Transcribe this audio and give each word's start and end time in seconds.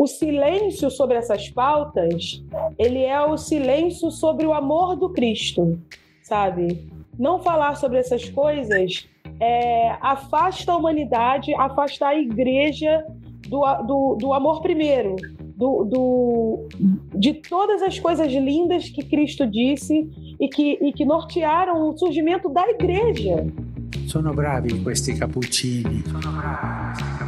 o 0.00 0.06
silêncio 0.06 0.90
sobre 0.90 1.18
essas 1.18 1.50
pautas, 1.50 2.42
ele 2.78 3.04
é 3.04 3.20
o 3.20 3.36
silêncio 3.36 4.10
sobre 4.10 4.46
o 4.46 4.54
amor 4.54 4.96
do 4.96 5.10
Cristo, 5.10 5.78
sabe? 6.22 6.88
Não 7.18 7.42
falar 7.42 7.76
sobre 7.76 7.98
essas 7.98 8.26
coisas 8.30 9.06
é, 9.38 9.90
afasta 10.00 10.72
a 10.72 10.76
humanidade, 10.78 11.54
afasta 11.54 12.06
a 12.06 12.14
igreja 12.18 13.04
do, 13.46 13.60
do, 13.82 14.16
do 14.18 14.32
amor 14.32 14.62
primeiro, 14.62 15.16
do, 15.54 15.84
do, 15.84 16.68
de 17.14 17.34
todas 17.34 17.82
as 17.82 17.98
coisas 17.98 18.32
lindas 18.32 18.88
que 18.88 19.04
Cristo 19.04 19.46
disse 19.46 20.08
e 20.40 20.48
que, 20.48 20.78
e 20.80 20.94
que 20.94 21.04
nortearam 21.04 21.90
o 21.90 21.98
surgimento 21.98 22.48
da 22.48 22.66
igreja. 22.70 23.46
Sono 24.06 24.32
bravi 24.32 24.82
questi 24.82 25.12
cappuccini. 25.12 26.02
Sono 26.06 26.32
bravi. 26.32 27.19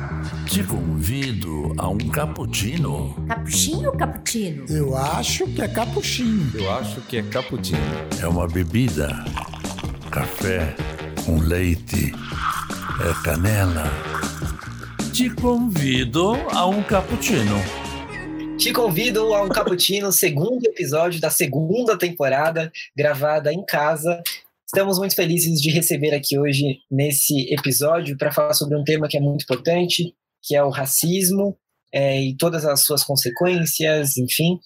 Te 0.53 0.63
convido 0.65 1.73
a 1.79 1.89
um 1.89 1.97
cappuccino. 1.97 3.15
Cappuccino 3.27 3.89
ou 3.89 3.97
cappuccino? 3.97 4.67
Eu 4.69 4.95
acho 4.95 5.47
que 5.47 5.63
é 5.63 5.67
cappuccino. 5.67 6.53
Eu 6.55 6.71
acho 6.73 7.01
que 7.01 7.17
é 7.17 7.23
cappuccino. 7.23 7.81
É 8.21 8.27
uma 8.27 8.47
bebida. 8.47 9.25
Café 10.11 10.77
com 11.25 11.39
leite. 11.39 12.13
É 13.01 13.25
canela. 13.25 13.85
Te 15.15 15.31
convido 15.31 16.35
a 16.51 16.67
um 16.67 16.83
cappuccino. 16.83 17.57
Te 18.59 18.75
convido 18.75 19.33
a 19.33 19.41
um 19.41 19.49
cappuccino, 19.49 20.13
segundo 20.13 20.67
episódio 20.67 21.19
da 21.19 21.31
segunda 21.31 21.97
temporada, 21.97 22.71
gravada 22.95 23.51
em 23.55 23.65
casa. 23.65 24.23
Estamos 24.67 24.99
muito 24.99 25.17
felizes 25.17 25.63
de 25.63 25.71
receber 25.71 26.15
aqui 26.15 26.39
hoje 26.39 26.81
nesse 26.91 27.51
episódio 27.55 28.19
para 28.19 28.31
falar 28.31 28.53
sobre 28.53 28.77
um 28.77 28.85
tema 28.85 29.09
que 29.09 29.17
é 29.17 29.21
muito 29.21 29.45
importante, 29.45 30.15
que 30.43 30.57
é 30.57 30.63
o 30.63 30.71
racismo 30.71 31.57
é, 31.93 32.21
e 32.21 32.37
todas 32.37 32.65
as 32.65 32.85
suas 32.85 33.05
consequências, 33.05 34.17
enfim. 34.17 34.59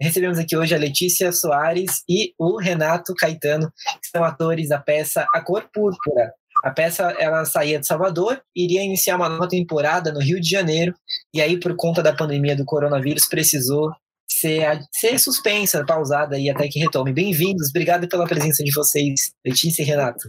Recebemos 0.00 0.38
aqui 0.38 0.56
hoje 0.56 0.74
a 0.74 0.78
Letícia 0.78 1.30
Soares 1.32 2.02
e 2.08 2.34
o 2.38 2.58
Renato 2.58 3.14
Caetano, 3.14 3.72
que 4.02 4.08
são 4.08 4.24
atores 4.24 4.68
da 4.68 4.78
peça 4.78 5.26
A 5.32 5.40
Cor 5.40 5.68
Púrpura, 5.72 6.32
a 6.62 6.70
peça 6.70 7.14
ela 7.18 7.44
saía 7.44 7.80
de 7.80 7.86
Salvador, 7.86 8.40
iria 8.54 8.84
iniciar 8.84 9.16
uma 9.16 9.28
nova 9.28 9.48
temporada 9.48 10.12
no 10.12 10.20
Rio 10.20 10.40
de 10.40 10.48
Janeiro, 10.48 10.94
e 11.34 11.40
aí 11.40 11.58
por 11.58 11.74
conta 11.74 12.02
da 12.02 12.14
pandemia 12.14 12.54
do 12.54 12.64
coronavírus 12.64 13.26
precisou 13.26 13.90
ser, 14.28 14.80
ser 14.92 15.18
suspensa, 15.18 15.84
pausada 15.84 16.38
e 16.38 16.48
até 16.48 16.68
que 16.68 16.78
retome. 16.78 17.12
Bem-vindos, 17.12 17.70
obrigado 17.70 18.08
pela 18.08 18.26
presença 18.26 18.62
de 18.62 18.72
vocês, 18.72 19.32
Letícia 19.44 19.82
e 19.82 19.86
Renato. 19.86 20.28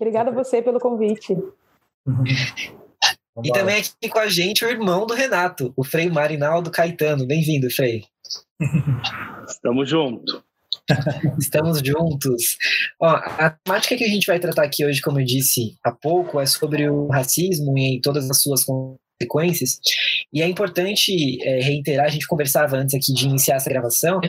Obrigada 0.00 0.30
a 0.30 0.34
você 0.34 0.62
pelo 0.62 0.78
convite. 0.78 1.36
e 3.42 3.50
também 3.52 3.76
aqui 3.76 4.08
com 4.08 4.18
a 4.18 4.28
gente 4.28 4.64
o 4.64 4.68
irmão 4.68 5.06
do 5.06 5.14
Renato, 5.14 5.72
o 5.76 5.82
Frei 5.82 6.10
Marinaldo 6.10 6.70
Caetano. 6.70 7.26
Bem-vindo, 7.26 7.70
Frei. 7.70 8.04
Estamos 9.48 9.88
juntos. 9.88 10.42
Estamos 11.38 11.80
juntos. 11.80 12.56
Ó, 13.00 13.08
a 13.08 13.50
temática 13.50 13.96
que 13.96 14.04
a 14.04 14.08
gente 14.08 14.26
vai 14.26 14.38
tratar 14.38 14.64
aqui 14.64 14.84
hoje, 14.84 15.00
como 15.00 15.20
eu 15.20 15.24
disse 15.24 15.76
há 15.82 15.92
pouco, 15.92 16.40
é 16.40 16.46
sobre 16.46 16.88
o 16.88 17.08
racismo 17.08 17.76
e 17.78 18.00
todas 18.02 18.30
as 18.30 18.42
suas 18.42 18.64
consequências. 18.64 19.78
E 20.32 20.40
é 20.40 20.48
importante 20.48 21.12
é, 21.42 21.60
reiterar, 21.60 22.06
a 22.06 22.10
gente 22.10 22.26
conversava 22.26 22.76
antes 22.76 22.94
aqui 22.94 23.12
de 23.12 23.26
iniciar 23.26 23.56
essa 23.56 23.68
gravação, 23.68 24.20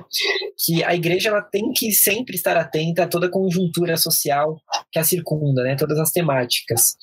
que 0.65 0.83
a 0.83 0.93
igreja 0.93 1.29
ela 1.29 1.41
tem 1.41 1.71
que 1.71 1.91
sempre 1.91 2.35
estar 2.35 2.57
atenta 2.57 3.03
a 3.03 3.07
toda 3.07 3.27
a 3.27 3.31
conjuntura 3.31 3.95
social 3.95 4.59
que 4.91 4.99
a 4.99 5.03
circunda, 5.03 5.63
né, 5.63 5.75
todas 5.75 5.97
as 5.97 6.11
temáticas. 6.11 6.95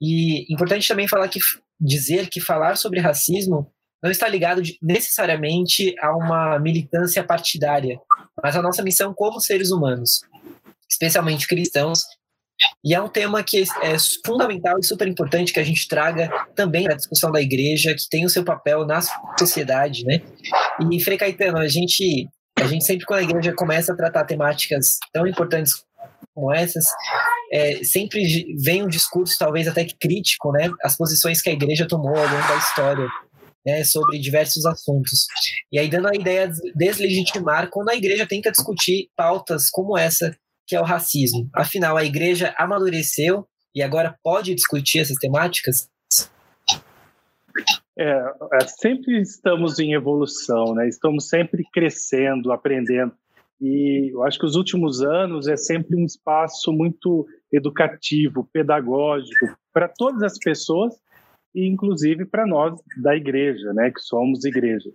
E 0.00 0.52
importante 0.52 0.88
também 0.88 1.06
falar 1.06 1.28
que 1.28 1.38
dizer 1.80 2.28
que 2.28 2.40
falar 2.40 2.76
sobre 2.76 3.00
racismo 3.00 3.70
não 4.02 4.10
está 4.10 4.28
ligado 4.28 4.62
necessariamente 4.82 5.94
a 6.00 6.16
uma 6.16 6.58
militância 6.58 7.22
partidária, 7.22 7.98
mas 8.42 8.56
a 8.56 8.62
nossa 8.62 8.82
missão 8.82 9.12
como 9.14 9.40
seres 9.40 9.70
humanos, 9.70 10.20
especialmente 10.88 11.46
cristãos. 11.46 12.04
E 12.84 12.94
é 12.94 13.00
um 13.00 13.08
tema 13.08 13.42
que 13.42 13.64
é 13.82 13.96
fundamental 14.24 14.78
e 14.78 14.84
super 14.84 15.06
importante 15.06 15.52
que 15.52 15.60
a 15.60 15.64
gente 15.64 15.86
traga 15.88 16.28
também 16.54 16.84
para 16.84 16.94
a 16.94 16.96
discussão 16.96 17.30
da 17.30 17.40
igreja, 17.40 17.94
que 17.94 18.08
tem 18.08 18.24
o 18.24 18.30
seu 18.30 18.44
papel 18.44 18.86
na 18.86 19.00
sociedade, 19.38 20.04
né? 20.04 20.20
E 20.90 21.00
Frei 21.00 21.18
Caetano, 21.18 21.58
a 21.58 21.68
gente, 21.68 22.28
a 22.58 22.66
gente 22.66 22.84
sempre 22.84 23.04
quando 23.06 23.20
a 23.20 23.24
igreja 23.24 23.52
começa 23.54 23.92
a 23.92 23.96
tratar 23.96 24.24
temáticas 24.24 24.98
tão 25.12 25.26
importantes 25.26 25.84
como 26.34 26.52
essas, 26.52 26.84
é, 27.52 27.82
sempre 27.82 28.22
vem 28.62 28.84
um 28.84 28.88
discurso 28.88 29.36
talvez 29.38 29.66
até 29.66 29.84
crítico, 29.84 30.52
né? 30.52 30.70
As 30.82 30.96
posições 30.96 31.42
que 31.42 31.50
a 31.50 31.52
igreja 31.52 31.86
tomou 31.86 32.16
ao 32.16 32.28
longo 32.28 32.48
da 32.48 32.56
história 32.56 33.08
né, 33.66 33.84
sobre 33.84 34.18
diversos 34.18 34.64
assuntos. 34.64 35.26
E 35.70 35.78
aí 35.78 35.88
dando 35.88 36.08
a 36.08 36.14
ideia 36.14 36.48
de 36.48 36.72
deslegitimar 36.74 37.68
quando 37.70 37.90
a 37.90 37.96
igreja 37.96 38.26
tenta 38.26 38.50
discutir 38.50 39.10
pautas 39.16 39.68
como 39.68 39.96
essa, 39.96 40.34
que 40.68 40.76
é 40.76 40.80
o 40.80 40.84
racismo. 40.84 41.48
Afinal, 41.54 41.96
a 41.96 42.04
igreja 42.04 42.54
amadureceu 42.58 43.48
e 43.74 43.82
agora 43.82 44.14
pode 44.22 44.54
discutir 44.54 44.98
essas 44.98 45.16
temáticas? 45.16 45.88
É, 47.98 48.12
é, 48.52 48.66
sempre 48.66 49.18
estamos 49.20 49.78
em 49.78 49.94
evolução, 49.94 50.74
né? 50.74 50.86
Estamos 50.86 51.28
sempre 51.28 51.64
crescendo, 51.72 52.52
aprendendo. 52.52 53.12
E 53.60 54.12
eu 54.12 54.22
acho 54.22 54.38
que 54.38 54.46
os 54.46 54.54
últimos 54.54 55.02
anos 55.02 55.48
é 55.48 55.56
sempre 55.56 55.96
um 55.96 56.04
espaço 56.04 56.70
muito 56.70 57.26
educativo, 57.52 58.48
pedagógico 58.52 59.56
para 59.72 59.88
todas 59.88 60.22
as 60.22 60.38
pessoas 60.38 60.94
e 61.54 61.66
inclusive 61.66 62.24
para 62.24 62.46
nós 62.46 62.78
da 63.02 63.16
igreja, 63.16 63.72
né, 63.72 63.90
que 63.90 64.00
somos 64.00 64.44
igreja. 64.44 64.90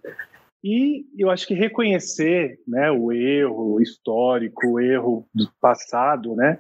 E 0.63 1.05
eu 1.17 1.29
acho 1.29 1.45
que 1.45 1.53
reconhecer, 1.53 2.59
né, 2.65 2.89
o 2.89 3.11
erro 3.11 3.81
histórico, 3.81 4.67
o 4.67 4.79
erro 4.79 5.27
do 5.35 5.49
passado, 5.59 6.35
né, 6.35 6.59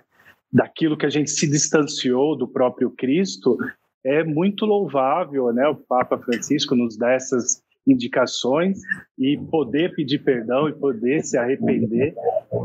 daquilo 0.51 0.97
que 0.97 1.05
a 1.05 1.09
gente 1.09 1.31
se 1.31 1.49
distanciou 1.49 2.37
do 2.37 2.47
próprio 2.47 2.91
Cristo, 2.91 3.57
é 4.05 4.23
muito 4.23 4.65
louvável, 4.65 5.51
né? 5.53 5.67
O 5.67 5.75
Papa 5.75 6.17
Francisco 6.17 6.75
nos 6.75 6.97
dá 6.97 7.13
essas 7.13 7.63
indicações 7.87 8.79
e 9.17 9.37
poder 9.49 9.95
pedir 9.95 10.19
perdão 10.19 10.67
e 10.67 10.73
poder 10.73 11.23
se 11.23 11.37
arrepender 11.37 12.13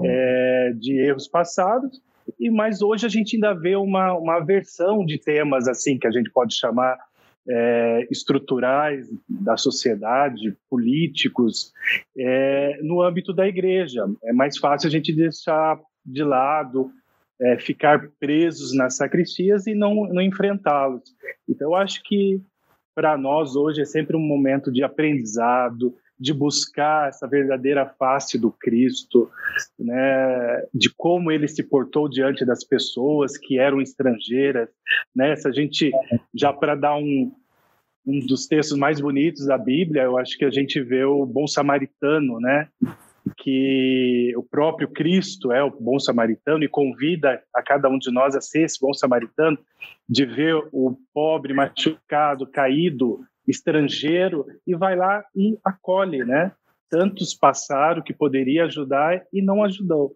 é, 0.04 0.72
de 0.76 0.98
erros 1.00 1.28
passados. 1.28 2.00
E 2.38 2.50
mas 2.50 2.82
hoje 2.82 3.06
a 3.06 3.08
gente 3.08 3.36
ainda 3.36 3.54
vê 3.54 3.74
uma 3.74 4.12
uma 4.14 4.40
versão 4.40 5.04
de 5.04 5.18
temas 5.18 5.66
assim 5.66 5.98
que 5.98 6.06
a 6.06 6.10
gente 6.10 6.30
pode 6.30 6.54
chamar 6.54 6.98
é, 7.48 8.06
estruturais 8.10 9.08
da 9.28 9.56
sociedade, 9.56 10.56
políticos, 10.68 11.72
é, 12.16 12.78
no 12.82 13.02
âmbito 13.02 13.32
da 13.32 13.46
igreja. 13.46 14.04
É 14.24 14.32
mais 14.32 14.58
fácil 14.58 14.88
a 14.88 14.90
gente 14.90 15.12
deixar 15.12 15.78
de 16.04 16.22
lado, 16.22 16.90
é, 17.40 17.58
ficar 17.58 18.10
presos 18.18 18.74
nas 18.74 18.96
sacristias 18.96 19.66
e 19.66 19.74
não, 19.74 20.06
não 20.08 20.20
enfrentá-los. 20.20 21.02
Então, 21.48 21.68
eu 21.68 21.74
acho 21.74 22.02
que 22.02 22.40
para 22.94 23.16
nós 23.16 23.54
hoje 23.54 23.80
é 23.80 23.84
sempre 23.84 24.16
um 24.16 24.20
momento 24.20 24.72
de 24.72 24.82
aprendizado, 24.82 25.94
de 26.18 26.32
buscar 26.34 27.08
essa 27.08 27.26
verdadeira 27.28 27.86
face 27.98 28.38
do 28.38 28.50
Cristo, 28.50 29.30
né, 29.78 30.64
de 30.74 30.92
como 30.96 31.30
ele 31.30 31.46
se 31.46 31.62
portou 31.62 32.08
diante 32.08 32.44
das 32.44 32.64
pessoas 32.64 33.36
que 33.36 33.58
eram 33.58 33.80
estrangeiras, 33.80 34.68
né? 35.14 35.36
Se 35.36 35.46
a 35.46 35.52
gente 35.52 35.90
já 36.34 36.52
para 36.52 36.74
dar 36.74 36.96
um 36.96 37.32
um 38.08 38.20
dos 38.20 38.46
textos 38.46 38.78
mais 38.78 38.98
bonitos 39.00 39.44
da 39.44 39.58
Bíblia, 39.58 40.04
eu 40.04 40.16
acho 40.16 40.38
que 40.38 40.44
a 40.46 40.50
gente 40.50 40.80
vê 40.80 41.04
o 41.04 41.26
bom 41.26 41.46
samaritano, 41.46 42.40
né? 42.40 42.66
Que 43.36 44.32
o 44.34 44.42
próprio 44.42 44.88
Cristo 44.88 45.52
é 45.52 45.62
o 45.62 45.70
bom 45.70 45.98
samaritano 45.98 46.64
e 46.64 46.68
convida 46.68 47.42
a 47.54 47.62
cada 47.62 47.86
um 47.86 47.98
de 47.98 48.10
nós 48.10 48.34
a 48.34 48.40
ser 48.40 48.62
esse 48.62 48.80
bom 48.80 48.94
samaritano, 48.94 49.58
de 50.08 50.24
ver 50.24 50.54
o 50.72 50.96
pobre 51.12 51.52
machucado, 51.52 52.46
caído, 52.46 53.20
estrangeiro 53.48 54.46
e 54.66 54.76
vai 54.76 54.94
lá 54.94 55.24
e 55.34 55.58
acolhe, 55.64 56.24
né? 56.24 56.52
Tantos 56.90 57.34
passaram 57.34 58.02
que 58.02 58.12
poderia 58.12 58.64
ajudar 58.64 59.22
e 59.32 59.42
não 59.42 59.64
ajudou. 59.64 60.14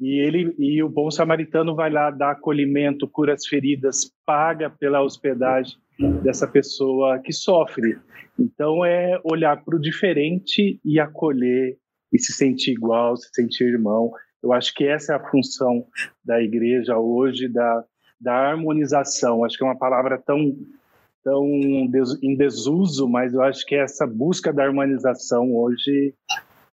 E 0.00 0.20
ele 0.20 0.54
e 0.58 0.82
o 0.82 0.88
bom 0.88 1.10
samaritano 1.10 1.74
vai 1.74 1.90
lá 1.90 2.10
dar 2.10 2.32
acolhimento, 2.32 3.08
cura 3.08 3.34
as 3.34 3.46
feridas, 3.46 4.12
paga 4.24 4.70
pela 4.70 5.02
hospedagem 5.02 5.76
dessa 6.22 6.46
pessoa 6.46 7.18
que 7.18 7.32
sofre. 7.32 7.98
Então 8.38 8.84
é 8.84 9.20
olhar 9.24 9.56
para 9.64 9.76
o 9.76 9.80
diferente 9.80 10.80
e 10.84 11.00
acolher 11.00 11.76
e 12.12 12.18
se 12.18 12.32
sentir 12.32 12.72
igual, 12.72 13.16
se 13.16 13.28
sentir 13.32 13.64
irmão. 13.64 14.10
Eu 14.40 14.52
acho 14.52 14.72
que 14.72 14.84
essa 14.84 15.14
é 15.14 15.16
a 15.16 15.30
função 15.30 15.84
da 16.24 16.40
igreja 16.40 16.96
hoje, 16.96 17.48
da, 17.48 17.84
da 18.20 18.34
harmonização. 18.34 19.44
Acho 19.44 19.58
que 19.58 19.64
é 19.64 19.66
uma 19.66 19.78
palavra 19.78 20.16
tão 20.16 20.56
tão 21.22 21.44
em 21.46 22.36
desuso, 22.36 23.08
mas 23.08 23.34
eu 23.34 23.42
acho 23.42 23.64
que 23.66 23.74
essa 23.74 24.06
busca 24.06 24.52
da 24.52 24.64
harmonização 24.64 25.54
hoje 25.54 26.14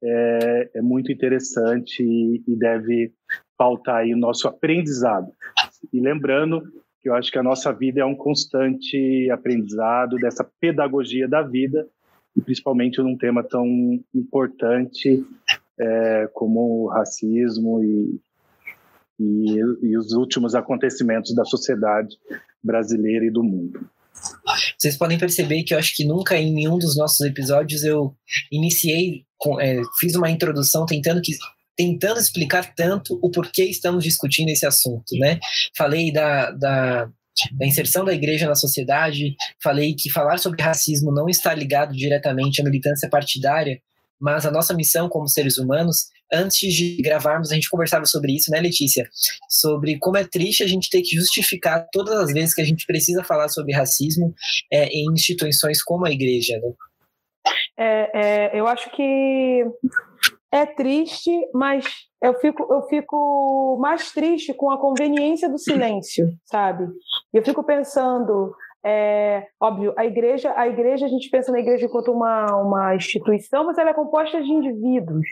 é, 0.03 0.71
é 0.77 0.83
muito 0.83 1.11
interessante 1.11 2.03
e, 2.03 2.43
e 2.47 2.57
deve 2.57 3.13
pautar 3.57 3.97
aí 3.97 4.15
o 4.15 4.19
nosso 4.19 4.47
aprendizado. 4.47 5.33
E 5.93 6.01
lembrando 6.01 6.63
que 7.01 7.09
eu 7.09 7.15
acho 7.15 7.31
que 7.31 7.39
a 7.39 7.43
nossa 7.43 7.73
vida 7.73 8.01
é 8.01 8.05
um 8.05 8.15
constante 8.15 9.29
aprendizado 9.31 10.17
dessa 10.17 10.49
pedagogia 10.61 11.29
da 11.29 11.43
vida 11.43 11.87
e 12.37 12.41
principalmente 12.41 13.01
num 13.01 13.17
tema 13.17 13.43
tão 13.43 13.67
importante 14.15 15.25
é, 15.79 16.29
como 16.33 16.85
o 16.85 16.89
racismo 16.89 17.83
e, 17.83 18.21
e, 19.19 19.59
e 19.83 19.99
os 19.99 20.13
últimos 20.13 20.55
acontecimentos 20.55 21.35
da 21.35 21.45
sociedade 21.45 22.17
brasileira 22.63 23.25
e 23.25 23.31
do 23.31 23.43
mundo. 23.43 23.81
Vocês 24.79 24.97
podem 24.97 25.19
perceber 25.19 25.63
que 25.63 25.75
eu 25.75 25.79
acho 25.79 25.95
que 25.95 26.05
nunca 26.05 26.37
em 26.37 26.53
nenhum 26.53 26.79
dos 26.79 26.97
nossos 26.97 27.21
episódios 27.21 27.83
eu 27.85 28.15
iniciei, 28.51 29.25
com, 29.37 29.61
é, 29.61 29.81
fiz 29.99 30.15
uma 30.15 30.31
introdução 30.31 30.87
tentando 30.87 31.21
que 31.21 31.33
tentando 31.77 32.19
explicar 32.19 32.75
tanto 32.75 33.17
o 33.23 33.31
porquê 33.31 33.65
estamos 33.65 34.03
discutindo 34.03 34.49
esse 34.49 34.67
assunto, 34.67 35.17
né? 35.17 35.39
Falei 35.77 36.13
da, 36.13 36.51
da, 36.51 37.09
da 37.53 37.67
inserção 37.67 38.05
da 38.05 38.13
igreja 38.13 38.49
na 38.49 38.57
sociedade, 38.57 39.37
falei 39.63 39.95
que 39.95 40.11
falar 40.11 40.39
sobre 40.39 40.61
racismo 40.61 41.13
não 41.13 41.29
está 41.29 41.55
ligado 41.55 41.93
diretamente 41.93 42.61
à 42.61 42.65
militância 42.65 43.09
partidária, 43.09 43.81
mas 44.21 44.45
a 44.45 44.51
nossa 44.51 44.75
missão 44.75 45.09
como 45.09 45.29
seres 45.29 45.57
humanos, 45.57 46.09
antes 46.33 46.73
de 46.73 46.97
gravarmos, 47.03 47.51
a 47.51 47.55
gente 47.55 47.71
conversava 47.71 48.05
sobre 48.05 48.35
isso, 48.35 48.51
né, 48.51 48.61
Letícia? 48.61 49.09
Sobre 49.49 49.99
como 49.99 50.17
é 50.17 50.25
triste 50.25 50.63
a 50.63 50.67
gente 50.67 50.91
ter 50.91 51.03
que 51.03 51.17
justificar 51.17 51.87
todas 51.93 52.15
as 52.15 52.33
vezes 52.33 52.55
que 52.55 52.61
a 52.61 52.65
gente 52.65 52.87
precisa 52.87 53.25
falar 53.25 53.49
sobre 53.49 53.75
racismo 53.75 54.35
é, 54.73 54.87
em 54.87 55.13
instituições 55.13 55.83
como 55.83 56.07
a 56.07 56.11
igreja, 56.11 56.59
né? 56.59 56.73
É, 57.79 58.11
é, 58.15 58.61
eu 58.61 58.67
acho 58.67 58.91
que 58.91 59.65
é 60.53 60.67
triste, 60.67 61.31
mas 61.55 61.85
eu 62.23 62.35
fico, 62.41 62.67
eu 62.73 62.83
fico 62.89 63.79
mais 63.81 64.13
triste 64.13 64.53
com 64.55 64.71
a 64.71 64.79
conveniência 64.79 65.49
do 65.49 65.59
silêncio, 65.59 66.33
sabe? 66.45 66.87
Eu 67.33 67.45
fico 67.45 67.63
pensando, 67.63 68.55
é, 68.85 69.47
óbvio, 69.61 69.93
a 69.97 70.07
igreja, 70.07 70.53
a 70.57 70.67
igreja, 70.67 71.07
a 71.07 71.09
gente 71.09 71.29
pensa 71.31 71.53
na 71.53 71.61
igreja 71.61 71.87
enquanto 71.87 72.11
uma, 72.11 72.57
uma 72.57 72.97
instituição, 72.97 73.65
mas 73.65 73.79
ela 73.79 73.91
é 73.91 73.95
composta 73.95 74.43
de 74.43 74.51
indivíduos, 74.51 75.27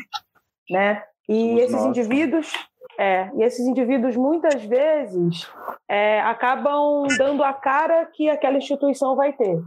né? 0.71 1.03
E 1.29 1.41
Somos 1.41 1.63
esses 1.63 1.77
nós. 1.77 1.87
indivíduos, 1.87 2.53
é, 2.99 3.31
e 3.35 3.43
esses 3.43 3.67
indivíduos 3.67 4.17
muitas 4.17 4.63
vezes 4.65 5.47
é, 5.89 6.21
acabam 6.21 7.07
dando 7.19 7.43
a 7.43 7.53
cara 7.53 8.07
que 8.07 8.29
aquela 8.29 8.57
instituição 8.57 9.17
vai 9.17 9.33
ter. 9.33 9.63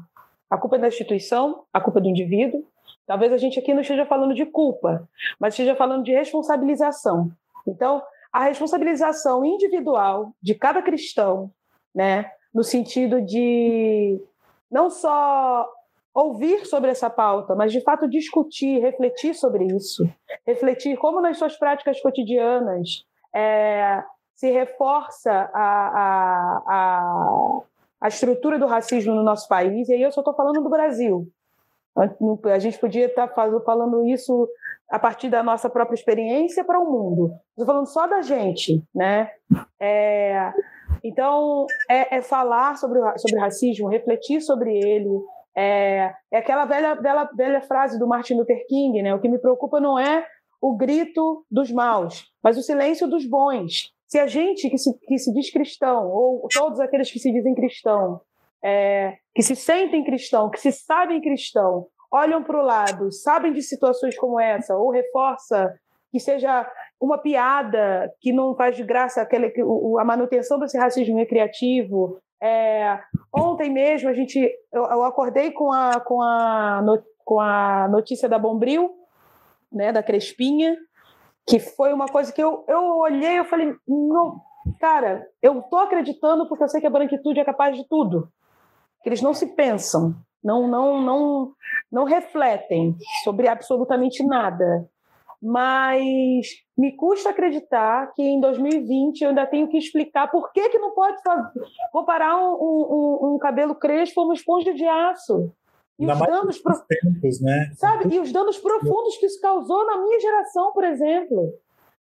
A 0.49 0.57
culpa 0.57 0.77
é 0.77 0.79
da 0.79 0.87
instituição, 0.87 1.63
a 1.71 1.79
culpa 1.79 1.99
é 1.99 2.01
do 2.01 2.09
indivíduo. 2.09 2.65
Talvez 3.05 3.31
a 3.31 3.37
gente 3.37 3.59
aqui 3.59 3.73
não 3.73 3.81
esteja 3.81 4.05
falando 4.05 4.33
de 4.33 4.45
culpa, 4.45 5.07
mas 5.39 5.53
esteja 5.53 5.75
falando 5.75 6.03
de 6.03 6.11
responsabilização. 6.11 7.31
Então, 7.67 8.01
a 8.31 8.43
responsabilização 8.45 9.43
individual 9.45 10.31
de 10.41 10.55
cada 10.55 10.81
cristão, 10.81 11.51
né, 11.93 12.31
no 12.53 12.63
sentido 12.63 13.21
de 13.21 14.19
não 14.71 14.89
só 14.89 15.67
ouvir 16.13 16.65
sobre 16.65 16.91
essa 16.91 17.09
pauta, 17.09 17.55
mas 17.55 17.71
de 17.71 17.81
fato 17.81 18.09
discutir, 18.09 18.79
refletir 18.79 19.33
sobre 19.33 19.65
isso, 19.65 20.03
refletir 20.45 20.97
como 20.97 21.21
nas 21.21 21.37
suas 21.37 21.57
práticas 21.57 22.01
cotidianas 22.01 23.05
é, 23.33 24.03
se 24.35 24.49
reforça 24.51 25.31
a, 25.53 25.89
a, 25.97 26.63
a, 26.67 27.61
a 28.01 28.07
estrutura 28.07 28.57
do 28.57 28.65
racismo 28.65 29.13
no 29.13 29.23
nosso 29.23 29.47
país, 29.47 29.87
e 29.87 29.93
aí 29.93 30.01
eu 30.01 30.11
só 30.11 30.21
estou 30.21 30.33
falando 30.33 30.61
do 30.63 30.69
Brasil. 30.69 31.27
A 32.45 32.59
gente 32.59 32.79
podia 32.79 33.07
estar 33.07 33.27
tá 33.27 33.61
falando 33.65 34.05
isso 34.05 34.47
a 34.89 34.97
partir 34.97 35.29
da 35.29 35.43
nossa 35.43 35.69
própria 35.69 35.95
experiência 35.95 36.63
para 36.63 36.79
o 36.79 36.89
mundo. 36.89 37.33
Estou 37.51 37.65
falando 37.65 37.85
só 37.85 38.07
da 38.07 38.21
gente, 38.21 38.83
né? 38.95 39.29
É, 39.79 40.51
então, 41.03 41.65
é, 41.89 42.17
é, 42.17 42.21
falar 42.21 42.77
sobre, 42.77 42.99
sobre 43.17 43.39
racismo, 43.39 43.87
refletir 43.87 44.41
sobre 44.41 44.77
ele. 44.77 45.09
É, 45.55 46.13
é 46.31 46.37
aquela 46.37 46.65
velha, 46.65 46.95
velha, 46.95 47.29
velha 47.35 47.61
frase 47.61 47.97
do 47.99 48.07
Martin 48.07 48.35
Luther 48.35 48.65
King, 48.67 49.01
né? 49.01 49.13
O 49.13 49.19
que 49.19 49.29
me 49.29 49.39
preocupa 49.39 49.79
não 49.79 49.97
é 49.97 50.25
o 50.61 50.75
grito 50.75 51.45
dos 51.49 51.71
maus, 51.71 52.25
mas 52.43 52.57
o 52.57 52.61
silêncio 52.61 53.07
dos 53.07 53.25
bons. 53.25 53.93
Se 54.07 54.19
a 54.19 54.27
gente 54.27 54.69
que 54.69 54.77
se, 54.77 54.91
que 54.99 55.17
se 55.17 55.33
diz 55.33 55.51
cristão, 55.51 56.09
ou 56.09 56.47
todos 56.51 56.79
aqueles 56.79 57.11
que 57.11 57.19
se 57.19 57.31
dizem 57.31 57.55
cristão, 57.55 58.21
é, 58.63 59.17
que 59.33 59.41
se 59.41 59.55
sentem 59.55 60.03
cristão, 60.03 60.49
que 60.49 60.59
se 60.59 60.71
sabem 60.71 61.21
cristão, 61.21 61.87
olham 62.11 62.43
para 62.43 62.59
o 62.59 62.65
lado, 62.65 63.11
sabem 63.11 63.53
de 63.53 63.61
situações 63.61 64.17
como 64.17 64.39
essa, 64.39 64.75
ou 64.75 64.91
reforça 64.91 65.73
que 66.11 66.19
seja 66.19 66.69
uma 66.99 67.17
piada 67.17 68.11
que 68.19 68.33
não 68.33 68.55
faz 68.55 68.75
de 68.75 68.83
graça 68.83 69.21
aquele, 69.21 69.53
a 69.99 70.03
manutenção 70.03 70.59
desse 70.59 70.77
racismo 70.77 71.15
recreativo. 71.17 72.19
É, 72.41 72.99
ontem 73.35 73.69
mesmo 73.69 74.09
a 74.09 74.13
gente, 74.13 74.39
eu, 74.71 74.83
eu, 74.83 75.03
acordei 75.03 75.51
com 75.51 75.71
a, 75.71 75.99
com, 75.99 76.21
a, 76.21 76.81
com 77.25 77.39
a 77.39 77.87
notícia 77.89 78.29
da 78.29 78.39
Bombril, 78.39 78.89
né, 79.71 79.91
da 79.91 80.01
Crespinha, 80.01 80.77
que 81.47 81.59
foi 81.59 81.91
uma 81.91 82.07
coisa 82.07 82.31
que 82.31 82.41
eu, 82.41 82.63
eu 82.67 82.97
olhei 82.99 83.39
eu 83.39 83.45
falei, 83.45 83.75
não, 83.87 84.41
cara, 84.79 85.27
eu 85.41 85.61
tô 85.63 85.77
acreditando 85.77 86.47
porque 86.47 86.63
eu 86.63 86.69
sei 86.69 86.79
que 86.79 86.87
a 86.87 86.91
branquitude 86.91 87.39
é 87.39 87.45
capaz 87.45 87.75
de 87.75 87.87
tudo 87.87 88.31
que 89.01 89.09
eles 89.09 89.21
não 89.21 89.33
se 89.33 89.47
pensam, 89.55 90.15
não, 90.43 90.67
não, 90.67 91.01
não, 91.01 91.53
não 91.91 92.03
refletem 92.03 92.95
sobre 93.23 93.47
absolutamente 93.47 94.23
nada. 94.25 94.87
Mas 95.41 96.47
me 96.77 96.95
custa 96.95 97.29
acreditar 97.29 98.11
que 98.13 98.21
em 98.21 98.41
2020 98.41 99.21
eu 99.21 99.29
ainda 99.29 99.47
tenho 99.47 99.69
que 99.69 99.77
explicar 99.77 100.29
por 100.29 100.51
que, 100.51 100.69
que 100.69 100.77
não 100.77 100.91
pode 100.91 101.21
fazer, 101.21 101.49
comparar 101.91 102.37
um, 102.37 102.55
um, 102.61 103.35
um 103.35 103.39
cabelo 103.39 103.73
crespo 103.73 104.19
a 104.19 104.25
uma 104.25 104.33
esponja 104.33 104.73
de 104.73 104.85
aço. 104.85 105.51
E 105.97 106.05
os 106.05 106.19
danos 106.19 106.57
pro... 106.59 106.73
tempos, 106.87 107.41
né? 107.41 107.71
Sabe? 107.75 108.15
E 108.15 108.19
os 108.19 108.31
danos 108.31 108.57
profundos 108.57 109.17
que 109.17 109.25
isso 109.25 109.41
causou 109.41 109.85
na 109.85 109.97
minha 109.97 110.19
geração, 110.19 110.71
por 110.71 110.85
exemplo. 110.85 111.53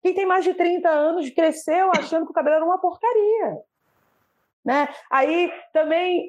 Quem 0.02 0.14
tem 0.14 0.26
mais 0.26 0.44
de 0.44 0.52
30 0.52 0.88
anos 0.88 1.30
cresceu 1.30 1.90
achando 1.96 2.26
que 2.26 2.30
o 2.30 2.34
cabelo 2.34 2.56
era 2.56 2.64
uma 2.64 2.78
porcaria. 2.78 3.58
Né? 4.64 4.88
Aí 5.10 5.50
também 5.72 6.28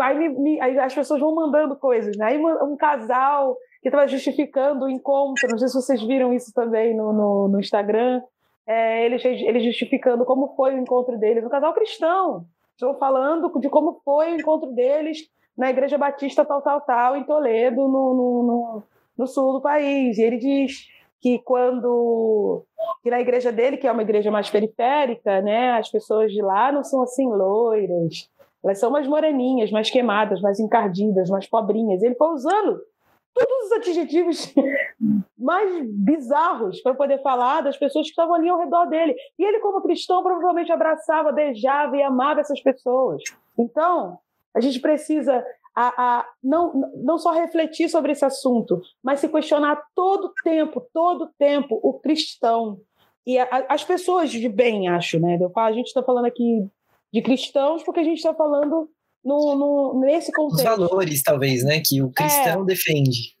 aí, 0.00 0.18
me, 0.18 0.28
me, 0.28 0.60
aí 0.60 0.78
as 0.78 0.94
pessoas 0.94 1.20
vão 1.20 1.34
mandando 1.34 1.74
coisas, 1.76 2.16
né? 2.16 2.26
Aí 2.26 2.38
um 2.38 2.76
casal 2.76 3.56
que 3.82 3.88
estava 3.88 4.06
justificando 4.06 4.84
o 4.84 4.90
encontro, 4.90 5.48
não 5.50 5.58
sei 5.58 5.68
se 5.68 5.74
vocês 5.74 6.02
viram 6.02 6.32
isso 6.32 6.52
também 6.52 6.94
no, 6.94 7.12
no, 7.12 7.48
no 7.48 7.60
Instagram, 7.60 8.22
é, 8.66 9.04
eles, 9.04 9.24
eles 9.24 9.64
justificando 9.64 10.24
como 10.24 10.54
foi 10.54 10.74
o 10.74 10.78
encontro 10.78 11.18
deles, 11.18 11.44
um 11.44 11.48
casal 11.48 11.72
cristão, 11.72 12.44
estou 12.72 12.94
falando 12.94 13.50
de 13.58 13.68
como 13.68 14.00
foi 14.04 14.32
o 14.32 14.36
encontro 14.36 14.70
deles 14.72 15.28
na 15.56 15.70
Igreja 15.70 15.98
Batista 15.98 16.44
tal, 16.44 16.62
tal, 16.62 16.80
tal, 16.80 17.16
em 17.16 17.24
Toledo, 17.24 17.82
no, 17.82 18.14
no, 18.14 18.42
no, 18.42 18.82
no 19.18 19.26
sul 19.26 19.54
do 19.54 19.60
país. 19.60 20.16
E 20.16 20.22
ele 20.22 20.38
diz 20.38 20.86
que 21.20 21.38
quando 21.40 22.64
que 23.02 23.10
na 23.10 23.20
igreja 23.20 23.52
dele, 23.52 23.76
que 23.76 23.86
é 23.86 23.92
uma 23.92 24.02
igreja 24.02 24.30
mais 24.30 24.48
periférica, 24.48 25.40
né, 25.42 25.72
as 25.72 25.90
pessoas 25.90 26.32
de 26.32 26.40
lá 26.40 26.72
não 26.72 26.82
são 26.82 27.02
assim 27.02 27.28
loiras, 27.28 28.30
elas 28.62 28.78
são 28.78 28.90
mais 28.90 29.06
moreninhas, 29.06 29.70
mais 29.70 29.90
queimadas, 29.90 30.40
mais 30.40 30.58
encardidas, 30.60 31.30
mais 31.30 31.46
pobrinhas. 31.46 32.02
Ele 32.02 32.14
foi 32.14 32.28
usando 32.28 32.80
todos 33.34 33.66
os 33.66 33.72
adjetivos 33.72 34.54
mais 35.38 35.86
bizarros 35.86 36.80
para 36.80 36.94
poder 36.94 37.22
falar 37.22 37.62
das 37.62 37.76
pessoas 37.76 38.06
que 38.06 38.10
estavam 38.10 38.34
ali 38.34 38.48
ao 38.48 38.58
redor 38.58 38.86
dele. 38.86 39.14
E 39.38 39.44
ele, 39.44 39.60
como 39.60 39.82
cristão, 39.82 40.22
provavelmente 40.22 40.72
abraçava, 40.72 41.32
beijava 41.32 41.96
e 41.96 42.02
amava 42.02 42.40
essas 42.40 42.60
pessoas. 42.60 43.22
Então, 43.58 44.18
a 44.54 44.60
gente 44.60 44.80
precisa 44.80 45.44
a, 45.74 46.18
a, 46.18 46.26
não, 46.42 46.92
não 46.96 47.18
só 47.18 47.32
refletir 47.32 47.88
sobre 47.88 48.12
esse 48.12 48.24
assunto, 48.24 48.80
mas 49.02 49.20
se 49.20 49.28
questionar 49.28 49.82
todo 49.94 50.32
tempo, 50.42 50.86
todo 50.92 51.30
tempo, 51.38 51.78
o 51.82 51.94
cristão. 51.94 52.80
E 53.26 53.38
a, 53.38 53.66
as 53.68 53.84
pessoas 53.84 54.30
de 54.30 54.48
bem, 54.48 54.88
acho, 54.88 55.20
né? 55.20 55.38
A 55.56 55.72
gente 55.72 55.86
está 55.86 56.02
falando 56.02 56.26
aqui 56.26 56.68
de 57.12 57.22
cristãos 57.22 57.82
porque 57.82 58.00
a 58.00 58.04
gente 58.04 58.18
está 58.18 58.34
falando 58.34 58.88
no, 59.24 59.56
no, 59.56 60.00
nesse 60.00 60.32
contexto. 60.32 60.68
Os 60.68 60.88
valores, 60.88 61.22
talvez, 61.22 61.64
né? 61.64 61.80
Que 61.84 62.02
o 62.02 62.10
cristão 62.10 62.62
é, 62.62 62.64
defende. 62.64 63.34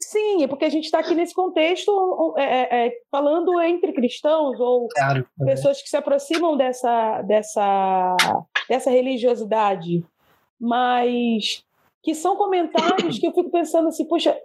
Sim, 0.00 0.44
é 0.44 0.46
porque 0.46 0.64
a 0.64 0.70
gente 0.70 0.84
está 0.84 0.98
aqui 0.98 1.14
nesse 1.14 1.34
contexto 1.34 2.34
é, 2.36 2.42
é, 2.42 2.86
é, 2.86 2.92
falando 3.10 3.60
entre 3.62 3.92
cristãos 3.92 4.60
ou 4.60 4.88
claro, 4.88 5.26
pessoas 5.44 5.80
que 5.80 5.88
se 5.88 5.96
aproximam 5.96 6.56
dessa, 6.56 7.22
dessa, 7.22 8.16
dessa 8.68 8.90
religiosidade. 8.90 10.04
Mas 10.60 11.64
que 12.02 12.14
são 12.14 12.36
comentários 12.36 13.18
que 13.18 13.26
eu 13.26 13.32
fico 13.32 13.50
pensando 13.50 13.88
assim, 13.88 14.04
poxa, 14.06 14.36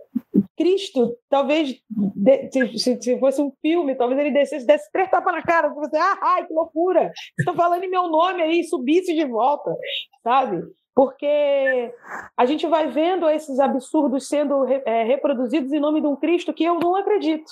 Cristo, 0.57 1.15
talvez, 1.29 1.79
se, 2.75 2.99
se, 2.99 3.19
fosse 3.19 3.41
um 3.41 3.51
filme, 3.61 3.95
talvez 3.95 4.19
ele 4.19 4.31
descesse, 4.31 4.65
desse 4.65 4.91
três 4.91 5.09
tapas 5.09 5.33
na 5.33 5.43
cara, 5.43 5.69
você, 5.69 5.95
ah, 5.95 6.17
ai, 6.21 6.47
que 6.47 6.53
loucura, 6.53 7.11
está 7.39 7.53
falando 7.53 7.83
em 7.83 7.89
meu 7.89 8.09
nome 8.09 8.41
aí, 8.41 8.63
subisse 8.63 9.13
de 9.13 9.25
volta, 9.25 9.71
sabe? 10.23 10.63
Porque 10.95 11.93
a 12.35 12.45
gente 12.47 12.65
vai 12.65 12.87
vendo 12.87 13.29
esses 13.29 13.59
absurdos 13.59 14.27
sendo 14.27 14.65
é, 14.65 15.03
reproduzidos 15.03 15.71
em 15.71 15.79
nome 15.79 16.01
de 16.01 16.07
um 16.07 16.15
Cristo 16.15 16.51
que 16.51 16.63
eu 16.63 16.79
não 16.79 16.95
acredito. 16.95 17.51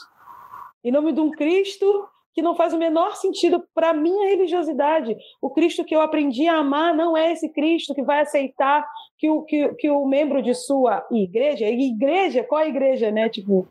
Em 0.84 0.92
nome 0.92 1.14
de 1.14 1.20
um 1.20 1.30
Cristo 1.30 2.08
que 2.36 2.42
não 2.42 2.54
faz 2.54 2.74
o 2.74 2.78
menor 2.78 3.16
sentido 3.16 3.64
para 3.74 3.92
a 3.92 3.94
minha 3.94 4.28
religiosidade. 4.28 5.16
O 5.42 5.50
Cristo 5.50 5.86
que 5.86 5.96
eu 5.96 6.02
aprendi 6.02 6.46
a 6.48 6.58
amar 6.58 6.94
não 6.94 7.16
é 7.16 7.32
esse 7.32 7.48
Cristo 7.48 7.96
que 7.96 8.04
vai 8.04 8.20
aceitar 8.20 8.86
que 9.18 9.30
o, 9.30 9.42
que, 9.44 9.70
que 9.76 9.90
o 9.90 10.06
membro 10.06 10.42
de 10.42 10.54
sua 10.54 11.08
igreja, 11.10 11.66
igreja, 11.66 12.44
qual 12.44 12.62
a 12.62 12.68
igreja, 12.68 13.10
né? 13.10 13.30
Tipo, 13.30 13.66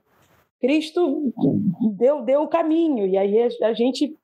Cristo 0.59 1.30
deu, 1.94 2.23
deu 2.23 2.40
o 2.40 2.49
caminho, 2.49 3.06
e 3.06 3.18
aí 3.18 3.37
a, 3.42 3.68
a 3.68 3.75
gente 3.75 4.16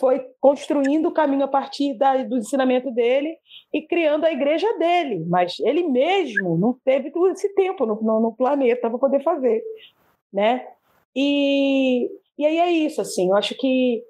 foi 0.00 0.26
construindo 0.40 1.06
o 1.06 1.12
caminho 1.12 1.44
a 1.44 1.48
partir 1.48 1.94
da, 1.94 2.16
do 2.24 2.36
ensinamento 2.36 2.90
dele 2.90 3.36
e 3.72 3.82
criando 3.82 4.24
a 4.24 4.32
igreja 4.32 4.66
dele, 4.76 5.24
mas 5.28 5.58
ele 5.60 5.84
mesmo 5.84 6.58
não 6.58 6.76
teve 6.84 7.12
todo 7.12 7.30
esse 7.30 7.54
tempo 7.54 7.86
no, 7.86 7.94
no, 8.02 8.20
no 8.20 8.32
planeta 8.32 8.90
para 8.90 8.98
poder 8.98 9.22
fazer, 9.22 9.62
né? 10.32 10.66
E, 11.14 12.10
e 12.38 12.46
aí 12.46 12.58
é 12.58 12.70
isso, 12.70 13.00
assim, 13.00 13.28
eu 13.28 13.36
acho 13.36 13.54
que 13.56 14.02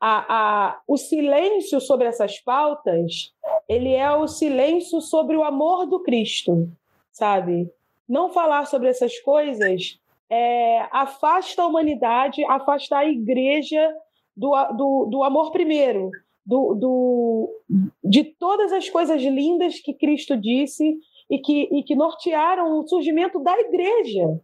a, 0.00 0.68
a, 0.68 0.80
o 0.86 0.96
silêncio 0.96 1.80
sobre 1.80 2.06
essas 2.06 2.38
pautas, 2.40 3.32
ele 3.68 3.92
é 3.92 4.10
o 4.10 4.26
silêncio 4.26 5.00
sobre 5.00 5.36
o 5.36 5.44
amor 5.44 5.86
do 5.86 6.00
Cristo, 6.00 6.68
sabe? 7.12 7.70
Não 8.08 8.32
falar 8.32 8.66
sobre 8.66 8.88
essas 8.88 9.18
coisas 9.20 10.00
é, 10.30 10.80
afasta 10.90 11.62
a 11.62 11.66
humanidade, 11.66 12.44
afasta 12.44 12.98
a 12.98 13.06
igreja 13.06 13.94
do, 14.36 14.50
do, 14.72 15.06
do 15.06 15.24
amor 15.24 15.50
primeiro, 15.50 16.10
do, 16.44 16.74
do, 16.74 17.62
de 18.02 18.24
todas 18.24 18.72
as 18.72 18.88
coisas 18.88 19.20
lindas 19.20 19.80
que 19.80 19.92
Cristo 19.92 20.36
disse 20.36 20.98
e 21.30 21.38
que, 21.38 21.68
e 21.72 21.82
que 21.82 21.94
nortearam 21.94 22.78
o 22.78 22.88
surgimento 22.88 23.38
da 23.40 23.58
igreja. 23.58 24.40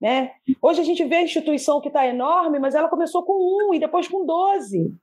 Né? 0.00 0.30
Hoje 0.62 0.80
a 0.80 0.84
gente 0.84 1.04
vê 1.04 1.16
a 1.16 1.22
instituição 1.22 1.80
que 1.80 1.88
está 1.88 2.06
enorme, 2.06 2.58
mas 2.58 2.74
ela 2.74 2.88
começou 2.88 3.22
com 3.24 3.32
um 3.32 3.74
e 3.74 3.80
depois 3.80 4.06
com 4.06 4.24
doze. 4.24 4.94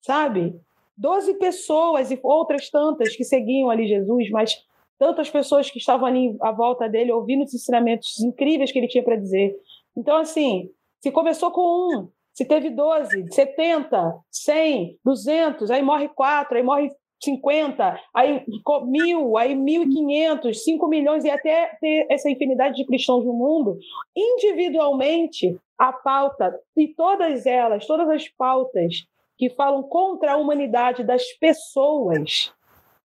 Sabe? 0.00 0.58
Doze 0.96 1.34
pessoas 1.34 2.10
e 2.10 2.18
outras 2.22 2.70
tantas 2.70 3.14
que 3.14 3.24
seguiam 3.24 3.70
ali 3.70 3.86
Jesus, 3.86 4.30
mas 4.30 4.56
tantas 4.98 5.28
pessoas 5.28 5.70
que 5.70 5.78
estavam 5.78 6.06
ali 6.06 6.36
à 6.40 6.52
volta 6.52 6.88
dele 6.88 7.12
ouvindo 7.12 7.44
os 7.44 7.52
ensinamentos 7.52 8.20
incríveis 8.20 8.70
que 8.70 8.78
ele 8.78 8.88
tinha 8.88 9.02
para 9.02 9.16
dizer. 9.16 9.54
Então, 9.96 10.16
assim, 10.16 10.70
se 11.00 11.10
começou 11.10 11.50
com 11.50 11.60
um, 11.60 12.08
se 12.32 12.44
teve 12.44 12.70
12, 12.70 13.26
70, 13.30 14.20
100, 14.30 14.98
200, 15.04 15.70
aí 15.70 15.82
morre 15.82 16.08
4, 16.08 16.56
aí 16.56 16.62
morre 16.62 16.90
50, 17.22 18.00
aí 18.14 18.44
mil, 18.84 19.36
aí 19.36 19.54
1.500, 19.54 20.54
5 20.54 20.88
milhões 20.88 21.24
e 21.24 21.30
até 21.30 21.76
ter 21.80 22.06
essa 22.10 22.28
infinidade 22.28 22.76
de 22.76 22.86
cristãos 22.86 23.24
no 23.24 23.32
mundo, 23.32 23.78
individualmente, 24.16 25.56
a 25.78 25.92
pauta 25.92 26.58
e 26.76 26.88
todas 26.88 27.46
elas, 27.46 27.86
todas 27.86 28.08
as 28.08 28.28
pautas 28.28 29.06
que 29.38 29.50
falam 29.50 29.82
contra 29.82 30.32
a 30.32 30.36
humanidade 30.36 31.02
das 31.02 31.32
pessoas, 31.38 32.52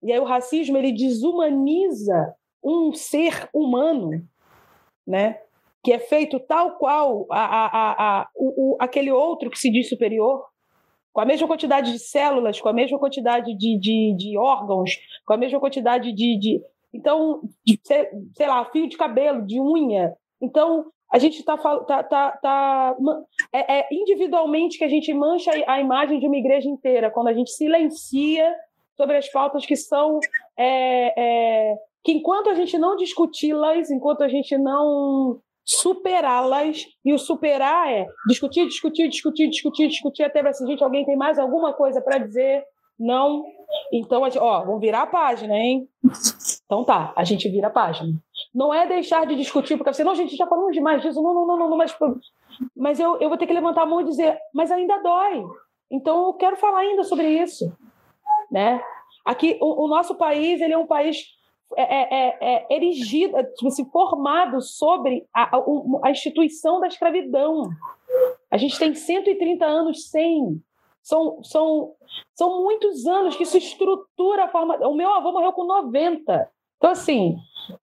e 0.03 0.13
aí 0.13 0.19
o 0.19 0.25
racismo 0.25 0.77
ele 0.79 0.93
desumaniza 0.93 2.35
um 2.63 2.93
ser 2.93 3.49
humano, 3.53 4.23
né? 5.07 5.39
que 5.83 5.93
é 5.93 5.99
feito 5.99 6.39
tal 6.39 6.77
qual 6.79 7.27
a, 7.29 7.45
a, 7.45 8.21
a, 8.21 8.29
o, 8.37 8.75
o, 8.75 8.77
aquele 8.81 9.11
outro 9.11 9.51
que 9.51 9.59
se 9.59 9.71
diz 9.71 9.89
superior, 9.89 10.45
com 11.13 11.21
a 11.21 11.25
mesma 11.25 11.47
quantidade 11.47 11.93
de 11.93 11.99
células, 11.99 12.61
com 12.61 12.69
a 12.69 12.73
mesma 12.73 12.99
quantidade 12.99 13.55
de, 13.57 13.79
de, 13.79 14.15
de 14.17 14.39
órgãos, 14.39 14.99
com 15.27 15.35
a 15.35 15.37
mesma 15.37 15.61
quantidade 15.61 16.13
de. 16.13 16.39
de 16.39 16.63
então, 16.93 17.43
de, 17.65 17.81
sei 17.85 18.47
lá, 18.47 18.65
fio 18.67 18.89
de 18.89 18.97
cabelo, 18.97 19.47
de 19.47 19.61
unha. 19.61 20.15
Então, 20.41 20.87
a 21.13 21.19
gente 21.19 21.39
está. 21.39 21.57
Tá, 21.57 22.03
tá, 22.03 22.31
tá, 22.43 22.97
é, 23.53 23.79
é, 23.79 23.89
individualmente 23.93 24.79
que 24.79 24.85
a 24.85 24.89
gente 24.89 25.13
mancha 25.13 25.51
a 25.67 25.81
imagem 25.81 26.19
de 26.19 26.27
uma 26.27 26.37
igreja 26.37 26.69
inteira, 26.69 27.11
quando 27.11 27.29
a 27.29 27.35
gente 27.35 27.51
silencia 27.51 28.55
sobre 28.97 29.17
as 29.17 29.31
pautas 29.31 29.67
que 29.67 29.77
são. 29.77 30.19
É, 30.57 31.13
é, 31.17 31.77
que 32.05 32.13
enquanto 32.13 32.51
a 32.51 32.55
gente 32.55 32.77
não 32.79 32.97
discuti-las, 32.97 33.91
enquanto 33.91 34.23
a 34.23 34.29
gente 34.29 34.57
não 34.59 35.41
superá-las, 35.65 36.85
e 37.05 37.13
o 37.13 37.19
superar 37.19 37.89
é 37.89 38.07
discutir, 38.27 38.67
discutir, 38.67 39.09
discutir, 39.09 39.49
discutir, 39.49 39.89
discutir, 39.89 40.23
até 40.25 40.41
assim, 40.47 40.67
gente, 40.67 40.83
alguém 40.83 41.05
tem 41.05 41.17
mais 41.17 41.39
alguma 41.39 41.73
coisa 41.73 42.01
para 42.01 42.19
dizer? 42.19 42.65
Não. 42.99 43.45
Então, 43.93 44.23
ó, 44.39 44.65
vamos 44.65 44.81
virar 44.81 45.03
a 45.03 45.07
página, 45.07 45.55
hein? 45.55 45.89
Então 46.65 46.85
tá, 46.85 47.13
a 47.17 47.25
gente 47.25 47.49
vira 47.49 47.69
a 47.69 47.71
página. 47.71 48.13
Não 48.55 48.73
é 48.73 48.87
deixar 48.87 49.27
de 49.27 49.35
discutir, 49.35 49.77
porque 49.77 49.93
você, 49.93 50.05
não, 50.05 50.15
gente, 50.15 50.37
já 50.37 50.47
falamos 50.47 50.73
demais 50.73 51.03
disso, 51.03 51.23
não, 51.23 51.35
não, 51.35 51.47
não, 51.47 51.59
não, 51.59 51.71
não 51.71 51.77
mas, 51.77 51.97
mas 52.77 53.01
eu, 53.01 53.19
eu 53.19 53.29
vou 53.29 53.39
ter 53.39 53.47
que 53.47 53.53
levantar 53.53 53.83
a 53.83 53.87
mão 53.87 54.01
e 54.01 54.05
dizer, 54.05 54.39
mas 54.55 54.71
ainda 54.71 54.99
dói. 54.99 55.45
Então 55.91 56.27
eu 56.27 56.35
quero 56.35 56.57
falar 56.57 56.81
ainda 56.81 57.03
sobre 57.05 57.29
isso, 57.29 57.73
né? 58.51 58.81
Aqui, 59.25 59.59
o, 59.61 59.85
o 59.85 59.89
nosso 59.89 60.17
país, 60.17 60.61
ele 60.61 60.73
é 60.73 60.79
um 60.79 60.87
país 60.87 61.25
é, 61.77 61.83
é, 61.83 62.39
é, 62.41 62.67
é 62.71 62.77
erigido, 62.77 63.37
tipo 63.55 63.69
assim, 63.69 63.85
formado 63.87 64.61
sobre 64.61 65.27
a, 65.33 65.57
a, 65.57 65.63
a, 66.05 66.11
instituição 66.11 66.81
da 66.81 66.87
escravidão. 66.87 67.71
A 68.51 68.57
gente 68.57 68.79
tem 68.79 68.95
130 68.95 69.65
anos 69.65 70.11
sem. 70.11 70.63
São, 71.03 71.43
são, 71.43 71.95
são 72.35 72.63
muitos 72.63 73.07
anos 73.07 73.37
que 73.37 73.43
isso 73.43 73.57
estrutura 73.57 74.45
a 74.45 74.49
forma. 74.49 74.77
O 74.89 74.95
meu 74.95 75.13
avô 75.13 75.33
morreu 75.33 75.53
com 75.53 75.65
90. 75.65 76.49
Então, 76.77 76.91
assim, 76.91 77.37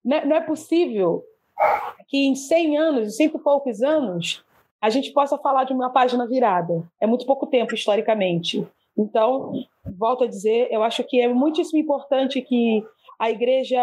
não 0.04 0.18
é, 0.18 0.26
não 0.26 0.36
é 0.36 0.42
possível 0.42 1.24
que 2.08 2.26
em 2.26 2.36
100 2.36 2.78
anos, 2.78 3.08
em 3.08 3.12
cento 3.12 3.38
e 3.38 3.42
poucos 3.42 3.82
anos, 3.82 4.44
a 4.82 4.90
gente 4.90 5.12
possa 5.12 5.38
falar 5.38 5.66
de 5.66 5.74
uma 5.74 5.90
página 5.90 6.26
virada. 6.28 6.84
É 7.00 7.06
muito 7.06 7.26
pouco 7.26 7.46
tempo, 7.46 7.74
historicamente. 7.74 8.66
Então, 8.98 9.54
volto 9.98 10.24
a 10.24 10.28
dizer, 10.28 10.68
eu 10.72 10.84
acho 10.84 11.04
que 11.04 11.22
é 11.22 11.28
muitíssimo 11.28 11.80
importante 11.80 12.42
que 12.42 12.84
a 13.20 13.30
igreja. 13.30 13.80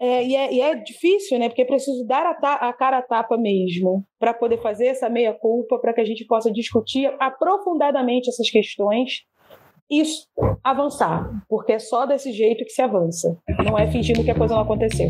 É, 0.00 0.24
e, 0.24 0.34
é, 0.34 0.52
e, 0.54 0.60
é, 0.60 0.74
difícil, 0.76 1.38
né? 1.38 1.48
Porque 1.48 1.62
é 1.62 1.66
preciso 1.66 2.04
dar 2.04 2.24
a, 2.26 2.68
a 2.68 2.72
cara 2.72 2.98
a 2.98 3.02
tapa 3.02 3.36
mesmo 3.36 4.04
para 4.18 4.34
poder 4.34 4.60
fazer 4.62 4.86
essa 4.86 5.08
meia-culpa, 5.08 5.78
para 5.78 5.92
que 5.92 6.00
a 6.00 6.04
gente 6.04 6.24
possa 6.24 6.50
discutir 6.50 7.12
aprofundadamente 7.20 8.28
essas 8.28 8.50
questões 8.50 9.22
e 9.90 10.02
avançar, 10.62 11.30
porque 11.48 11.72
é 11.72 11.78
só 11.78 12.04
desse 12.04 12.30
jeito 12.32 12.64
que 12.64 12.70
se 12.70 12.82
avança, 12.82 13.38
não 13.64 13.78
é 13.78 13.90
fingindo 13.90 14.22
que 14.22 14.30
a 14.30 14.34
coisa 14.34 14.54
não 14.54 14.62
aconteceu. 14.62 15.08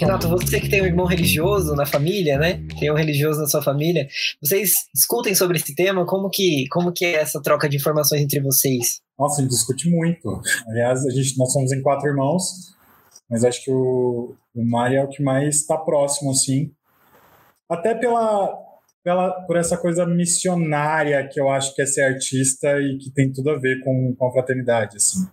Renato, 0.00 0.28
você 0.28 0.60
que 0.60 0.68
tem 0.68 0.82
um 0.82 0.86
irmão 0.86 1.06
religioso 1.06 1.74
na 1.74 1.86
família, 1.86 2.38
né? 2.38 2.62
Tem 2.78 2.90
um 2.90 2.94
religioso 2.94 3.40
na 3.40 3.46
sua 3.46 3.62
família. 3.62 4.06
Vocês 4.42 4.72
discutem 4.94 5.34
sobre 5.34 5.56
esse 5.56 5.74
tema? 5.74 6.04
Como 6.04 6.28
que, 6.28 6.66
como 6.70 6.92
que 6.92 7.04
é 7.04 7.14
essa 7.14 7.40
troca 7.40 7.68
de 7.68 7.76
informações 7.76 8.22
entre 8.22 8.40
vocês? 8.40 9.00
Nossa, 9.22 9.40
a 9.40 9.44
gente 9.44 9.52
discute 9.52 9.88
muito. 9.88 10.42
Aliás, 10.66 11.06
a 11.06 11.10
gente, 11.10 11.38
nós 11.38 11.52
somos 11.52 11.70
em 11.70 11.80
quatro 11.80 12.08
irmãos, 12.08 12.74
mas 13.30 13.44
acho 13.44 13.62
que 13.62 13.70
o, 13.70 14.34
o 14.52 14.64
Mário 14.68 14.98
é 14.98 15.04
o 15.04 15.08
que 15.08 15.22
mais 15.22 15.58
está 15.58 15.78
próximo, 15.78 16.32
assim. 16.32 16.72
Até 17.70 17.94
pela, 17.94 18.52
pela, 19.04 19.30
por 19.42 19.56
essa 19.56 19.76
coisa 19.76 20.04
missionária 20.04 21.24
que 21.28 21.40
eu 21.40 21.48
acho 21.48 21.72
que 21.72 21.82
é 21.82 21.86
ser 21.86 22.02
artista 22.02 22.80
e 22.80 22.98
que 22.98 23.12
tem 23.12 23.32
tudo 23.32 23.50
a 23.50 23.58
ver 23.60 23.78
com, 23.84 24.12
com 24.18 24.26
a 24.26 24.32
fraternidade, 24.32 24.96
assim. 24.96 25.24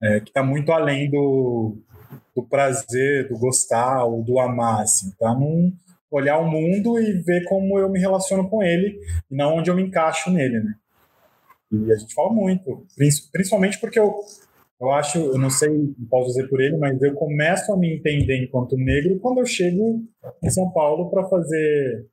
É, 0.00 0.20
que 0.20 0.30
está 0.30 0.44
muito 0.44 0.70
além 0.70 1.10
do, 1.10 1.76
do 2.32 2.44
prazer, 2.44 3.28
do 3.28 3.36
gostar 3.36 4.04
ou 4.04 4.22
do 4.22 4.38
amar, 4.38 4.82
assim, 4.82 5.10
tá? 5.18 5.34
Num 5.34 5.76
olhar 6.12 6.38
o 6.38 6.48
mundo 6.48 6.96
e 7.00 7.12
ver 7.24 7.42
como 7.48 7.76
eu 7.76 7.90
me 7.90 7.98
relaciono 7.98 8.48
com 8.48 8.62
ele 8.62 9.00
e 9.28 9.34
não 9.34 9.56
onde 9.56 9.68
eu 9.68 9.74
me 9.74 9.82
encaixo 9.82 10.30
nele, 10.30 10.60
né? 10.60 10.74
E 11.86 11.92
a 11.92 11.96
gente 11.96 12.14
fala 12.14 12.32
muito, 12.32 12.86
principalmente 13.32 13.80
porque 13.80 13.98
eu, 13.98 14.14
eu 14.80 14.90
acho, 14.92 15.18
eu 15.18 15.38
não 15.38 15.50
sei, 15.50 15.70
não 15.70 16.08
posso 16.08 16.28
dizer 16.28 16.48
por 16.48 16.60
ele, 16.60 16.76
mas 16.76 17.00
eu 17.02 17.14
começo 17.14 17.72
a 17.72 17.76
me 17.76 17.96
entender 17.96 18.42
enquanto 18.42 18.76
negro 18.76 19.18
quando 19.20 19.38
eu 19.38 19.46
chego 19.46 20.02
em 20.42 20.50
São 20.50 20.70
Paulo 20.70 21.10
para 21.10 21.28
fazer 21.28 22.06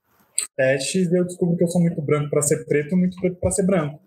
testes 0.56 1.12
e 1.12 1.16
eu 1.16 1.26
descubro 1.26 1.58
que 1.58 1.64
eu 1.64 1.68
sou 1.68 1.82
muito 1.82 2.02
branco 2.02 2.30
para 2.30 2.42
ser 2.42 2.66
preto 2.66 2.98
muito 2.98 3.20
preto 3.20 3.38
para 3.40 3.52
ser 3.52 3.66
branco. 3.66 4.00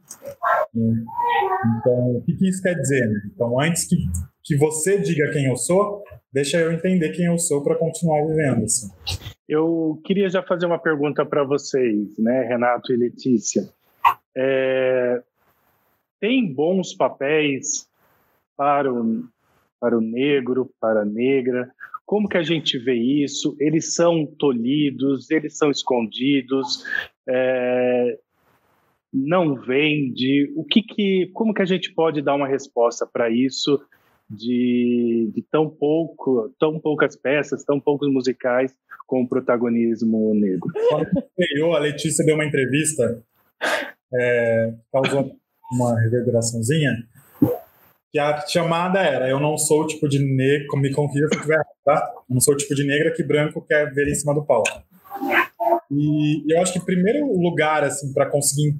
Então, 0.75 2.17
o 2.17 2.23
que, 2.25 2.35
que 2.35 2.49
isso 2.49 2.63
quer 2.63 2.75
dizer? 2.75 3.09
Então, 3.33 3.61
antes 3.61 3.87
que 3.87 3.97
que 4.45 4.57
você 4.57 5.01
diga 5.01 5.33
quem 5.33 5.47
eu 5.47 5.57
sou, 5.57 6.05
deixa 6.31 6.59
eu 6.59 6.71
entender 6.71 7.11
quem 7.13 7.25
eu 7.25 7.39
sou 7.39 7.65
para 7.65 7.77
continuar 7.77 8.27
vivendo. 8.27 8.65
Assim. 8.65 8.91
Eu 9.49 9.99
queria 10.05 10.29
já 10.29 10.43
fazer 10.43 10.67
uma 10.67 10.79
pergunta 10.79 11.25
para 11.25 11.43
vocês, 11.45 12.19
né, 12.19 12.47
Renato 12.47 12.93
e 12.93 12.97
Letícia. 12.97 13.63
É, 14.37 15.23
tem 16.25 16.51
bons 16.51 16.95
papéis 16.95 17.87
para 18.57 18.91
o, 18.91 19.25
para 19.79 19.99
o 19.99 20.01
negro, 20.01 20.71
para 20.81 21.03
a 21.03 21.05
negra? 21.05 21.71
Como 22.07 22.31
que 22.31 22.39
a 22.39 22.43
gente 22.43 22.79
vê 22.79 22.95
isso? 22.95 23.55
Eles 23.61 23.95
são 23.95 24.25
tolhidos, 24.25 25.31
eles 25.31 25.59
são 25.59 25.71
escondidos, 25.71 26.83
é, 27.29 28.19
não 29.13 29.55
vende. 29.55 30.51
O 30.57 30.65
que 30.65 30.81
que, 30.81 31.31
como 31.35 31.53
que 31.53 31.61
a 31.61 31.67
gente 31.67 31.93
pode 31.93 32.23
dar 32.23 32.37
uma 32.37 32.49
resposta 32.49 33.07
para 33.07 33.29
isso? 33.29 33.79
de, 34.31 35.31
de, 35.35 35.43
tão 35.51 35.69
pouco, 35.69 36.51
tão 36.59 36.81
poucas 36.81 37.15
peças, 37.15 37.63
tão 37.63 37.79
poucos 37.79 38.11
musicais 38.11 38.75
com 39.07 39.27
protagonismo 39.27 40.35
negro. 40.35 40.73
Quando 40.89 41.75
a 41.75 41.79
Letícia 41.79 42.25
deu 42.25 42.35
uma 42.35 42.47
entrevista, 42.47 43.23
é, 44.15 44.73
causou 44.91 45.39
uma 45.73 46.01
reverberaçãozinha, 46.01 46.93
que 48.13 48.19
a 48.19 48.47
chamada 48.47 49.01
era: 49.01 49.29
Eu 49.29 49.41
não 49.41 49.59
sou 49.59 49.83
o 49.83 49.87
tipo 49.87 50.09
de 50.09 50.19
negro, 50.19 50.79
me 50.79 50.93
confia 50.93 51.27
se 51.29 51.37
eu 51.37 51.41
tiver 51.43 51.61
tá? 51.85 52.13
Eu 52.29 52.35
não 52.35 52.41
sou 52.41 52.55
o 52.55 52.57
tipo 52.57 52.75
de 52.75 52.87
negra 52.87 53.13
que 53.13 53.23
branco 53.23 53.61
quer 53.61 53.93
ver 53.93 54.09
em 54.09 54.15
cima 54.15 54.35
do 54.35 54.45
palco. 54.45 54.83
E 55.91 56.45
eu 56.53 56.61
acho 56.63 56.73
que 56.73 56.79
o 56.79 56.85
primeiro 56.85 57.27
lugar 57.39 57.85
assim 57.85 58.13
para 58.13 58.31
conseguir 58.31 58.77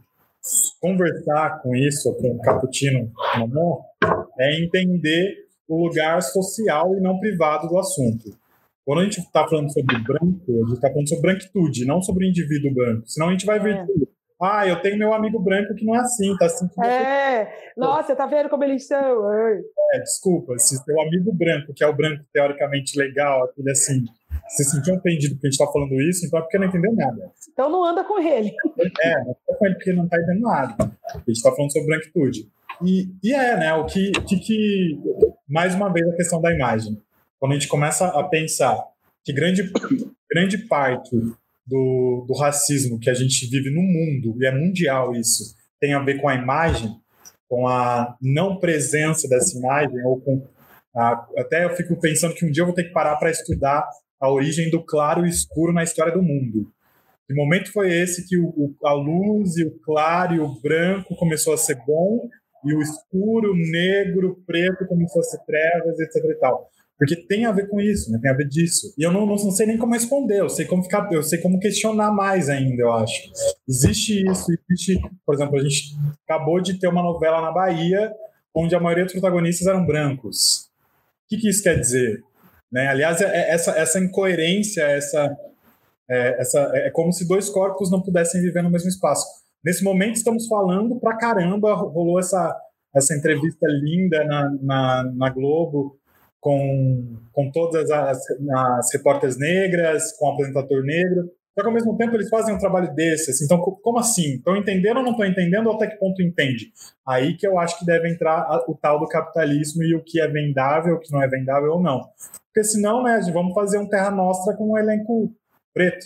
conversar 0.81 1.63
com 1.63 1.75
isso, 1.75 2.13
com 2.15 2.29
o 2.29 2.41
Caputino 2.41 3.11
Mamon, 3.39 3.81
é 4.39 4.61
entender 4.61 5.45
o 5.67 5.87
lugar 5.87 6.23
social 6.23 6.97
e 6.97 7.01
não 7.01 7.19
privado 7.19 7.69
do 7.69 7.79
assunto. 7.79 8.37
Quando 8.85 9.01
a 9.01 9.05
gente 9.05 9.19
está 9.21 9.49
falando 9.49 9.73
sobre 9.73 9.99
branco, 9.99 10.43
a 10.49 10.67
gente 10.67 10.75
está 10.75 10.91
falando 10.91 11.09
sobre 11.09 11.23
branquitude, 11.23 11.87
não 11.87 12.03
sobre 12.03 12.27
o 12.27 12.29
indivíduo 12.29 12.75
branco. 12.75 13.09
Senão 13.09 13.29
a 13.29 13.33
gente 13.33 13.47
vai 13.47 13.59
ver 13.59 13.77
é. 13.77 13.87
Ah, 14.45 14.67
eu 14.67 14.81
tenho 14.83 14.99
meu 14.99 15.13
amigo 15.15 15.39
branco 15.39 15.75
que 15.75 15.85
não 15.85 15.95
é 15.95 16.01
assim, 16.01 16.37
tá 16.37 16.47
assim. 16.47 16.69
É, 16.83 17.49
nossa, 17.77 18.15
tá 18.15 18.27
vendo 18.27 18.49
como 18.49 18.65
eles 18.65 18.87
são? 18.87 19.33
É, 19.93 19.99
desculpa, 20.01 20.59
se 20.59 20.77
seu 20.77 21.01
amigo 21.01 21.33
branco, 21.33 21.73
que 21.75 21.83
é 21.83 21.87
o 21.87 21.95
branco 21.95 22.25
teoricamente 22.33 22.99
legal, 22.99 23.45
aquele 23.45 23.71
assim, 23.71 24.05
se 24.49 24.65
sentiu 24.65 24.95
ofendido 24.95 25.35
porque 25.35 25.47
a 25.47 25.51
gente 25.51 25.59
tá 25.59 25.73
falando 25.73 26.01
isso, 26.03 26.27
então 26.27 26.39
é 26.39 26.43
porque 26.43 26.59
não 26.59 26.67
entendeu 26.67 26.95
nada. 26.95 27.33
Então 27.53 27.71
não 27.71 27.85
anda 27.85 28.05
com 28.05 28.19
ele. 28.19 28.53
É, 29.03 29.15
não 29.15 29.31
anda 29.31 29.59
com 29.59 29.67
ele 29.67 29.75
porque 29.75 29.93
não 29.93 30.09
tá 30.09 30.19
entendendo 30.19 30.43
nada. 30.43 30.77
A 31.07 31.19
gente 31.27 31.43
tá 31.43 31.53
falando 31.53 31.73
sobre 31.73 31.89
branquitude. 31.89 32.49
E, 32.83 33.09
e 33.23 33.33
é, 33.33 33.57
né, 33.57 33.75
o 33.75 33.87
que, 33.87 34.13
que, 34.13 34.39
que, 34.39 35.01
mais 35.49 35.75
uma 35.75 35.93
vez, 35.93 36.07
a 36.09 36.17
questão 36.17 36.41
da 36.41 36.53
imagem. 36.53 37.01
Quando 37.39 37.53
a 37.53 37.55
gente 37.55 37.69
começa 37.69 38.07
a 38.07 38.25
pensar 38.25 38.77
que 39.25 39.33
grande, 39.33 39.71
grande 40.31 40.59
parte 40.59 41.17
do, 41.67 42.25
do 42.29 42.35
racismo 42.35 42.99
que 42.99 43.11
a 43.11 43.15
gente 43.15 43.49
vive 43.49 43.71
no 43.71 43.83
mundo, 43.83 44.37
e 44.41 44.47
é 44.47 44.53
mundial 44.53 45.15
isso, 45.15 45.55
tem 45.81 45.95
a 45.95 46.03
ver 46.03 46.21
com 46.21 46.29
a 46.29 46.35
imagem, 46.35 46.91
com 47.49 47.67
a 47.67 48.17
não 48.21 48.59
presença 48.59 49.29
dessa 49.29 49.57
imagem, 49.57 50.03
ou 50.05 50.21
com. 50.21 50.47
A, 50.97 51.27
até 51.39 51.65
eu 51.65 51.71
fico 51.71 51.99
pensando 52.01 52.35
que 52.35 52.45
um 52.45 52.51
dia 52.51 52.63
eu 52.63 52.67
vou 52.67 52.75
ter 52.75 52.85
que 52.85 52.93
parar 52.93 53.17
para 53.17 53.31
estudar 53.31 53.89
a 54.21 54.31
origem 54.31 54.71
do 54.71 54.83
claro 54.83 55.27
e 55.27 55.29
escuro 55.29 55.73
na 55.73 55.83
história 55.83 56.13
do 56.13 56.23
mundo. 56.23 56.71
Que 57.27 57.35
momento 57.35 57.73
foi 57.73 57.93
esse 57.93 58.29
que 58.29 58.39
o, 58.39 58.49
o, 58.49 58.77
a 58.85 58.93
luz 58.93 59.57
e 59.57 59.65
o 59.65 59.79
claro 59.81 60.35
e 60.35 60.41
o 60.41 60.61
branco 60.61 61.17
começou 61.17 61.55
a 61.55 61.59
ser 61.59 61.77
bom 61.87 62.29
e 62.65 62.75
o 62.75 62.81
escuro, 62.81 63.53
o 63.53 63.57
negro, 63.57 64.31
o 64.31 64.45
preto 64.47 64.87
começou 64.87 65.21
a 65.21 65.25
ser 65.25 65.39
trevas, 65.45 65.99
etc 65.99 66.25
e 66.25 66.35
tal. 66.35 66.71
Porque 66.99 67.17
tem 67.27 67.45
a 67.45 67.53
ver 67.53 67.69
com 67.69 67.81
isso, 67.81 68.11
né? 68.11 68.19
Tem 68.23 68.31
a 68.31 68.37
ver 68.37 68.49
disso. 68.49 68.95
E 68.97 69.03
eu 69.03 69.13
não, 69.13 69.27
não, 69.27 69.35
não, 69.35 69.51
sei 69.51 69.67
nem 69.67 69.77
como 69.77 69.95
responder, 69.95 70.41
eu 70.41 70.49
sei 70.49 70.65
como 70.65 70.83
ficar, 70.83 71.09
eu 71.13 71.23
sei 71.23 71.41
como 71.41 71.59
questionar 71.59 72.13
mais 72.13 72.49
ainda, 72.49 72.83
eu 72.83 72.93
acho. 72.93 73.31
Existe 73.69 74.25
isso, 74.31 74.47
existe, 74.71 75.01
por 75.27 75.35
exemplo, 75.35 75.59
a 75.59 75.63
gente 75.63 75.97
acabou 76.25 76.61
de 76.61 76.79
ter 76.79 76.87
uma 76.87 77.03
novela 77.03 77.41
na 77.41 77.51
Bahia 77.51 78.13
onde 78.55 78.75
a 78.75 78.81
maioria 78.81 79.05
dos 79.05 79.13
protagonistas 79.13 79.67
eram 79.67 79.85
brancos. 79.85 80.69
O 81.25 81.29
que, 81.29 81.39
que 81.39 81.49
isso 81.49 81.63
quer 81.63 81.79
dizer? 81.79 82.23
Né? 82.71 82.87
Aliás, 82.87 83.21
é, 83.21 83.27
é 83.27 83.51
essa, 83.51 83.73
essa 83.73 83.99
incoerência, 83.99 84.83
essa, 84.83 85.37
é, 86.09 86.41
essa, 86.41 86.59
é 86.75 86.91
como 86.91 87.13
se 87.13 87.27
dois 87.27 87.49
corpos 87.49 87.91
não 87.91 88.03
pudessem 88.03 88.41
viver 88.41 88.63
no 88.63 88.71
mesmo 88.71 88.89
espaço. 88.89 89.27
Nesse 89.65 89.83
momento 89.83 90.17
estamos 90.17 90.47
falando 90.47 91.01
pra 91.01 91.17
caramba, 91.17 91.75
rolou 91.75 92.21
essa, 92.21 92.57
essa 92.95 93.15
entrevista 93.17 93.67
linda 93.67 94.23
na, 94.25 94.51
na, 94.63 95.13
na 95.17 95.31
Globo, 95.31 95.99
com, 96.45 97.17
com 97.33 97.51
todas 97.51 97.91
as, 97.91 98.19
as 98.55 98.93
repórteres 98.93 99.39
negras, 99.39 100.13
com 100.19 100.27
o 100.27 100.33
apresentador 100.33 100.85
negro. 100.85 101.31
Só 101.55 101.63
que 101.63 101.69
ao 101.69 101.73
mesmo 101.73 101.97
tempo 101.97 102.15
eles 102.15 102.29
fazem 102.29 102.55
um 102.55 102.59
trabalho 102.59 102.95
desse. 102.95 103.31
Assim, 103.31 103.47
então, 103.47 103.59
como 103.59 103.99
assim? 103.99 104.35
Estão 104.35 104.55
entendendo 104.55 104.99
ou 104.99 105.03
não 105.03 105.13
estão 105.13 105.25
entendendo? 105.25 105.71
Até 105.71 105.87
que 105.87 105.97
ponto 105.97 106.21
entende? 106.21 106.71
Aí 107.09 107.35
que 107.35 107.47
eu 107.47 107.59
acho 107.59 107.79
que 107.79 107.87
deve 107.87 108.11
entrar 108.11 108.47
o 108.69 108.75
tal 108.75 109.01
do 109.01 109.09
capitalismo 109.09 109.83
e 109.85 109.95
o 109.95 110.05
que 110.05 110.21
é 110.21 110.29
vendável, 110.29 110.97
o 110.97 111.01
que 111.01 111.11
não 111.11 111.23
é 111.23 111.29
vendável 111.29 111.73
ou 111.73 111.83
não. 111.83 112.03
Porque 112.53 112.63
senão, 112.63 113.03
né, 113.03 113.19
vamos 113.33 113.55
fazer 113.55 113.79
um 113.79 113.89
Terra 113.89 114.11
Nostra 114.11 114.55
com 114.55 114.73
um 114.73 114.79
elenco 114.79 115.33
preto, 115.73 116.05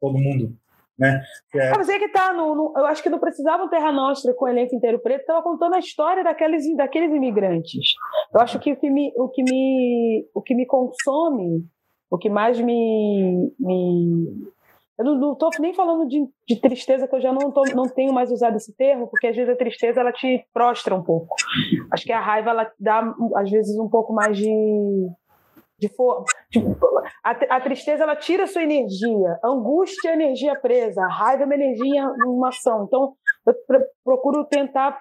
todo 0.00 0.18
mundo 0.18 0.52
né? 0.98 1.22
É... 1.54 1.70
Ah, 1.70 1.74
mas 1.76 1.88
é 1.88 1.98
que 1.98 2.08
tá, 2.08 2.32
no, 2.32 2.54
no, 2.54 2.72
eu 2.76 2.86
acho 2.86 3.02
que 3.02 3.10
não 3.10 3.18
precisava 3.18 3.64
um 3.64 3.68
Terra 3.68 3.92
Nostra 3.92 4.32
com 4.34 4.44
o 4.44 4.48
elenco 4.48 4.74
inteiro 4.74 4.98
preto, 4.98 5.20
estava 5.20 5.42
contando 5.42 5.74
a 5.74 5.78
história 5.78 6.24
daqueles, 6.24 6.64
daqueles 6.76 7.12
imigrantes. 7.12 7.94
Eu 8.32 8.40
acho 8.40 8.58
que 8.58 8.72
o 8.72 8.76
que 8.76 8.90
me, 8.90 9.12
o 9.16 9.28
que 9.28 9.42
me, 9.42 10.26
o 10.34 10.42
que 10.42 10.54
me 10.54 10.66
consome, 10.66 11.64
o 12.10 12.18
que 12.18 12.30
mais 12.30 12.60
me, 12.60 13.52
me 13.58 14.46
eu 14.98 15.04
não 15.04 15.32
estou 15.34 15.50
nem 15.60 15.74
falando 15.74 16.08
de, 16.08 16.26
de, 16.48 16.56
tristeza, 16.58 17.06
que 17.06 17.14
eu 17.14 17.20
já 17.20 17.30
não, 17.30 17.52
tô, 17.52 17.62
não 17.74 17.86
tenho 17.86 18.14
mais 18.14 18.32
usado 18.32 18.56
esse 18.56 18.74
termo, 18.74 19.06
porque 19.08 19.26
às 19.26 19.36
vezes 19.36 19.52
a 19.52 19.56
tristeza 19.56 20.00
ela 20.00 20.10
te 20.10 20.46
prostra 20.54 20.94
um 20.94 21.02
pouco. 21.02 21.36
Acho 21.92 22.04
que 22.04 22.12
a 22.12 22.20
raiva 22.20 22.50
ela 22.50 22.72
dá, 22.80 23.14
às 23.34 23.50
vezes, 23.50 23.78
um 23.78 23.90
pouco 23.90 24.14
mais 24.14 24.38
de, 24.38 24.48
de, 25.78 25.88
for, 25.88 26.24
de 26.50 26.60
a, 27.22 27.30
a, 27.56 27.60
tristeza 27.60 28.02
ela 28.02 28.16
tira 28.16 28.46
sua 28.46 28.62
energia, 28.62 29.38
a 29.42 29.48
angústia 29.48 30.10
é 30.10 30.14
energia 30.14 30.58
presa, 30.58 31.02
a 31.02 31.08
raiva 31.08 31.42
é 31.42 31.46
uma 31.46 31.54
energia 31.54 32.08
uma 32.24 32.48
ação. 32.48 32.84
Então, 32.84 33.14
eu 33.46 33.54
procuro 34.04 34.44
tentar 34.44 34.98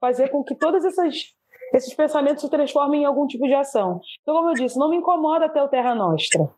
fazer 0.00 0.28
com 0.28 0.44
que 0.44 0.54
todas 0.54 0.84
essas 0.84 1.34
esses 1.72 1.94
pensamentos 1.94 2.42
se 2.42 2.50
transformem 2.50 3.02
em 3.02 3.04
algum 3.04 3.26
tipo 3.26 3.46
de 3.46 3.54
ação. 3.54 4.00
Então, 4.22 4.34
como 4.34 4.50
eu 4.50 4.54
disse, 4.54 4.78
não 4.78 4.90
me 4.90 4.96
incomoda 4.96 5.48
ter 5.48 5.62
o 5.62 5.68
Terra 5.68 5.94
Nostra. 5.94 6.50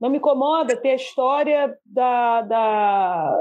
Não 0.00 0.08
me 0.08 0.18
incomoda 0.18 0.76
ter 0.76 0.90
a 0.90 0.94
história 0.94 1.76
da, 1.84 2.42
da, 2.42 3.40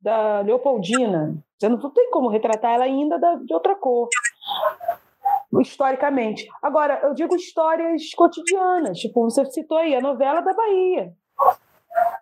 da 0.00 0.40
Leopoldina. 0.42 1.34
Você 1.58 1.68
não 1.68 1.78
tem 1.90 2.10
como 2.10 2.28
retratar 2.28 2.74
ela 2.74 2.84
ainda 2.84 3.18
de 3.44 3.52
outra 3.52 3.74
cor 3.74 4.08
historicamente. 5.60 6.46
Agora, 6.62 7.00
eu 7.02 7.14
digo 7.14 7.34
histórias 7.34 8.12
cotidianas, 8.14 8.98
tipo, 8.98 9.22
você 9.22 9.44
citou 9.46 9.78
aí 9.78 9.94
a 9.94 10.00
novela 10.00 10.40
da 10.40 10.52
Bahia. 10.52 11.12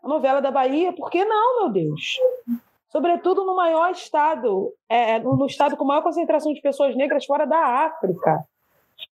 A 0.02 0.08
novela 0.08 0.40
da 0.40 0.50
Bahia, 0.50 0.92
por 0.92 1.10
que 1.10 1.24
não, 1.24 1.60
meu 1.60 1.72
Deus? 1.72 2.18
Sobretudo 2.90 3.44
no 3.44 3.56
maior 3.56 3.90
estado, 3.90 4.72
é, 4.88 5.18
no 5.18 5.46
estado 5.46 5.76
com 5.76 5.84
maior 5.84 6.02
concentração 6.02 6.52
de 6.52 6.60
pessoas 6.60 6.94
negras 6.94 7.24
fora 7.24 7.46
da 7.46 7.86
África. 7.86 8.44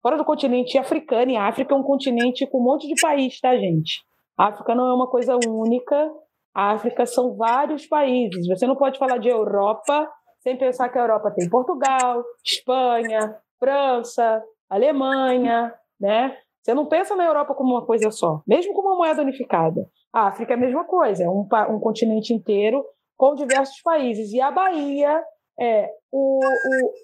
Fora 0.03 0.17
do 0.17 0.25
continente 0.25 0.77
africano, 0.77 1.31
e 1.31 1.37
a 1.37 1.47
África 1.47 1.75
é 1.75 1.77
um 1.77 1.83
continente 1.83 2.47
com 2.47 2.59
um 2.59 2.65
monte 2.65 2.89
de 2.89 3.01
país, 3.01 3.41
tá, 3.41 3.57
gente? 3.57 4.05
A 4.37 4.49
África 4.49 4.75
não 4.75 4.89
é 4.89 4.95
uma 4.95 5.07
coisa 5.07 5.37
única, 5.47 6.11
a 6.55 6.73
África 6.73 7.07
são 7.07 7.37
vários 7.37 7.87
países. 7.87 8.47
Você 8.49 8.67
não 8.67 8.75
pode 8.75 8.99
falar 8.99 9.19
de 9.19 9.29
Europa 9.29 10.11
sem 10.41 10.57
pensar 10.57 10.89
que 10.89 10.99
a 10.99 11.03
Europa 11.03 11.31
tem 11.31 11.49
Portugal, 11.49 12.25
Espanha, 12.45 13.37
França, 13.59 14.43
Alemanha, 14.69 15.75
né? 16.01 16.37
Você 16.63 16.75
não 16.75 16.87
pensa 16.87 17.17
na 17.17 17.25
Europa 17.25 17.55
como 17.55 17.73
uma 17.73 17.87
coisa 17.87 18.11
só, 18.11 18.43
mesmo 18.47 18.75
com 18.75 18.83
uma 18.83 18.97
moeda 18.97 19.23
unificada. 19.23 19.89
A 20.13 20.29
África 20.29 20.53
é 20.53 20.57
a 20.57 20.61
mesma 20.61 20.85
coisa, 20.85 21.25
é 21.25 21.29
um, 21.29 21.49
um 21.71 21.81
continente 21.81 22.35
inteiro 22.35 22.85
com 23.17 23.35
diversos 23.35 23.81
países. 23.83 24.33
E 24.33 24.41
a 24.41 24.51
Bahia 24.51 25.23
é 25.59 25.91
o, 26.13 26.41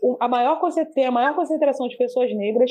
o, 0.02 0.16
a 0.20 0.28
maior, 0.28 0.60
tem 0.94 1.06
a 1.06 1.10
maior 1.10 1.34
concentração 1.34 1.88
de 1.88 1.96
pessoas 1.96 2.34
negras 2.34 2.70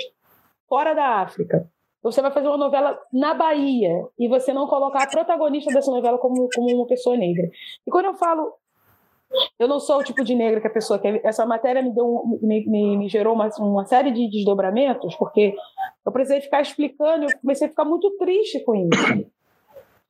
fora 0.68 0.94
da 0.94 1.22
África. 1.22 1.68
Você 2.02 2.22
vai 2.22 2.32
fazer 2.32 2.48
uma 2.48 2.58
novela 2.58 3.00
na 3.12 3.34
Bahia 3.34 4.06
e 4.20 4.28
você 4.28 4.54
não 4.54 4.68
colocar 4.68 5.04
a 5.04 5.10
protagonista 5.10 5.74
dessa 5.74 5.90
novela 5.90 6.18
como, 6.18 6.50
como 6.54 6.76
uma 6.76 6.86
pessoa 6.86 7.16
negra. 7.16 7.48
E 7.88 7.92
quando 7.92 8.06
eu 8.06 8.14
falo 8.16 8.54
eu 9.60 9.68
não 9.68 9.80
sou 9.80 10.00
o 10.00 10.04
tipo 10.04 10.24
de 10.24 10.36
negra 10.36 10.62
que 10.62 10.68
a 10.68 10.74
pessoa 10.74 11.00
quer. 11.00 11.22
Essa 11.24 11.46
matéria 11.46 11.82
me, 11.82 11.94
deu 11.94 12.24
me, 12.42 12.66
me, 12.68 12.98
me, 12.98 13.10
gerou 13.10 13.34
uma, 13.34 13.50
uma 13.60 13.86
série 13.86 14.12
de 14.12 14.30
desdobramentos, 14.30 15.16
porque 15.16 15.56
eu 16.06 16.12
precisei 16.12 16.42
ficar 16.42 16.62
explicando, 16.62 17.26
eu 17.26 17.40
comecei 17.40 17.68
a 17.68 17.70
ficar 17.70 17.86
muito 17.86 18.10
triste 18.18 18.64
com 18.64 18.76
isso. 18.76 19.26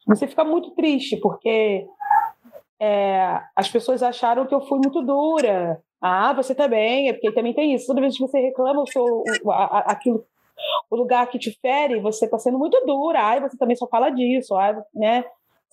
Comecei 0.05 0.27
a 0.27 0.29
ficar 0.29 0.43
muito 0.43 0.71
triste, 0.71 1.17
porque 1.17 1.87
é, 2.79 3.39
as 3.55 3.69
pessoas 3.69 4.03
acharam 4.03 4.45
que 4.45 4.53
eu 4.53 4.61
fui 4.61 4.79
muito 4.79 5.01
dura. 5.01 5.81
Ah, 6.01 6.33
você 6.33 6.53
também, 6.53 7.07
é 7.07 7.13
porque 7.13 7.31
também 7.31 7.53
tem 7.53 7.73
isso. 7.73 7.87
Toda 7.87 8.01
vez 8.01 8.15
que 8.15 8.21
você 8.21 8.39
reclama 8.39 8.83
o, 8.83 9.51
a, 9.51 9.79
aquilo, 9.91 10.25
o 10.91 10.95
lugar 10.95 11.27
que 11.27 11.39
te 11.39 11.57
fere, 11.61 12.01
você 12.01 12.25
está 12.25 12.37
sendo 12.37 12.59
muito 12.59 12.77
dura. 12.85 13.21
Ai, 13.21 13.39
você 13.39 13.57
também 13.57 13.75
só 13.75 13.87
fala 13.87 14.09
disso, 14.09 14.53
ai, 14.55 14.75
né? 14.93 15.23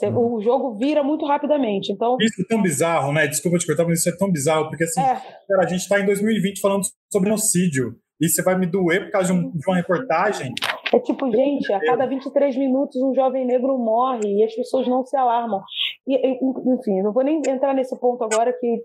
Uhum. 0.09 0.35
O 0.35 0.41
jogo 0.41 0.77
vira 0.77 1.03
muito 1.03 1.27
rapidamente. 1.27 1.93
Então... 1.93 2.17
Isso 2.21 2.43
é 2.43 2.45
tão 2.49 2.63
bizarro, 2.63 3.13
né? 3.13 3.27
Desculpa 3.27 3.59
te 3.59 3.67
cortar, 3.67 3.85
mas 3.85 4.01
isso 4.01 4.09
é 4.09 4.17
tão 4.17 4.31
bizarro, 4.31 4.69
porque 4.69 4.85
assim, 4.85 5.01
é. 5.01 5.15
cara, 5.49 5.65
a 5.65 5.67
gente 5.67 5.81
está 5.81 6.01
em 6.01 6.07
2020 6.07 6.61
falando 6.61 6.83
sobre 7.13 7.29
genocídio. 7.29 7.97
E 8.21 8.29
você 8.29 8.43
vai 8.43 8.59
me 8.59 8.67
doer 8.67 9.05
por 9.05 9.13
causa 9.13 9.33
de, 9.33 9.39
um, 9.39 9.51
de 9.51 9.67
uma 9.67 9.77
reportagem? 9.77 10.53
É 10.93 10.99
tipo, 10.99 11.31
gente, 11.31 11.73
a 11.73 11.81
cada 11.81 12.05
23 12.07 12.55
minutos 12.57 13.01
um 13.01 13.15
jovem 13.15 13.47
negro 13.47 13.79
morre 13.79 14.29
e 14.29 14.45
as 14.45 14.55
pessoas 14.55 14.87
não 14.87 15.05
se 15.05 15.17
alarmam. 15.17 15.63
E, 16.07 16.39
enfim, 16.75 17.01
não 17.03 17.13
vou 17.13 17.25
nem 17.25 17.41
entrar 17.49 17.73
nesse 17.73 17.99
ponto 17.99 18.23
agora 18.23 18.53
que 18.53 18.83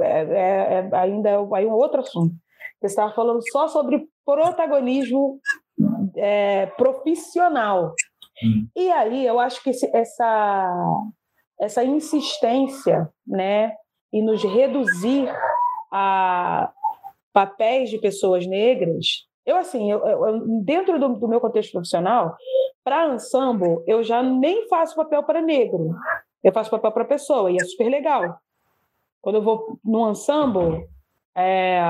é, 0.00 0.20
é, 0.22 0.88
é 0.90 0.96
ainda 0.96 1.28
é 1.30 1.38
um 1.38 1.72
outro 1.72 2.00
assunto. 2.00 2.34
Você 2.80 2.86
estava 2.86 3.12
falando 3.12 3.40
só 3.50 3.68
sobre 3.68 4.06
protagonismo 4.24 5.38
é, 6.16 6.66
profissional. 6.66 7.94
E 8.74 8.90
aí 8.90 9.24
eu 9.24 9.38
acho 9.38 9.62
que 9.62 9.70
essa, 9.70 11.00
essa 11.60 11.84
insistência 11.84 13.08
né, 13.26 13.74
em 14.12 14.22
nos 14.24 14.42
reduzir 14.42 15.28
a 15.92 16.72
papéis 17.32 17.90
de 17.90 17.98
pessoas 17.98 18.46
negras, 18.46 19.26
eu 19.44 19.56
assim, 19.56 19.90
eu, 19.90 19.98
eu, 20.06 20.62
dentro 20.62 20.98
do, 20.98 21.08
do 21.16 21.28
meu 21.28 21.40
contexto 21.40 21.72
profissional, 21.72 22.36
para 22.82 23.14
ensemble, 23.14 23.82
eu 23.86 24.02
já 24.02 24.22
nem 24.22 24.68
faço 24.68 24.94
papel 24.94 25.22
para 25.22 25.40
negro. 25.40 25.94
Eu 26.42 26.52
faço 26.52 26.70
papel 26.70 26.92
para 26.92 27.04
pessoa 27.04 27.50
e 27.50 27.56
é 27.56 27.64
super 27.64 27.88
legal. 27.88 28.38
Quando 29.22 29.36
eu 29.36 29.42
vou 29.42 29.78
no 29.82 30.10
ensemble, 30.10 30.86
é, 31.34 31.80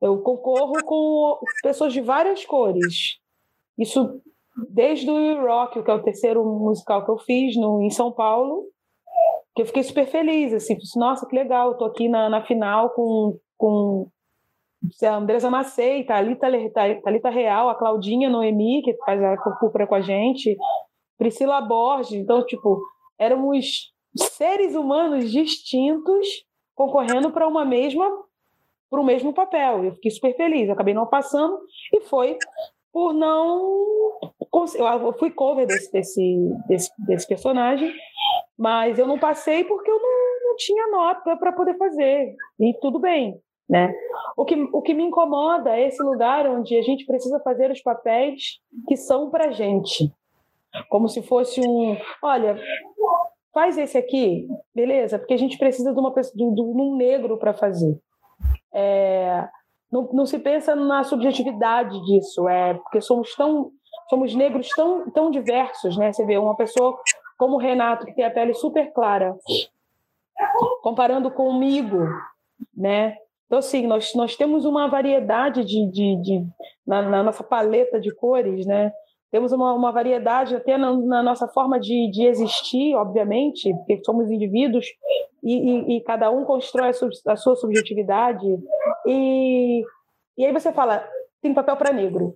eu 0.00 0.18
concorro 0.22 0.82
com 0.84 1.38
pessoas 1.62 1.92
de 1.92 2.00
várias 2.00 2.44
cores. 2.44 3.18
Isso 3.78 4.20
desde 4.70 5.10
o 5.10 5.46
Rock, 5.46 5.82
que 5.82 5.90
é 5.90 5.94
o 5.94 6.02
terceiro 6.02 6.44
musical 6.44 7.04
que 7.04 7.10
eu 7.10 7.18
fiz 7.18 7.56
no, 7.56 7.82
em 7.82 7.90
São 7.90 8.12
Paulo, 8.12 8.64
que 9.54 9.62
eu 9.62 9.66
fiquei 9.66 9.82
super 9.82 10.06
feliz, 10.06 10.52
assim, 10.52 10.76
nossa, 10.96 11.26
que 11.26 11.34
legal, 11.34 11.72
eu 11.72 11.78
tô 11.78 11.84
aqui 11.86 12.08
na, 12.08 12.28
na 12.28 12.44
final 12.44 12.90
com, 12.90 13.38
com 13.56 14.08
a 15.02 15.16
Andresa 15.16 15.50
Macei, 15.50 16.04
Thalita, 16.04 16.46
Thalita 17.02 17.30
Real, 17.30 17.68
a 17.68 17.74
Claudinha 17.74 18.28
Noemi, 18.28 18.82
que 18.82 18.94
faz 18.98 19.22
a 19.22 19.36
cúpula 19.36 19.86
com 19.86 19.94
a 19.94 20.00
gente, 20.00 20.56
Priscila 21.18 21.60
Borges, 21.60 22.12
então, 22.12 22.44
tipo, 22.44 22.82
éramos 23.18 23.92
seres 24.14 24.74
humanos 24.74 25.30
distintos 25.30 26.44
concorrendo 26.74 27.30
para 27.30 27.48
uma 27.48 27.64
mesma 27.64 28.06
para 28.88 29.00
o 29.00 29.04
mesmo 29.04 29.32
papel. 29.32 29.84
Eu 29.84 29.94
fiquei 29.94 30.10
super 30.10 30.36
feliz, 30.36 30.70
acabei 30.70 30.94
não 30.94 31.06
passando 31.06 31.58
e 31.92 32.00
foi 32.02 32.38
por 32.96 33.12
não 33.12 33.76
eu 34.78 35.12
fui 35.18 35.30
cover 35.30 35.66
desse, 35.66 35.92
desse, 35.92 36.50
desse, 36.66 36.90
desse 37.04 37.28
personagem, 37.28 37.92
mas 38.56 38.98
eu 38.98 39.06
não 39.06 39.18
passei 39.18 39.64
porque 39.64 39.90
eu 39.90 40.00
não, 40.00 40.48
não 40.48 40.56
tinha 40.56 40.90
nota 40.90 41.36
para 41.36 41.52
poder 41.52 41.76
fazer. 41.76 42.34
E 42.58 42.72
tudo 42.80 42.98
bem. 42.98 43.38
Né? 43.68 43.92
O, 44.34 44.46
que, 44.46 44.54
o 44.72 44.80
que 44.80 44.94
me 44.94 45.02
incomoda 45.02 45.76
é 45.76 45.86
esse 45.86 46.02
lugar 46.02 46.48
onde 46.48 46.74
a 46.74 46.80
gente 46.80 47.04
precisa 47.04 47.38
fazer 47.40 47.70
os 47.70 47.82
papéis 47.82 48.60
que 48.88 48.96
são 48.96 49.28
para 49.28 49.52
gente. 49.52 50.10
Como 50.88 51.06
se 51.06 51.20
fosse 51.20 51.60
um. 51.60 51.98
Olha, 52.22 52.58
faz 53.52 53.76
esse 53.76 53.98
aqui, 53.98 54.48
beleza, 54.74 55.18
porque 55.18 55.34
a 55.34 55.38
gente 55.38 55.58
precisa 55.58 55.92
de, 55.92 56.00
uma, 56.00 56.10
de, 56.10 56.54
de 56.54 56.62
um 56.62 56.96
negro 56.96 57.36
para 57.36 57.52
fazer. 57.52 57.98
É, 58.72 59.46
não, 59.96 60.08
não, 60.12 60.26
se 60.26 60.38
pensa 60.38 60.74
na 60.74 61.02
subjetividade 61.04 61.98
disso, 62.04 62.48
é 62.48 62.74
porque 62.74 63.00
somos 63.00 63.34
tão 63.34 63.70
somos 64.10 64.34
negros 64.34 64.68
tão, 64.68 65.10
tão 65.10 65.30
diversos, 65.30 65.96
né? 65.96 66.12
Você 66.12 66.24
vê 66.24 66.36
uma 66.36 66.54
pessoa 66.54 66.96
como 67.38 67.56
o 67.56 67.58
Renato 67.58 68.06
que 68.06 68.14
tem 68.14 68.24
a 68.24 68.30
pele 68.30 68.54
super 68.54 68.92
clara, 68.92 69.36
comparando 70.82 71.30
comigo, 71.30 71.98
né? 72.76 73.16
Então, 73.46 73.58
assim, 73.58 73.86
nós, 73.86 74.14
nós 74.14 74.36
temos 74.36 74.64
uma 74.64 74.88
variedade 74.88 75.64
de, 75.64 75.90
de, 75.90 76.16
de 76.22 76.46
na, 76.86 77.02
na, 77.02 77.22
nossa 77.22 77.42
paleta 77.42 78.00
de 78.00 78.14
cores, 78.14 78.66
né? 78.66 78.92
Temos 79.30 79.52
uma, 79.52 79.72
uma 79.72 79.92
variedade 79.92 80.54
até 80.54 80.76
na, 80.76 80.92
na, 80.92 81.22
nossa 81.22 81.48
forma 81.48 81.80
de, 81.80 82.10
de 82.10 82.26
existir, 82.26 82.94
obviamente, 82.94 83.72
porque 83.74 84.02
somos 84.04 84.30
indivíduos 84.30 84.86
e, 85.46 85.52
e, 85.52 85.96
e 85.96 86.00
cada 86.00 86.28
um 86.28 86.44
constrói 86.44 86.88
a, 86.88 86.92
sub, 86.92 87.12
a, 87.28 87.36
sua 87.36 87.54
subjetividade. 87.54 88.44
E, 89.06 89.84
e 90.36 90.44
aí 90.44 90.52
você 90.52 90.72
fala, 90.72 91.08
tem 91.40 91.54
papel 91.54 91.76
para 91.76 91.92
negro. 91.92 92.34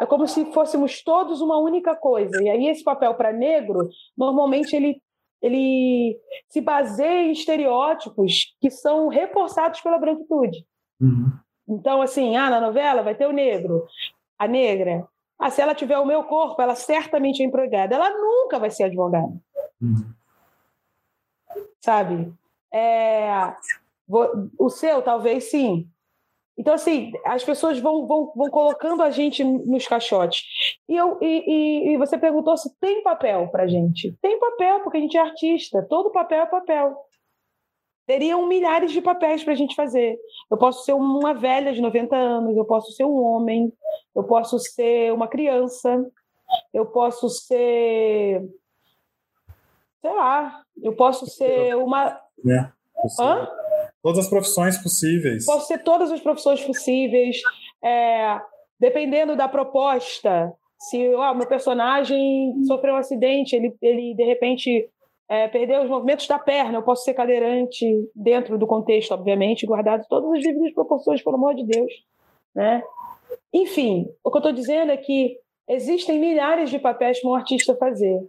É 0.00 0.06
como 0.06 0.26
se 0.26 0.46
fôssemos 0.52 1.02
todos 1.02 1.42
uma 1.42 1.58
única 1.58 1.94
coisa. 1.94 2.42
E 2.42 2.48
aí 2.48 2.66
esse 2.68 2.82
papel 2.82 3.14
para 3.14 3.30
negro, 3.30 3.90
normalmente 4.16 4.74
ele 4.74 5.02
ele 5.42 6.18
se 6.48 6.62
baseia 6.62 7.28
em 7.28 7.32
estereótipos 7.32 8.56
que 8.58 8.70
são 8.70 9.08
reforçados 9.08 9.82
pela 9.82 9.98
branquitude. 9.98 10.64
Uhum. 10.98 11.30
Então, 11.68 12.00
assim, 12.00 12.36
ah, 12.36 12.48
na 12.48 12.58
novela 12.58 13.02
vai 13.02 13.14
ter 13.14 13.26
o 13.26 13.32
negro, 13.32 13.86
a 14.38 14.48
negra. 14.48 15.06
Ah, 15.38 15.50
se 15.50 15.60
ela 15.60 15.74
tiver 15.74 15.98
o 15.98 16.06
meu 16.06 16.24
corpo, 16.24 16.60
ela 16.62 16.74
certamente 16.74 17.42
é 17.42 17.46
empregada. 17.46 17.94
Ela 17.94 18.10
nunca 18.10 18.58
vai 18.58 18.70
ser 18.70 18.84
advogada. 18.84 19.30
Uhum. 19.80 20.10
Sabe? 21.84 22.32
É, 22.76 23.54
o 24.58 24.68
seu, 24.68 25.00
talvez 25.02 25.44
sim. 25.44 25.88
Então, 26.58 26.72
assim, 26.72 27.12
as 27.24 27.44
pessoas 27.44 27.78
vão, 27.78 28.06
vão, 28.06 28.32
vão 28.34 28.50
colocando 28.50 29.02
a 29.02 29.10
gente 29.10 29.44
nos 29.44 29.86
caixotes. 29.86 30.42
E, 30.88 30.96
eu, 30.96 31.18
e, 31.20 31.92
e 31.92 31.96
você 31.98 32.16
perguntou 32.16 32.56
se 32.56 32.74
tem 32.80 33.02
papel 33.02 33.48
para 33.48 33.66
gente. 33.66 34.16
Tem 34.22 34.38
papel, 34.38 34.80
porque 34.80 34.96
a 34.96 35.00
gente 35.00 35.16
é 35.16 35.20
artista. 35.20 35.86
Todo 35.88 36.10
papel 36.10 36.42
é 36.42 36.46
papel. 36.46 36.96
Teriam 38.06 38.46
milhares 38.46 38.92
de 38.92 39.02
papéis 39.02 39.42
para 39.42 39.52
a 39.52 39.56
gente 39.56 39.74
fazer. 39.74 40.16
Eu 40.50 40.56
posso 40.56 40.84
ser 40.84 40.94
uma 40.94 41.34
velha 41.34 41.72
de 41.72 41.80
90 41.80 42.16
anos, 42.16 42.56
eu 42.56 42.64
posso 42.64 42.92
ser 42.92 43.04
um 43.04 43.20
homem, 43.20 43.72
eu 44.14 44.24
posso 44.24 44.58
ser 44.58 45.12
uma 45.12 45.26
criança, 45.26 46.08
eu 46.72 46.86
posso 46.86 47.28
ser. 47.28 48.48
Sei 50.00 50.14
lá, 50.14 50.62
eu 50.80 50.94
posso 50.94 51.26
ser 51.26 51.76
uma. 51.76 52.25
É, 52.44 52.76
Hã? 53.20 53.48
Todas 54.02 54.20
as 54.20 54.28
profissões 54.28 54.78
possíveis. 54.78 55.44
Posso 55.44 55.66
ser 55.66 55.78
todas 55.82 56.10
as 56.10 56.20
profissões 56.20 56.62
possíveis. 56.62 57.40
É, 57.82 58.40
dependendo 58.78 59.36
da 59.36 59.48
proposta, 59.48 60.52
se 60.78 61.08
o 61.14 61.34
meu 61.34 61.46
personagem 61.46 62.54
sofreu 62.66 62.94
um 62.94 62.98
acidente, 62.98 63.56
ele, 63.56 63.74
ele 63.80 64.14
de 64.14 64.24
repente 64.24 64.88
é, 65.28 65.48
perdeu 65.48 65.82
os 65.82 65.88
movimentos 65.88 66.26
da 66.28 66.38
perna, 66.38 66.78
eu 66.78 66.82
posso 66.82 67.04
ser 67.04 67.14
cadeirante 67.14 67.84
dentro 68.14 68.56
do 68.58 68.66
contexto, 68.66 69.12
obviamente, 69.12 69.66
guardado 69.66 70.06
todas 70.08 70.30
as 70.32 70.42
devidas 70.42 70.72
proporções, 70.72 71.22
pelo 71.22 71.36
amor 71.36 71.54
de 71.54 71.64
Deus. 71.64 71.92
Né? 72.54 72.82
Enfim, 73.52 74.08
o 74.22 74.30
que 74.30 74.36
eu 74.36 74.40
estou 74.40 74.52
dizendo 74.52 74.92
é 74.92 74.96
que 74.96 75.38
existem 75.68 76.20
milhares 76.20 76.70
de 76.70 76.78
papéis 76.78 77.20
para 77.20 77.30
um 77.30 77.34
artista 77.34 77.74
fazer. 77.76 78.20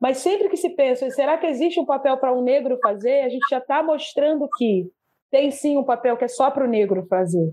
Mas 0.00 0.18
sempre 0.18 0.48
que 0.48 0.56
se 0.56 0.70
pensa, 0.70 1.10
será 1.10 1.38
que 1.38 1.46
existe 1.46 1.80
um 1.80 1.86
papel 1.86 2.16
para 2.16 2.32
um 2.32 2.42
negro 2.42 2.78
fazer? 2.82 3.20
A 3.20 3.28
gente 3.28 3.46
já 3.50 3.58
está 3.58 3.82
mostrando 3.82 4.48
que 4.56 4.90
tem 5.30 5.50
sim 5.50 5.76
um 5.76 5.84
papel 5.84 6.16
que 6.16 6.24
é 6.24 6.28
só 6.28 6.50
para 6.50 6.64
o 6.64 6.68
negro 6.68 7.06
fazer. 7.08 7.52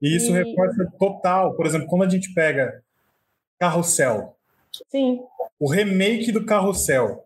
E 0.00 0.16
isso 0.16 0.30
e... 0.30 0.42
reforça 0.42 0.90
total. 0.98 1.54
Por 1.54 1.66
exemplo, 1.66 1.86
quando 1.86 2.04
a 2.04 2.08
gente 2.08 2.32
pega 2.32 2.82
Carrossel. 3.58 4.34
Sim. 4.88 5.20
O 5.58 5.70
remake 5.70 6.32
do 6.32 6.44
Carrossel. 6.44 7.25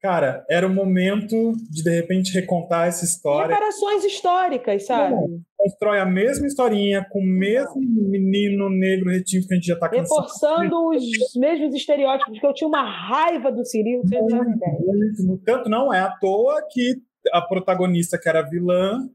Cara, 0.00 0.44
era 0.48 0.66
o 0.66 0.74
momento 0.74 1.52
de 1.70 1.82
de 1.82 1.90
repente 1.90 2.32
recontar 2.32 2.88
essa 2.88 3.04
história. 3.04 3.54
Reparações 3.54 4.04
históricas, 4.04 4.86
sabe? 4.86 5.14
constrói 5.60 6.00
a 6.00 6.06
mesma 6.06 6.46
historinha 6.46 7.06
com 7.10 7.18
o 7.18 7.26
mesmo 7.26 7.80
menino 7.82 8.70
negro 8.70 9.10
retinho 9.10 9.46
que 9.46 9.52
a 9.52 9.56
gente 9.56 9.66
já 9.66 9.74
está 9.74 9.90
cansado. 9.90 10.22
Reforçando 10.22 10.88
os 10.88 11.04
mesmos 11.36 11.74
estereótipos, 11.74 12.32
porque 12.32 12.46
eu 12.46 12.54
tinha 12.54 12.68
uma 12.68 12.82
raiva 12.82 13.52
do 13.52 13.64
Cirilo, 13.64 14.02
você 14.02 14.20
não 14.22 14.50
ideia. 14.50 14.78
Tanto 15.44 15.68
não 15.68 15.92
é 15.92 16.00
à 16.00 16.10
toa 16.10 16.66
que 16.70 16.96
a 17.30 17.42
protagonista, 17.42 18.18
que 18.18 18.28
era 18.28 18.40
vilã, 18.40 19.06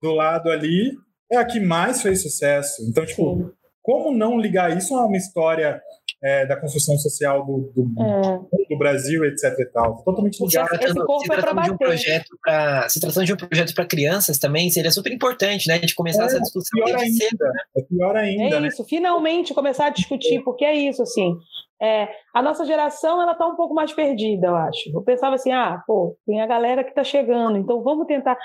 do 0.00 0.12
lado 0.12 0.50
ali, 0.50 0.92
é 1.30 1.36
a 1.36 1.44
que 1.44 1.58
mais 1.58 2.00
fez 2.02 2.22
sucesso. 2.22 2.82
Então, 2.88 3.04
tipo, 3.04 3.36
Sim. 3.36 3.50
como 3.82 4.16
não 4.16 4.38
ligar 4.38 4.76
isso 4.76 4.94
a 4.94 5.06
uma 5.06 5.16
história 5.16 5.82
é, 6.22 6.46
da 6.46 6.56
construção 6.56 6.96
social 6.98 7.44
do, 7.44 7.72
do, 7.74 8.02
é. 8.02 8.38
do, 8.70 8.78
Brasil, 8.78 9.24
etc 9.24 9.58
e 9.58 9.64
tal. 9.66 10.02
Totalmente 10.04 10.42
ligado. 10.42 10.68
Se 10.68 10.78
tratando, 10.78 11.20
se 11.20 11.28
tratando 11.28 11.62
de 11.62 11.70
um 11.70 11.76
projeto 11.76 12.38
para 12.42 12.88
se 12.88 13.00
tratando 13.00 13.26
de 13.26 13.32
um 13.32 13.36
projeto 13.36 13.74
para 13.74 13.86
crianças 13.86 14.38
também, 14.38 14.70
seria 14.70 14.90
super 14.90 15.12
importante, 15.12 15.66
né? 15.66 15.78
De 15.78 15.94
começar 15.94 16.22
é, 16.22 16.26
essa 16.26 16.40
discussão 16.40 16.84
pior 16.84 16.96
ainda, 16.96 17.24
cedo, 17.24 17.38
né? 17.40 17.52
É 17.76 17.82
pior 17.82 18.16
ainda. 18.16 18.56
É 18.56 18.60
né? 18.60 18.68
isso, 18.68 18.84
finalmente 18.84 19.52
começar 19.52 19.86
a 19.86 19.90
discutir, 19.90 20.42
porque 20.44 20.64
é 20.64 20.74
isso, 20.74 21.02
assim. 21.02 21.36
É, 21.82 22.08
a 22.32 22.40
nossa 22.40 22.64
geração 22.64 23.20
ela 23.20 23.32
está 23.32 23.44
um 23.44 23.56
pouco 23.56 23.74
mais 23.74 23.92
perdida, 23.92 24.46
eu 24.46 24.54
acho. 24.54 24.90
Eu 24.94 25.02
pensava 25.02 25.34
assim, 25.34 25.50
ah, 25.50 25.82
pô, 25.84 26.16
tem 26.24 26.40
a 26.40 26.46
galera 26.46 26.84
que 26.84 26.90
está 26.90 27.02
chegando, 27.02 27.58
então 27.58 27.82
vamos 27.82 28.06
tentar. 28.06 28.38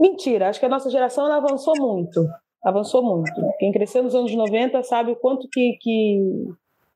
Mentira, 0.00 0.48
acho 0.48 0.58
que 0.58 0.64
a 0.64 0.70
nossa 0.70 0.88
geração 0.88 1.26
ela 1.26 1.36
avançou 1.36 1.74
muito. 1.76 2.26
Avançou 2.64 3.02
muito. 3.02 3.32
Quem 3.58 3.70
cresceu 3.70 4.02
nos 4.02 4.14
anos 4.14 4.34
90 4.34 4.82
sabe 4.82 5.12
o 5.12 5.16
quanto 5.16 5.46
que, 5.52 5.76
que, 5.78 6.18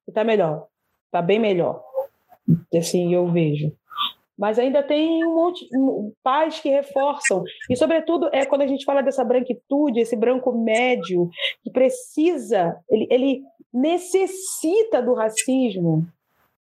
está 0.09 0.25
melhor. 0.25 0.67
Está 1.07 1.23
bem 1.23 1.39
melhor. 1.39 1.83
Assim, 2.77 3.15
eu 3.15 3.27
vejo. 3.29 3.73
Mas 4.37 4.59
ainda 4.59 4.83
tem 4.83 5.25
um 5.25 5.35
monte 5.35 5.65
de 5.69 6.13
pais 6.23 6.59
que 6.59 6.69
reforçam. 6.69 7.45
E, 7.71 7.77
sobretudo, 7.77 8.29
é 8.33 8.45
quando 8.45 8.63
a 8.63 8.67
gente 8.67 8.85
fala 8.85 9.03
dessa 9.03 9.25
branquitude, 9.25 10.01
esse 10.01 10.17
branco 10.17 10.53
médio, 10.53 11.31
que 11.63 11.71
precisa, 11.71 12.77
ele, 12.91 13.07
ele 13.11 13.43
necessita 13.73 15.01
do 15.01 15.15
racismo 15.15 16.07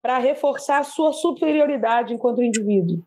para 0.01 0.17
reforçar 0.17 0.80
a 0.80 0.84
sua 0.84 1.13
superioridade 1.13 2.13
enquanto 2.13 2.43
indivíduo. 2.43 3.01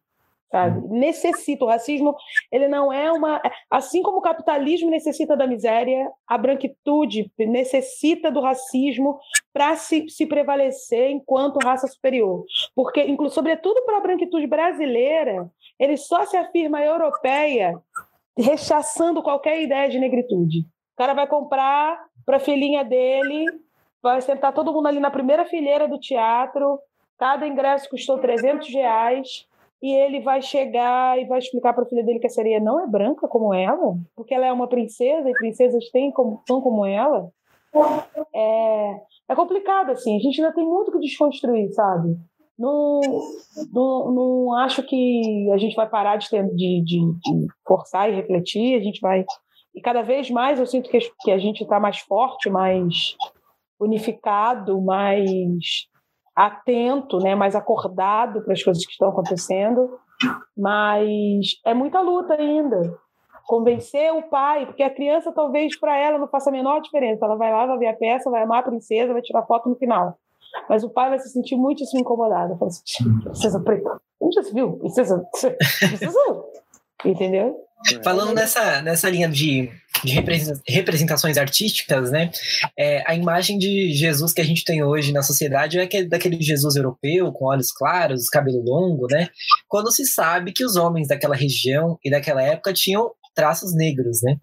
Sabe? 0.50 0.86
Necessita. 0.88 1.64
O 1.64 1.68
racismo, 1.68 2.14
ele 2.50 2.68
não 2.68 2.92
é 2.92 3.10
uma. 3.10 3.40
Assim 3.70 4.02
como 4.02 4.18
o 4.18 4.22
capitalismo 4.22 4.90
necessita 4.90 5.36
da 5.36 5.46
miséria, 5.46 6.10
a 6.26 6.38
branquitude 6.38 7.30
necessita 7.38 8.30
do 8.30 8.40
racismo 8.40 9.18
para 9.52 9.76
se, 9.76 10.08
se 10.08 10.26
prevalecer 10.26 11.10
enquanto 11.10 11.64
raça 11.64 11.86
superior. 11.86 12.44
Porque, 12.74 13.02
inclusive, 13.02 13.34
sobretudo 13.34 13.84
para 13.84 13.98
a 13.98 14.00
branquitude 14.00 14.46
brasileira, 14.46 15.50
ele 15.78 15.96
só 15.96 16.24
se 16.24 16.36
afirma 16.36 16.82
europeia 16.82 17.80
rechaçando 18.36 19.22
qualquer 19.22 19.62
ideia 19.62 19.88
de 19.88 19.98
negritude. 19.98 20.60
O 20.60 20.96
cara 20.96 21.14
vai 21.14 21.26
comprar 21.26 22.00
para 22.24 22.36
a 22.36 22.40
filhinha 22.40 22.84
dele, 22.84 23.46
vai 24.02 24.20
sentar 24.20 24.52
todo 24.52 24.72
mundo 24.72 24.86
ali 24.86 25.00
na 25.00 25.10
primeira 25.10 25.44
fileira 25.44 25.88
do 25.88 25.98
teatro, 25.98 26.78
cada 27.18 27.46
ingresso 27.46 27.88
custou 27.88 28.18
300 28.18 28.68
reais, 28.68 29.46
e 29.84 29.92
ele 29.92 30.20
vai 30.20 30.40
chegar 30.40 31.20
e 31.20 31.26
vai 31.26 31.38
explicar 31.38 31.74
para 31.74 31.84
a 31.84 31.86
filha 31.86 32.02
dele 32.02 32.18
que 32.18 32.26
a 32.26 32.30
sereia 32.30 32.58
não 32.58 32.80
é 32.80 32.86
branca 32.86 33.28
como 33.28 33.52
ela, 33.52 33.94
porque 34.16 34.32
ela 34.32 34.46
é 34.46 34.50
uma 34.50 34.66
princesa 34.66 35.28
e 35.28 35.34
princesas 35.34 35.90
têm 35.90 36.10
como, 36.10 36.42
são 36.48 36.62
como 36.62 36.86
ela. 36.86 37.28
É, 38.34 38.94
é 39.28 39.34
complicado, 39.34 39.90
assim, 39.90 40.16
a 40.16 40.20
gente 40.20 40.40
ainda 40.40 40.54
tem 40.54 40.64
muito 40.64 40.90
que 40.90 41.00
desconstruir, 41.00 41.70
sabe? 41.74 42.16
Não, 42.58 42.98
não, 43.70 44.10
não 44.10 44.54
acho 44.54 44.82
que 44.84 45.50
a 45.52 45.58
gente 45.58 45.76
vai 45.76 45.86
parar 45.86 46.16
de, 46.16 46.30
ter, 46.30 46.46
de, 46.54 46.82
de, 46.82 47.00
de 47.22 47.46
forçar 47.66 48.08
e 48.08 48.16
refletir, 48.16 48.80
a 48.80 48.82
gente 48.82 49.02
vai. 49.02 49.22
E 49.74 49.82
cada 49.82 50.00
vez 50.00 50.30
mais 50.30 50.58
eu 50.58 50.64
sinto 50.64 50.88
que, 50.88 50.98
que 51.20 51.30
a 51.30 51.36
gente 51.36 51.62
está 51.62 51.78
mais 51.78 51.98
forte, 51.98 52.48
mais 52.48 53.14
unificado, 53.78 54.80
mais 54.80 55.90
atento, 56.34 57.18
né, 57.18 57.34
mais 57.34 57.54
acordado 57.54 58.42
para 58.42 58.52
as 58.52 58.62
coisas 58.62 58.84
que 58.84 58.92
estão 58.92 59.08
acontecendo, 59.08 59.98
mas 60.56 61.60
é 61.64 61.74
muita 61.74 62.00
luta 62.00 62.34
ainda. 62.34 62.98
Convencer 63.46 64.12
o 64.12 64.22
pai, 64.22 64.66
porque 64.66 64.82
a 64.82 64.94
criança 64.94 65.30
talvez 65.30 65.78
para 65.78 65.96
ela 65.96 66.18
não 66.18 66.26
faça 66.26 66.48
a 66.48 66.52
menor 66.52 66.80
diferença. 66.80 67.26
Ela 67.26 67.36
vai 67.36 67.52
lá, 67.52 67.66
vai 67.66 67.78
ver 67.78 67.88
a 67.88 67.94
peça, 67.94 68.30
vai 68.30 68.42
amar 68.42 68.60
a 68.60 68.62
princesa, 68.62 69.12
vai 69.12 69.20
tirar 69.20 69.44
foto 69.44 69.68
no 69.68 69.76
final. 69.76 70.18
Mas 70.68 70.82
o 70.82 70.90
pai 70.90 71.10
vai 71.10 71.18
se 71.18 71.28
sentir 71.28 71.56
muitíssimo 71.56 72.00
incomodado. 72.00 72.56
Fala 72.56 72.70
assim, 72.70 73.20
princesa 73.20 73.60
preta, 73.60 74.00
onde 74.20 74.34
já 74.34 74.42
se 74.42 74.54
viu? 74.54 74.78
Princesa, 74.78 75.22
princesa, 75.78 76.44
entendeu? 77.04 77.60
Falando 78.02 78.32
nessa, 78.32 78.80
nessa 78.80 79.10
linha 79.10 79.28
de, 79.28 79.70
de 80.04 80.20
representações 80.68 81.36
artísticas, 81.36 82.10
né? 82.10 82.30
É, 82.78 83.02
a 83.10 83.14
imagem 83.14 83.58
de 83.58 83.92
Jesus 83.92 84.32
que 84.32 84.40
a 84.40 84.44
gente 84.44 84.64
tem 84.64 84.82
hoje 84.82 85.12
na 85.12 85.22
sociedade 85.22 85.78
é 85.78 85.82
aquele, 85.82 86.08
daquele 86.08 86.40
Jesus 86.40 86.76
europeu, 86.76 87.32
com 87.32 87.46
olhos 87.46 87.72
claros, 87.72 88.28
cabelo 88.28 88.62
longo, 88.62 89.06
né? 89.08 89.28
Quando 89.68 89.90
se 89.90 90.04
sabe 90.04 90.52
que 90.52 90.64
os 90.64 90.76
homens 90.76 91.08
daquela 91.08 91.34
região 91.34 91.98
e 92.04 92.10
daquela 92.10 92.42
época 92.42 92.72
tinham 92.72 93.10
traços 93.34 93.74
negros, 93.74 94.20
né? 94.22 94.36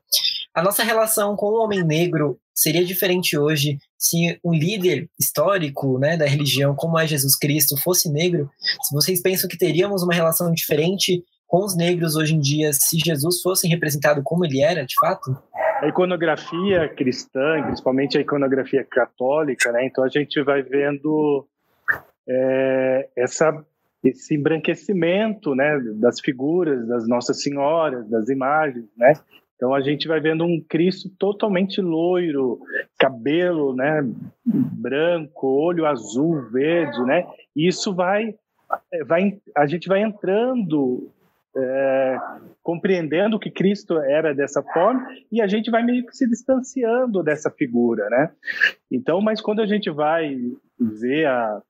A 0.53 0.61
nossa 0.61 0.83
relação 0.83 1.35
com 1.35 1.45
o 1.45 1.63
homem 1.63 1.83
negro 1.83 2.37
seria 2.53 2.83
diferente 2.83 3.37
hoje 3.37 3.77
se 3.97 4.37
um 4.43 4.53
líder 4.53 5.09
histórico 5.19 5.97
né, 5.97 6.17
da 6.17 6.25
religião, 6.25 6.75
como 6.75 6.99
é 6.99 7.07
Jesus 7.07 7.37
Cristo, 7.37 7.77
fosse 7.77 8.11
negro? 8.11 8.49
Se 8.83 8.93
vocês 8.93 9.21
pensam 9.21 9.47
que 9.47 9.57
teríamos 9.57 10.03
uma 10.03 10.13
relação 10.13 10.51
diferente 10.51 11.23
com 11.51 11.65
os 11.65 11.75
negros 11.75 12.15
hoje 12.15 12.33
em 12.33 12.39
dia 12.39 12.71
se 12.71 12.97
Jesus 12.97 13.41
fosse 13.41 13.67
representado 13.67 14.23
como 14.23 14.45
ele 14.45 14.63
era, 14.63 14.85
de 14.85 14.95
fato? 14.97 15.37
A 15.81 15.87
iconografia 15.89 16.87
cristã, 16.87 17.61
principalmente 17.63 18.17
a 18.17 18.21
iconografia 18.21 18.85
católica, 18.89 19.69
né? 19.73 19.85
Então 19.85 20.01
a 20.01 20.07
gente 20.07 20.41
vai 20.43 20.61
vendo 20.61 21.45
é, 22.25 23.09
essa 23.17 23.65
esse 24.01 24.33
embranquecimento, 24.33 25.53
né, 25.53 25.77
das 25.99 26.19
figuras 26.21 26.87
das 26.87 27.07
nossas 27.07 27.43
senhoras, 27.43 28.09
das 28.09 28.29
imagens, 28.29 28.85
né? 28.97 29.13
Então 29.55 29.75
a 29.75 29.81
gente 29.81 30.07
vai 30.07 30.21
vendo 30.21 30.45
um 30.45 30.59
Cristo 30.67 31.09
totalmente 31.19 31.81
loiro, 31.81 32.61
cabelo, 32.97 33.75
né, 33.75 34.01
branco, 34.45 35.47
olho 35.47 35.85
azul, 35.85 36.49
verde, 36.49 37.03
né? 37.03 37.27
E 37.53 37.67
isso 37.67 37.93
vai 37.93 38.35
vai 39.05 39.37
a 39.53 39.65
gente 39.65 39.89
vai 39.89 40.01
entrando 40.01 41.11
é, 41.55 42.17
compreendendo 42.63 43.39
que 43.39 43.51
Cristo 43.51 43.97
era 43.97 44.33
dessa 44.33 44.63
forma 44.63 45.07
e 45.31 45.41
a 45.41 45.47
gente 45.47 45.69
vai 45.69 45.83
meio 45.83 46.05
que 46.05 46.15
se 46.15 46.27
distanciando 46.27 47.21
dessa 47.21 47.51
figura, 47.51 48.09
né? 48.09 48.31
Então, 48.89 49.21
mas 49.21 49.41
quando 49.41 49.61
a 49.61 49.65
gente 49.65 49.89
vai 49.89 50.37
ver 50.79 51.25
a, 51.25 51.61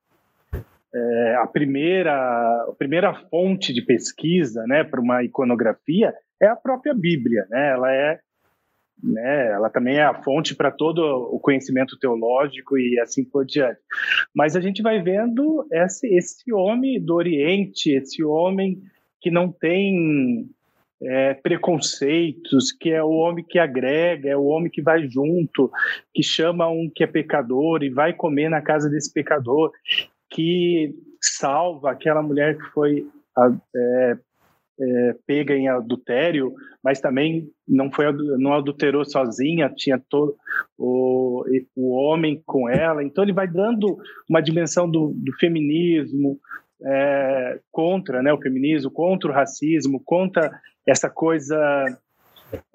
é, 0.94 1.36
a 1.42 1.48
primeira 1.48 2.14
a 2.14 2.74
primeira 2.78 3.14
fonte 3.14 3.74
de 3.74 3.82
pesquisa, 3.82 4.64
né, 4.68 4.84
para 4.84 5.02
uma 5.02 5.24
iconografia 5.24 6.14
é 6.42 6.48
a 6.48 6.56
própria 6.56 6.94
Bíblia, 6.94 7.46
né? 7.50 7.72
Ela 7.72 7.92
é 7.94 8.20
né? 9.04 9.52
Ela 9.52 9.68
também 9.70 9.98
é 9.98 10.04
a 10.04 10.22
fonte 10.22 10.54
para 10.54 10.70
todo 10.70 11.02
o 11.02 11.40
conhecimento 11.40 11.98
teológico 11.98 12.78
e 12.78 13.00
assim 13.00 13.24
por 13.24 13.44
diante. 13.46 13.80
Mas 14.32 14.56
a 14.56 14.62
gente 14.62 14.84
vai 14.84 15.02
vendo 15.02 15.66
esse, 15.72 16.08
esse 16.16 16.54
homem 16.54 17.04
do 17.04 17.16
Oriente, 17.16 17.92
esse 17.92 18.24
homem 18.24 18.80
que 19.22 19.30
não 19.30 19.52
tem 19.52 20.50
é, 21.02 21.34
preconceitos, 21.34 22.72
que 22.72 22.90
é 22.90 23.04
o 23.04 23.12
homem 23.12 23.44
que 23.48 23.58
agrega, 23.58 24.30
é 24.30 24.38
o 24.38 24.46
homem 24.46 24.72
que 24.72 24.82
vai 24.82 25.08
junto, 25.08 25.72
que 26.14 26.24
chama 26.24 26.68
um 26.68 26.90
que 26.94 27.04
é 27.04 27.08
pecador 27.08 27.84
e 27.84 27.90
vai 27.90 28.14
comer 28.14 28.50
na 28.50 28.62
casa 28.62 28.90
desse 28.90 29.12
pecador, 29.12 29.72
que 30.30 30.94
salva 31.22 31.92
aquela 31.92 32.22
mulher 32.22 32.58
que 32.58 32.64
foi 32.72 33.06
é, 33.76 34.18
é, 34.80 35.16
pega 35.28 35.56
em 35.56 35.68
adultério, 35.68 36.54
mas 36.84 37.00
também 37.00 37.50
não 37.68 37.92
foi 37.92 38.12
não 38.38 38.54
adulterou 38.54 39.06
sozinha, 39.06 39.72
tinha 39.76 40.02
todo 40.10 40.36
o, 40.78 41.44
o 41.76 41.92
homem 41.92 42.42
com 42.46 42.68
ela. 42.70 43.04
Então 43.04 43.24
ele 43.24 43.34
vai 43.34 43.48
dando 43.48 43.98
uma 44.30 44.42
dimensão 44.42 44.90
do, 44.90 45.14
do 45.16 45.34
feminismo, 45.40 46.40
é, 46.84 47.60
contra 47.72 48.22
né, 48.22 48.34
o 48.34 48.42
feminismo, 48.42 48.92
contra 48.92 49.30
o 49.30 49.34
racismo, 49.34 50.02
contra 50.04 50.52
essa 50.86 51.10
coisa 51.10 51.58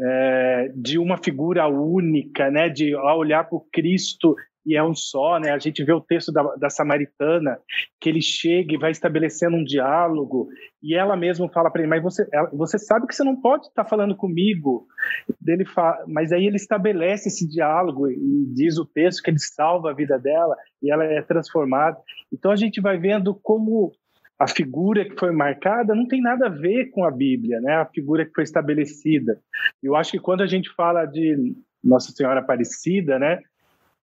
é, 0.01 0.71
de 0.75 0.99
uma 0.99 1.19
figura 1.19 1.67
única, 1.67 2.51
né, 2.51 2.69
de 2.69 2.95
olhar 2.95 3.45
para 3.45 3.57
o 3.57 3.67
Cristo 3.73 4.37
e 4.67 4.75
é 4.75 4.83
um 4.83 4.95
só, 4.95 5.39
né? 5.39 5.53
A 5.53 5.59
gente 5.59 5.85
vê 5.85 5.93
o 5.93 6.01
texto 6.01 6.33
da, 6.33 6.43
da, 6.57 6.69
Samaritana 6.69 7.59
que 8.01 8.09
ele 8.09 8.21
chega 8.21 8.75
e 8.75 8.79
vai 8.79 8.91
estabelecendo 8.91 9.57
um 9.57 9.65
diálogo 9.65 10.49
e 10.83 10.95
ela 10.95 11.17
mesma 11.17 11.49
fala 11.49 11.71
para 11.71 11.83
ele, 11.83 11.91
mas 11.91 12.03
você, 12.03 12.27
você 12.53 12.79
sabe 12.79 13.07
que 13.07 13.15
você 13.15 13.23
não 13.23 13.41
pode 13.41 13.67
estar 13.67 13.85
tá 13.85 13.89
falando 13.89 14.17
comigo, 14.17 14.87
dele 15.41 15.65
fala, 15.65 16.05
mas 16.09 16.33
aí 16.33 16.47
ele 16.47 16.57
estabelece 16.57 17.29
esse 17.29 17.49
diálogo 17.49 18.09
e 18.09 18.47
diz 18.55 18.77
o 18.77 18.85
texto 18.85 19.23
que 19.23 19.31
ele 19.31 19.39
salva 19.39 19.91
a 19.91 19.95
vida 19.95 20.19
dela 20.19 20.57
e 20.83 20.91
ela 20.91 21.05
é 21.05 21.23
transformada. 21.23 21.97
Então 22.33 22.51
a 22.51 22.57
gente 22.57 22.81
vai 22.81 22.99
vendo 22.99 23.35
como 23.35 23.93
a 24.39 24.47
figura 24.47 25.05
que 25.09 25.19
foi 25.19 25.33
marcada 25.33 25.95
não 25.95 26.07
tem 26.07 26.21
nada 26.21 26.47
a 26.47 26.51
ver 26.51 26.91
com 26.91 27.05
a 27.05 27.11
Bíblia, 27.11 27.61
né? 27.61 27.77
A 27.77 27.87
figura 27.87 28.25
que 28.25 28.33
foi 28.35 28.45
estabelecida. 28.45 29.41
Eu 29.83 29.97
acho 29.97 30.11
que 30.11 30.19
quando 30.19 30.43
a 30.43 30.47
gente 30.47 30.69
fala 30.75 31.07
de 31.07 31.55
Nossa 31.83 32.13
Senhora 32.13 32.41
Aparecida, 32.41 33.19
né? 33.19 33.41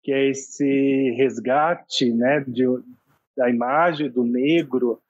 Que 0.03 0.13
é 0.13 0.31
esse 0.31 1.11
resgate 1.17 2.13
né, 2.13 2.45
de, 2.47 2.65
da 3.37 3.51
imagem 3.51 4.11
do 4.11 4.25
negro, 4.25 5.01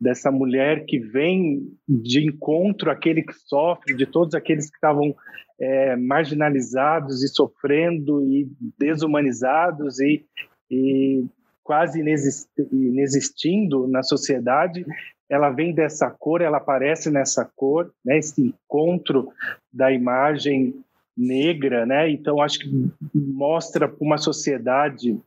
dessa 0.00 0.30
mulher 0.30 0.86
que 0.86 0.98
vem 0.98 1.70
de 1.86 2.26
encontro 2.26 2.90
àquele 2.90 3.22
que 3.22 3.34
sofre, 3.34 3.94
de 3.94 4.06
todos 4.06 4.34
aqueles 4.34 4.70
que 4.70 4.76
estavam 4.76 5.14
é, 5.60 5.94
marginalizados 5.94 7.22
e 7.22 7.28
sofrendo 7.28 8.24
e 8.24 8.50
desumanizados 8.78 10.00
e, 10.00 10.24
e 10.70 11.24
quase 11.62 12.00
inexistindo 12.00 13.86
na 13.86 14.02
sociedade, 14.02 14.86
ela 15.28 15.50
vem 15.50 15.72
dessa 15.72 16.10
cor, 16.10 16.40
ela 16.40 16.56
aparece 16.56 17.10
nessa 17.10 17.48
cor, 17.54 17.92
né, 18.04 18.18
esse 18.18 18.42
encontro 18.42 19.28
da 19.72 19.92
imagem 19.92 20.74
negra, 21.16 21.84
né? 21.84 22.10
Então 22.10 22.40
acho 22.40 22.60
que 22.60 22.90
mostra 23.14 23.88
para 23.88 24.04
uma 24.04 24.18
sociedade 24.18 25.18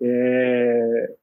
é, 0.00 1.14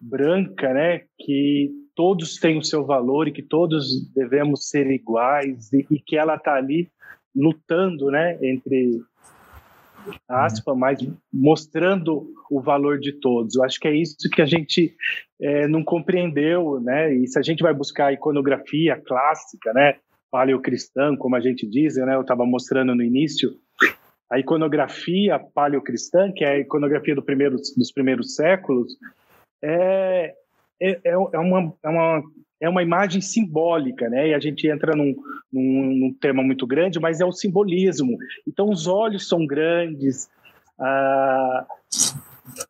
branca, 0.00 0.72
né, 0.72 1.02
que 1.18 1.70
todos 1.94 2.36
têm 2.36 2.58
o 2.58 2.64
seu 2.64 2.84
valor 2.84 3.28
e 3.28 3.32
que 3.32 3.42
todos 3.42 4.10
devemos 4.12 4.68
ser 4.68 4.90
iguais 4.90 5.72
e, 5.72 5.86
e 5.90 5.98
que 5.98 6.16
ela 6.16 6.36
está 6.36 6.54
ali 6.54 6.90
lutando, 7.34 8.10
né, 8.10 8.38
entre 8.42 9.00
aspas, 10.28 10.76
mas 10.76 10.98
mostrando 11.32 12.32
o 12.50 12.60
valor 12.60 12.98
de 12.98 13.12
todos. 13.12 13.56
Eu 13.56 13.64
acho 13.64 13.78
que 13.80 13.88
é 13.88 13.94
isso 13.94 14.16
que 14.32 14.40
a 14.40 14.46
gente 14.46 14.94
é, 15.40 15.66
não 15.66 15.82
compreendeu, 15.82 16.80
né? 16.80 17.12
E 17.12 17.26
se 17.26 17.36
a 17.38 17.42
gente 17.42 17.60
vai 17.60 17.74
buscar 17.74 18.06
a 18.06 18.12
iconografia 18.12 19.02
clássica, 19.04 19.72
né, 19.72 19.96
paleocristã, 20.30 21.16
como 21.16 21.36
a 21.36 21.40
gente 21.40 21.66
diz, 21.66 21.96
né? 21.96 22.14
Eu 22.14 22.22
estava 22.22 22.44
mostrando 22.44 22.94
no 22.94 23.02
início 23.02 23.50
a 24.30 24.38
iconografia 24.38 25.38
paleocristã, 25.38 26.32
que 26.32 26.44
é 26.44 26.48
a 26.48 26.58
iconografia 26.58 27.14
do 27.14 27.22
primeiro, 27.22 27.56
dos 27.76 27.92
primeiros 27.92 28.34
séculos, 28.34 28.96
é, 29.62 30.34
é, 30.80 30.90
é, 30.90 31.00
é, 31.04 31.38
uma, 31.38 31.74
é, 31.82 31.88
uma, 31.88 32.22
é 32.60 32.68
uma 32.68 32.82
imagem 32.82 33.20
simbólica, 33.20 34.08
né? 34.08 34.28
E 34.28 34.34
a 34.34 34.40
gente 34.40 34.68
entra 34.68 34.94
num, 34.96 35.14
num, 35.52 35.94
num 35.94 36.14
tema 36.20 36.42
muito 36.42 36.66
grande, 36.66 36.98
mas 36.98 37.20
é 37.20 37.24
o 37.24 37.32
simbolismo. 37.32 38.16
Então, 38.46 38.68
os 38.68 38.86
olhos 38.86 39.28
são 39.28 39.46
grandes, 39.46 40.28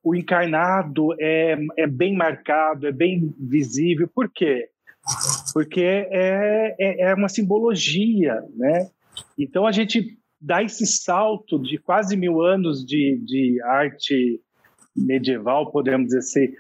o 0.03 0.15
encarnado 0.15 1.15
é, 1.19 1.59
é 1.77 1.87
bem 1.87 2.15
marcado, 2.15 2.87
é 2.87 2.93
bem 2.93 3.35
visível. 3.39 4.09
Por 4.15 4.31
quê? 4.31 4.69
Porque 5.57 5.81
é, 5.81 6.77
é, 6.79 7.01
é 7.09 7.15
uma 7.15 7.31
simbologia, 7.31 8.43
né? 8.55 8.91
Então, 9.39 9.67
a 9.67 9.73
gente 9.73 10.19
dá 10.39 10.63
esse 10.63 10.85
salto 10.87 11.59
de 11.59 11.79
quase 11.79 12.15
mil 12.15 12.43
anos 12.43 12.85
de, 12.85 13.19
de 13.25 13.59
arte 13.63 14.39
medieval, 14.95 15.73
podemos 15.73 16.09
dizer 16.09 16.19
assim, 16.19 16.55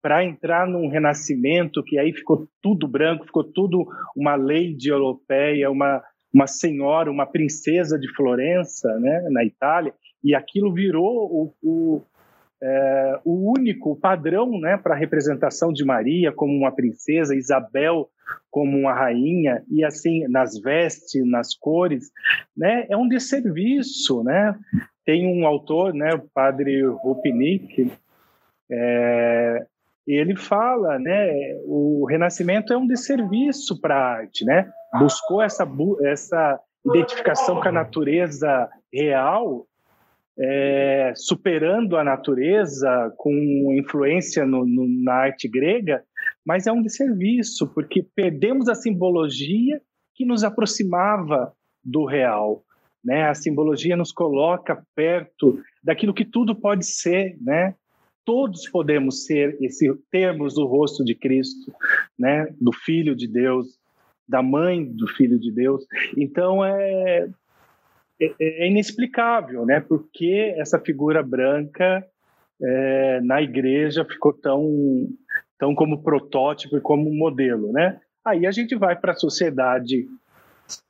para 0.00 0.24
entrar 0.24 0.66
num 0.66 0.88
renascimento 0.88 1.84
que 1.84 1.98
aí 1.98 2.10
ficou 2.10 2.48
tudo 2.62 2.88
branco, 2.88 3.26
ficou 3.26 3.44
tudo 3.44 3.86
uma 4.16 4.34
lady 4.34 4.88
europeia, 4.88 5.70
uma, 5.70 6.02
uma 6.32 6.46
senhora, 6.46 7.10
uma 7.10 7.26
princesa 7.26 7.98
de 7.98 8.10
Florença, 8.14 8.98
né, 8.98 9.28
na 9.30 9.44
Itália, 9.44 9.92
e 10.24 10.34
aquilo 10.34 10.72
virou 10.72 11.04
o, 11.04 11.54
o, 11.62 12.02
é, 12.62 13.20
o 13.24 13.52
único 13.56 13.96
padrão 13.96 14.58
né, 14.60 14.76
para 14.76 14.94
a 14.94 14.98
representação 14.98 15.72
de 15.72 15.84
Maria 15.84 16.32
como 16.32 16.52
uma 16.52 16.72
princesa, 16.72 17.36
Isabel 17.36 18.08
como 18.50 18.76
uma 18.76 18.92
rainha, 18.92 19.62
e 19.70 19.84
assim, 19.84 20.26
nas 20.28 20.58
vestes, 20.58 21.24
nas 21.26 21.54
cores, 21.54 22.10
né, 22.56 22.86
é 22.88 22.96
um 22.96 23.08
desserviço. 23.08 24.22
Né? 24.22 24.54
Tem 25.04 25.26
um 25.26 25.46
autor, 25.46 25.94
né, 25.94 26.14
o 26.14 26.28
padre 26.34 26.84
Rupnik, 26.84 27.92
é, 28.70 29.66
ele 30.06 30.36
fala, 30.36 30.98
né, 30.98 31.30
o 31.64 32.06
Renascimento 32.06 32.72
é 32.72 32.76
um 32.76 32.86
desserviço 32.86 33.80
para 33.80 33.94
a 33.94 34.12
arte, 34.16 34.44
né? 34.44 34.70
Buscou 34.98 35.42
essa, 35.42 35.68
essa 36.02 36.58
identificação 36.84 37.60
com 37.60 37.68
a 37.68 37.72
natureza 37.72 38.68
real 38.92 39.66
é, 40.40 41.12
superando 41.16 41.96
a 41.96 42.04
natureza 42.04 43.12
com 43.16 43.32
influência 43.76 44.46
no, 44.46 44.64
no, 44.64 44.86
na 45.02 45.14
arte 45.14 45.48
grega, 45.48 46.02
mas 46.46 46.66
é 46.66 46.72
um 46.72 46.82
desserviço, 46.82 47.66
porque 47.74 48.06
perdemos 48.14 48.68
a 48.68 48.74
simbologia 48.74 49.80
que 50.14 50.24
nos 50.24 50.44
aproximava 50.44 51.52
do 51.84 52.04
real. 52.04 52.62
Né? 53.04 53.28
A 53.28 53.34
simbologia 53.34 53.96
nos 53.96 54.12
coloca 54.12 54.82
perto 54.94 55.60
daquilo 55.82 56.14
que 56.14 56.24
tudo 56.24 56.54
pode 56.54 56.86
ser, 56.86 57.36
né? 57.40 57.74
Todos 58.24 58.68
podemos 58.68 59.24
ser 59.24 59.56
esse 59.60 59.90
termos 60.10 60.58
o 60.58 60.66
rosto 60.66 61.02
de 61.02 61.14
Cristo, 61.14 61.72
né? 62.18 62.46
Do 62.60 62.72
Filho 62.72 63.16
de 63.16 63.26
Deus, 63.26 63.78
da 64.28 64.42
mãe 64.42 64.84
do 64.84 65.06
Filho 65.06 65.38
de 65.38 65.50
Deus. 65.50 65.86
Então 66.16 66.62
é 66.62 67.28
é, 68.20 68.34
é, 68.40 68.68
inexplicável, 68.68 69.64
né? 69.64 69.80
Porque 69.80 70.54
essa 70.56 70.78
figura 70.78 71.22
branca 71.22 72.04
é, 72.60 73.20
na 73.22 73.40
igreja 73.40 74.04
ficou 74.04 74.32
tão, 74.32 75.06
tão 75.58 75.74
como 75.74 76.02
protótipo 76.02 76.76
e 76.76 76.80
como 76.80 77.12
modelo, 77.14 77.72
né? 77.72 78.00
Aí 78.24 78.46
a 78.46 78.50
gente 78.50 78.74
vai 78.74 78.96
para 78.96 79.12
a 79.12 79.16
sociedade, 79.16 80.06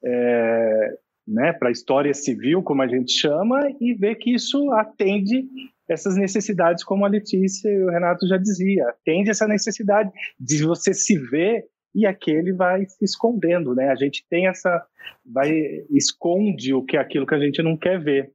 é, 0.03 0.99
né? 1.27 1.53
Para 1.53 1.69
a 1.69 1.73
história 1.73 2.15
civil, 2.15 2.63
como 2.63 2.83
a 2.83 2.89
gente 2.89 3.13
chama, 3.13 3.61
e 3.81 3.95
vê 3.95 4.15
que 4.15 4.35
isso 4.35 4.73
atende 4.73 5.47
essas 5.89 6.17
necessidades, 6.17 6.85
como 6.85 7.05
a 7.05 7.09
Letícia 7.09 7.69
e 7.71 7.83
o 7.83 7.91
Renato 7.91 8.27
já 8.27 8.37
dizia, 8.37 8.89
atende 8.89 9.31
essa 9.31 9.47
necessidade 9.47 10.11
de 10.39 10.65
você 10.65 10.93
se 10.93 11.17
ver 11.17 11.65
e 11.95 12.07
aquele 12.07 12.53
vai 12.53 12.85
se 12.87 13.05
escondendo, 13.05 13.75
né? 13.75 13.89
A 13.89 13.95
gente 13.95 14.25
tem 14.29 14.47
essa 14.47 14.85
vai 15.25 15.51
esconde 15.91 16.75
o 16.75 16.85
que 16.85 16.97
é 16.97 17.01
aquilo 17.01 17.27
que 17.27 17.35
a 17.35 17.41
gente 17.41 17.63
não 17.63 17.77
quer 17.77 18.01
ver. 18.01 18.31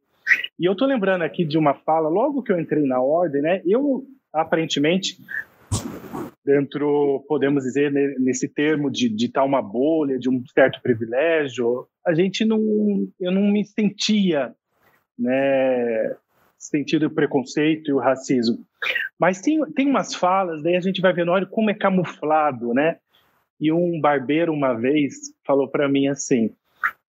E 0.59 0.65
eu 0.65 0.75
tô 0.75 0.85
lembrando 0.85 1.23
aqui 1.23 1.45
de 1.45 1.57
uma 1.57 1.73
fala 1.73 2.09
logo 2.09 2.41
que 2.41 2.51
eu 2.51 2.59
entrei 2.59 2.83
na 2.83 3.01
ordem, 3.01 3.41
né? 3.41 3.61
Eu 3.65 4.05
aparentemente 4.33 5.17
dentro, 6.45 7.23
podemos 7.27 7.63
dizer, 7.63 7.91
nesse 8.19 8.47
termo 8.47 8.91
de 8.91 9.07
estar 9.25 9.43
uma 9.43 9.61
bolha, 9.61 10.19
de 10.19 10.29
um 10.29 10.43
certo 10.47 10.81
privilégio, 10.81 11.87
a 12.05 12.13
gente 12.13 12.43
não, 12.43 12.59
eu 13.19 13.31
não 13.31 13.43
me 13.43 13.65
sentia, 13.65 14.53
né, 15.17 16.15
sentido 16.57 17.07
o 17.07 17.13
preconceito 17.13 17.89
e 17.89 17.93
o 17.93 17.99
racismo. 17.99 18.59
Mas 19.17 19.41
tem, 19.41 19.59
tem 19.73 19.87
umas 19.87 20.13
falas, 20.13 20.61
daí 20.61 20.75
a 20.75 20.81
gente 20.81 21.01
vai 21.01 21.13
vendo, 21.13 21.31
olha 21.31 21.45
como 21.45 21.69
é 21.69 21.73
camuflado, 21.73 22.73
né? 22.73 22.97
E 23.59 23.71
um 23.71 23.99
barbeiro 23.99 24.51
uma 24.51 24.73
vez 24.73 25.13
falou 25.45 25.67
para 25.67 25.87
mim 25.87 26.07
assim: 26.07 26.53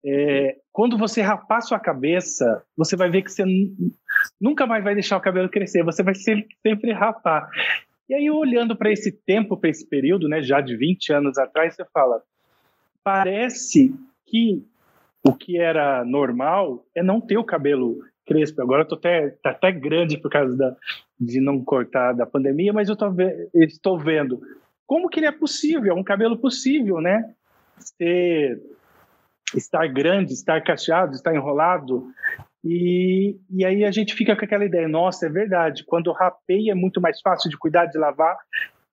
é, 0.05 0.57
quando 0.73 0.99
você 0.99 1.23
rapar 1.23 1.63
sua 1.63 1.79
cabeça, 1.79 2.63
você 2.77 2.97
vai 2.97 3.09
ver 3.11 3.23
que 3.23 3.33
você 3.33 3.45
nunca 4.41 4.67
mais 4.67 4.85
vai 4.85 4.95
deixar 4.95 5.17
o 5.17 5.21
cabelo 5.21 5.49
crescer, 5.49 5.83
você 5.83 6.03
vai 6.03 6.15
sempre, 6.15 6.49
sempre 6.67 6.93
rapar. 6.93 7.49
E 8.09 8.15
aí, 8.15 8.31
olhando 8.31 8.77
para 8.77 8.93
esse 8.93 9.11
tempo, 9.11 9.57
para 9.57 9.71
esse 9.71 9.89
período, 9.89 10.29
né, 10.29 10.43
já 10.43 10.61
de 10.61 10.77
20 10.77 11.13
anos 11.13 11.39
atrás, 11.39 11.75
você 11.75 11.85
fala: 11.87 12.23
parece 13.03 13.95
que 14.27 14.63
o 15.27 15.33
que 15.33 15.59
era 15.59 16.05
normal 16.05 16.85
é 16.95 17.03
não 17.03 17.21
ter 17.21 17.39
o 17.39 17.45
cabelo 17.45 18.01
crespo. 18.27 18.61
Agora 18.61 18.83
eu 18.83 18.89
tô 18.89 18.95
até, 18.95 19.31
tá 19.43 19.51
até 19.51 19.73
grande 19.73 20.19
por 20.19 20.31
causa 20.31 20.55
da, 20.57 20.77
de 21.19 21.41
não 21.41 21.65
cortar 21.65 22.13
da 22.13 22.27
pandemia, 22.27 22.73
mas 22.73 22.89
eu 22.89 22.97
tô, 22.97 23.07
estou 23.55 23.99
vendo 23.99 24.41
como 24.87 25.09
que 25.09 25.21
ele 25.21 25.27
é 25.27 25.33
possível, 25.33 25.93
é 25.93 25.95
um 25.95 26.05
cabelo 26.05 26.39
possível, 26.39 27.01
né? 27.01 27.35
Ser, 27.79 28.61
estar 29.55 29.87
grande, 29.89 30.33
estar 30.33 30.63
cacheado, 30.63 31.15
estar 31.15 31.35
enrolado. 31.35 32.07
E, 32.65 33.37
e 33.51 33.65
aí 33.65 33.85
a 33.85 33.91
gente 33.91 34.15
fica 34.15 34.35
com 34.35 34.45
aquela 34.45 34.65
ideia, 34.65 34.89
nossa, 34.89 35.27
é 35.27 35.29
verdade, 35.29 35.85
quando 35.85 36.13
rapei 36.13 36.71
é 36.71 36.75
muito 36.75 37.01
mais 37.01 37.21
fácil 37.21 37.51
de 37.51 37.59
cuidar, 37.59 37.87
de 37.87 37.99
lavar, 37.99 38.37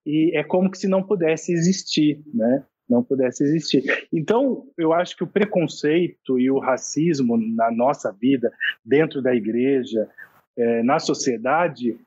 e 0.06 0.36
é 0.38 0.43
como 0.43 0.69
que 0.69 0.77
se 0.77 0.88
não 0.88 1.04
pudesse 1.04 1.54
existir, 1.54 2.21
né? 2.34 2.63
Não 2.89 3.01
pudesse 3.01 3.43
existir. 3.43 3.84
Então, 4.12 4.65
eu 4.77 4.91
acho 4.91 5.15
que 5.15 5.23
o 5.23 5.27
preconceito 5.27 6.38
e 6.38 6.51
o 6.51 6.60
racismo 6.60 7.38
na 7.38 7.71
nossa 7.71 8.12
vida, 8.12 8.51
dentro 8.84 9.21
da 9.21 9.34
igreja, 9.34 10.10
é, 10.58 10.84
na 10.84 10.99
sociedade, 10.99 11.97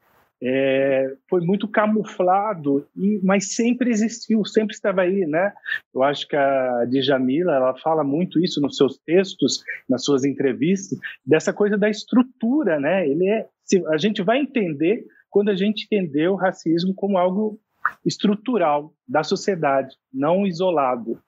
é, 0.47 1.15
foi 1.27 1.41
muito 1.41 1.67
camuflado, 1.67 2.87
mas 3.23 3.55
sempre 3.55 3.89
existiu, 3.89 4.45
sempre 4.45 4.75
estava 4.75 5.01
aí, 5.01 5.25
né? 5.25 5.55
Eu 5.95 6.03
acho 6.03 6.29
que 6.29 6.37
a 6.37 6.85
Djamila, 6.85 7.55
ela 7.55 7.75
fala 7.79 8.05
muito 8.05 8.39
isso 8.39 8.61
nos 8.61 8.77
seus 8.77 8.99
textos, 8.99 9.65
nas 9.89 10.05
suas 10.05 10.23
entrevistas, 10.23 10.99
dessa 11.25 11.51
coisa 11.51 11.79
da 11.79 11.89
estrutura, 11.89 12.79
né? 12.79 13.09
Ele 13.09 13.27
é, 13.27 13.49
a 13.89 13.97
gente 13.97 14.23
vai 14.23 14.39
entender 14.39 15.07
quando 15.31 15.49
a 15.49 15.57
gente 15.57 15.87
entender 15.91 16.29
o 16.29 16.37
racismo 16.37 16.95
como 16.95 17.17
algo 17.17 17.59
estrutural 18.05 18.93
da 19.09 19.23
sociedade, 19.23 19.97
não 20.13 20.47
isolado, 20.47 21.19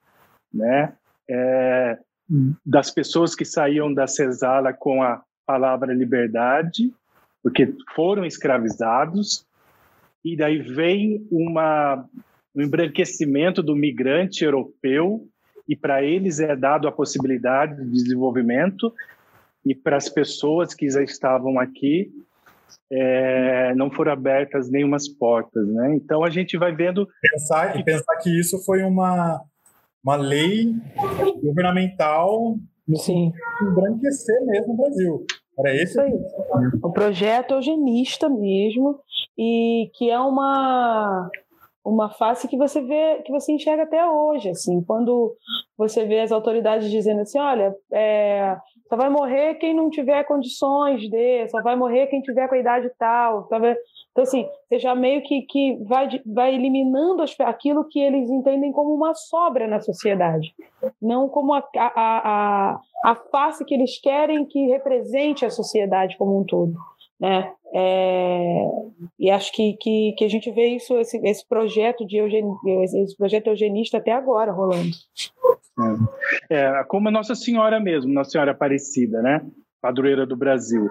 né? 0.53 0.93
É, 1.27 1.97
das 2.63 2.91
pessoas 2.91 3.33
que 3.33 3.43
saíam 3.43 3.91
da 3.91 4.05
cesala 4.05 4.73
com 4.73 5.01
a 5.01 5.23
palavra 5.43 5.91
liberdade 5.91 6.93
porque 7.43 7.73
foram 7.95 8.25
escravizados, 8.25 9.45
e 10.23 10.35
daí 10.35 10.59
vem 10.59 11.25
uma, 11.31 12.05
um 12.55 12.61
embranquecimento 12.61 13.63
do 13.63 13.75
migrante 13.75 14.43
europeu, 14.43 15.27
e 15.67 15.75
para 15.75 16.03
eles 16.03 16.39
é 16.39 16.55
dado 16.55 16.87
a 16.87 16.91
possibilidade 16.91 17.75
de 17.83 17.91
desenvolvimento, 17.91 18.93
e 19.65 19.75
para 19.75 19.97
as 19.97 20.09
pessoas 20.09 20.73
que 20.73 20.89
já 20.89 21.03
estavam 21.03 21.59
aqui, 21.59 22.11
é, 22.91 23.75
não 23.75 23.91
foram 23.91 24.13
abertas 24.13 24.69
nenhumas 24.69 25.07
portas, 25.07 25.67
né? 25.67 25.95
Então 25.95 26.23
a 26.23 26.29
gente 26.29 26.57
vai 26.57 26.73
vendo 26.73 27.07
pensar 27.21 27.77
e 27.77 27.83
pensar 27.83 28.15
que 28.21 28.29
isso 28.29 28.63
foi 28.63 28.81
uma 28.83 29.41
uma 30.03 30.15
lei 30.15 30.73
governamental 31.43 32.57
no 32.87 32.97
Sim. 32.97 33.33
embranquecer 33.61 34.45
mesmo 34.45 34.73
o 34.73 34.77
Brasil. 34.77 35.25
Era 35.59 35.75
esse 35.75 35.99
aí. 35.99 36.13
O 36.83 36.91
projeto 36.91 37.55
eugenista 37.55 38.29
mesmo, 38.29 38.99
e 39.37 39.89
que 39.95 40.09
é 40.09 40.19
uma 40.19 41.29
uma 41.87 42.09
face 42.09 42.49
que 42.49 42.57
você 42.57 42.81
vê, 42.81 43.21
que 43.23 43.31
você 43.31 43.53
enxerga 43.53 43.83
até 43.83 44.05
hoje, 44.05 44.49
assim, 44.49 44.83
quando 44.83 45.33
você 45.77 46.05
vê 46.05 46.19
as 46.19 46.33
autoridades 46.33 46.91
dizendo 46.91 47.21
assim, 47.21 47.39
olha, 47.39 47.73
é, 47.93 48.57
só 48.89 48.97
vai 48.97 49.09
morrer 49.09 49.55
quem 49.55 49.73
não 49.73 49.89
tiver 49.89 50.25
condições 50.25 50.99
de, 51.09 51.47
só 51.47 51.61
vai 51.61 51.77
morrer 51.77 52.07
quem 52.07 52.21
tiver 52.21 52.49
com 52.49 52.55
a 52.55 52.59
idade 52.59 52.91
tal, 52.99 53.43
tá 53.43 53.57
então, 54.17 54.23
assim, 54.23 54.49
você 54.67 54.79
já 54.79 54.95
meio 54.95 55.21
que, 55.21 55.43
que 55.43 55.77
vai, 55.83 56.09
vai 56.25 56.55
eliminando 56.55 57.23
aquilo 57.41 57.87
que 57.87 57.99
eles 57.99 58.27
entendem 58.31 58.71
como 58.71 58.91
uma 58.95 59.13
sobra 59.13 59.67
na 59.67 59.79
sociedade, 59.79 60.55
não 60.99 61.29
como 61.29 61.53
a, 61.53 61.59
a, 61.75 61.91
a, 61.95 62.79
a 63.05 63.15
face 63.15 63.63
que 63.63 63.75
eles 63.75 64.01
querem 64.01 64.43
que 64.43 64.69
represente 64.69 65.45
a 65.45 65.51
sociedade 65.51 66.17
como 66.17 66.41
um 66.41 66.43
todo. 66.43 66.73
né? 67.19 67.53
É, 67.75 68.65
e 69.19 69.29
acho 69.29 69.51
que, 69.51 69.77
que, 69.79 70.15
que, 70.17 70.25
a 70.25 70.29
gente 70.29 70.49
vê 70.49 70.65
isso, 70.65 70.97
esse, 70.97 71.19
esse 71.23 71.47
projeto 71.47 72.03
de 72.03 72.17
esse 72.17 73.15
projeto 73.15 73.47
eugenista 73.47 73.99
até 73.99 74.13
agora 74.13 74.51
rolando. 74.51 74.89
É, 76.49 76.55
é, 76.55 76.83
como 76.85 77.07
a 77.09 77.11
Nossa 77.11 77.35
Senhora 77.35 77.79
mesmo, 77.79 78.11
Nossa 78.11 78.31
Senhora 78.31 78.49
Aparecida, 78.49 79.21
né? 79.21 79.45
Padroeira 79.79 80.25
do 80.25 80.35
Brasil. 80.35 80.89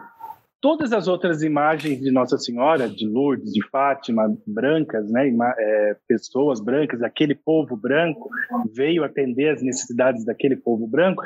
Todas 0.66 0.92
as 0.92 1.06
outras 1.06 1.44
imagens 1.44 2.00
de 2.00 2.10
Nossa 2.10 2.36
Senhora, 2.36 2.88
de 2.88 3.06
Lourdes, 3.06 3.52
de 3.52 3.64
Fátima, 3.68 4.36
brancas, 4.44 5.08
né? 5.12 5.32
É, 5.56 5.96
pessoas 6.08 6.60
brancas, 6.60 7.04
aquele 7.04 7.36
povo 7.36 7.76
branco 7.76 8.28
veio 8.74 9.04
atender 9.04 9.50
as 9.50 9.62
necessidades 9.62 10.24
daquele 10.24 10.56
povo 10.56 10.84
branco 10.88 11.22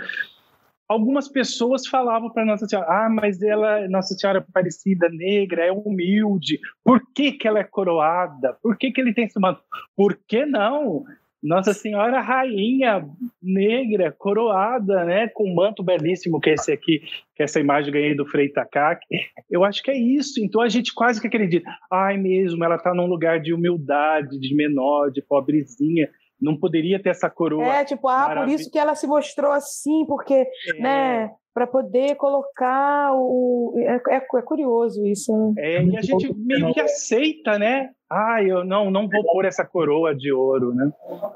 algumas 0.87 1.29
pessoas 1.29 1.87
falavam 1.87 2.29
para 2.29 2.45
Nossa 2.45 2.67
Senhora: 2.67 2.89
ah, 2.91 3.09
mas 3.09 3.41
ela, 3.41 3.89
Nossa 3.89 4.15
Senhora 4.15 4.41
Aparecida 4.41 5.09
negra, 5.09 5.65
é 5.65 5.73
humilde. 5.73 6.59
Por 6.85 7.01
que, 7.15 7.33
que 7.33 7.47
ela 7.47 7.61
é 7.61 7.65
coroada? 7.65 8.59
Por 8.61 8.77
que, 8.77 8.91
que 8.91 9.01
ele 9.01 9.15
tem 9.15 9.25
esse 9.25 9.39
manto? 9.39 9.63
Por 9.97 10.19
que 10.27 10.45
não? 10.45 11.05
Nossa 11.43 11.73
Senhora 11.73 12.21
Rainha 12.21 13.05
negra, 13.43 14.15
coroada, 14.17 15.05
né, 15.05 15.29
com 15.29 15.51
um 15.51 15.55
manto 15.55 15.83
belíssimo 15.83 16.39
que 16.41 16.51
é 16.51 16.55
esse 16.55 16.71
aqui, 16.71 17.01
que 17.35 17.43
é 17.43 17.45
essa 17.45 17.59
imagem 17.59 17.93
ganhei 17.93 18.15
do 18.15 18.27
Frei 18.27 18.49
Takaki. 18.51 19.07
Eu 19.51 19.65
acho 19.65 19.83
que 19.83 19.91
é 19.91 19.99
isso. 19.99 20.43
Então 20.45 20.61
a 20.61 20.69
gente 20.69 20.93
quase 20.95 21.21
que 21.21 21.27
acredita. 21.27 21.71
Ai, 21.91 22.19
mesmo, 22.19 22.63
ela 22.65 22.77
está 22.77 22.95
num 22.95 23.07
lugar 23.07 23.41
de 23.41 23.55
humildade, 23.55 24.39
de 24.39 24.55
menor, 24.55 25.11
de 25.11 25.23
pobrezinha 25.23 26.09
não 26.41 26.57
poderia 26.57 27.01
ter 27.01 27.11
essa 27.11 27.29
coroa. 27.29 27.67
É, 27.67 27.85
tipo, 27.85 28.09
ah, 28.09 28.35
por 28.35 28.49
isso 28.49 28.71
que 28.71 28.79
ela 28.79 28.95
se 28.95 29.07
mostrou 29.07 29.53
assim, 29.53 30.07
porque, 30.07 30.35
é. 30.35 30.81
né, 30.81 31.31
para 31.53 31.67
poder 31.67 32.17
colocar 32.17 33.13
o. 33.15 33.75
É, 33.77 34.17
é, 34.17 34.17
é 34.17 34.43
curioso 34.43 35.05
isso. 35.07 35.33
Né? 35.33 35.55
É, 35.59 35.85
e 35.85 35.97
a 35.97 36.03
gente 36.03 36.35
meio 36.35 36.73
que 36.73 36.81
aceita, 36.81 37.59
né? 37.59 37.91
Ah, 38.11 38.43
eu 38.43 38.65
não, 38.65 38.91
não 38.91 39.09
vou 39.09 39.23
pôr 39.25 39.45
essa 39.45 39.65
coroa 39.65 40.15
de 40.15 40.33
ouro, 40.33 40.75
né? 40.75 40.91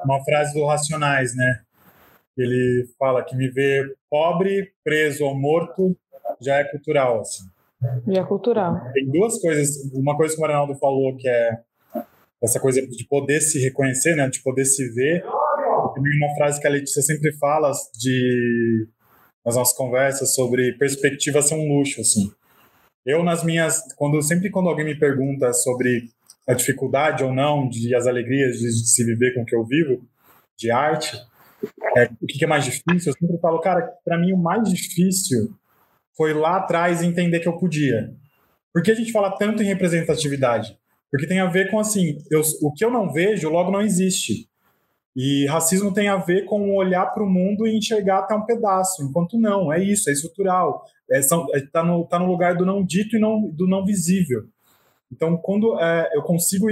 Uma 0.05 0.25
frase 0.25 0.53
do 0.55 0.67
Racionais, 0.67 1.35
né? 1.37 1.61
Ele 2.37 2.89
fala 2.99 3.23
que 3.23 3.37
viver 3.37 3.95
pobre, 4.11 4.73
preso 4.83 5.25
ou 5.25 5.39
morto 5.39 5.97
já 6.41 6.57
é 6.57 6.65
cultural, 6.65 7.21
assim. 7.21 7.45
Já 8.09 8.23
é 8.23 8.25
cultural. 8.25 8.81
Tem 8.93 9.07
duas 9.07 9.41
coisas. 9.41 9.93
Uma 9.93 10.17
coisa 10.17 10.35
que 10.35 10.39
o 10.39 10.43
Marinaldo 10.43 10.75
falou 10.75 11.17
que 11.17 11.29
é 11.29 11.59
essa 12.43 12.59
coisa 12.59 12.85
de 12.87 13.07
poder 13.09 13.41
se 13.41 13.59
reconhecer, 13.61 14.17
né, 14.17 14.29
de 14.29 14.43
poder 14.43 14.65
se 14.65 14.93
ver. 14.93 15.23
Tem 15.23 16.03
uma 16.19 16.35
frase 16.37 16.61
que 16.61 16.67
a 16.67 16.71
Letícia 16.71 17.03
sempre 17.03 17.33
fala 17.39 17.71
de 17.99 18.89
nas 19.45 19.57
nossas 19.57 19.77
conversas 19.77 20.35
sobre 20.35 20.73
perspectiva 20.73 21.43
ser 21.43 21.55
um 21.55 21.69
luxo, 21.69 22.01
assim. 22.01 22.31
Eu 23.05 23.23
nas 23.23 23.45
minhas, 23.45 23.83
quando 23.95 24.21
sempre 24.23 24.51
quando 24.51 24.71
alguém 24.71 24.87
me 24.87 24.99
pergunta 24.99 25.53
sobre 25.53 26.09
a 26.47 26.55
dificuldade 26.55 27.25
ou 27.25 27.33
não 27.33 27.69
de 27.69 27.95
as 27.95 28.07
alegrias 28.07 28.59
de 28.59 28.71
se 28.73 29.05
viver 29.05 29.35
com 29.35 29.43
o 29.43 29.47
que 29.47 29.55
eu 29.55 29.65
vivo, 29.65 30.07
de 30.57 30.71
arte, 30.71 31.17
é, 31.97 32.05
o 32.21 32.27
que 32.27 32.45
é 32.45 32.47
mais 32.47 32.65
difícil, 32.65 33.13
eu 33.13 33.19
sempre 33.19 33.39
falo, 33.41 33.61
cara, 33.61 33.91
para 34.05 34.19
mim 34.19 34.33
o 34.33 34.37
mais 34.37 34.69
difícil 34.69 35.55
foi 36.17 36.33
lá 36.33 36.59
atrás 36.59 37.03
entender 37.03 37.41
que 37.41 37.49
eu 37.49 37.57
podia. 37.57 38.13
Por 38.73 38.83
que 38.83 38.91
a 38.91 38.95
gente 38.95 39.13
fala 39.13 39.37
tanto 39.37 39.63
em 39.63 39.67
representatividade? 39.67 40.77
Porque 41.11 41.27
tem 41.27 41.41
a 41.41 41.47
ver 41.47 41.71
com 41.71 41.79
assim, 41.79 42.19
eu, 42.31 42.43
o 42.61 42.73
que 42.73 42.85
eu 42.85 42.91
não 42.91 43.13
vejo 43.13 43.49
logo 43.49 43.71
não 43.71 43.81
existe. 43.81 44.49
E 45.17 45.47
racismo 45.47 45.95
tem 45.95 46.09
a 46.09 46.17
ver 46.17 46.45
com 46.45 46.75
olhar 46.75 47.07
para 47.07 47.23
o 47.23 47.31
mundo 47.31 47.67
e 47.67 47.77
enxergar 47.77 48.19
até 48.19 48.35
um 48.35 48.45
pedaço, 48.45 49.05
enquanto 49.05 49.39
não, 49.39 49.73
é 49.73 49.83
isso, 49.83 50.11
é 50.11 50.13
estrutural. 50.13 50.83
Está 51.09 51.37
é, 51.37 51.59
é, 51.59 51.67
tá 51.73 51.85
no, 51.85 52.05
tá 52.05 52.19
no 52.19 52.27
lugar 52.27 52.57
do 52.57 52.67
não 52.67 52.85
dito 52.85 53.17
e 53.17 53.21
não, 53.21 53.49
do 53.49 53.69
não 53.69 53.85
visível. 53.85 54.43
Então, 55.15 55.37
quando 55.37 55.79
é, 55.79 56.11
eu 56.13 56.23
consigo, 56.23 56.67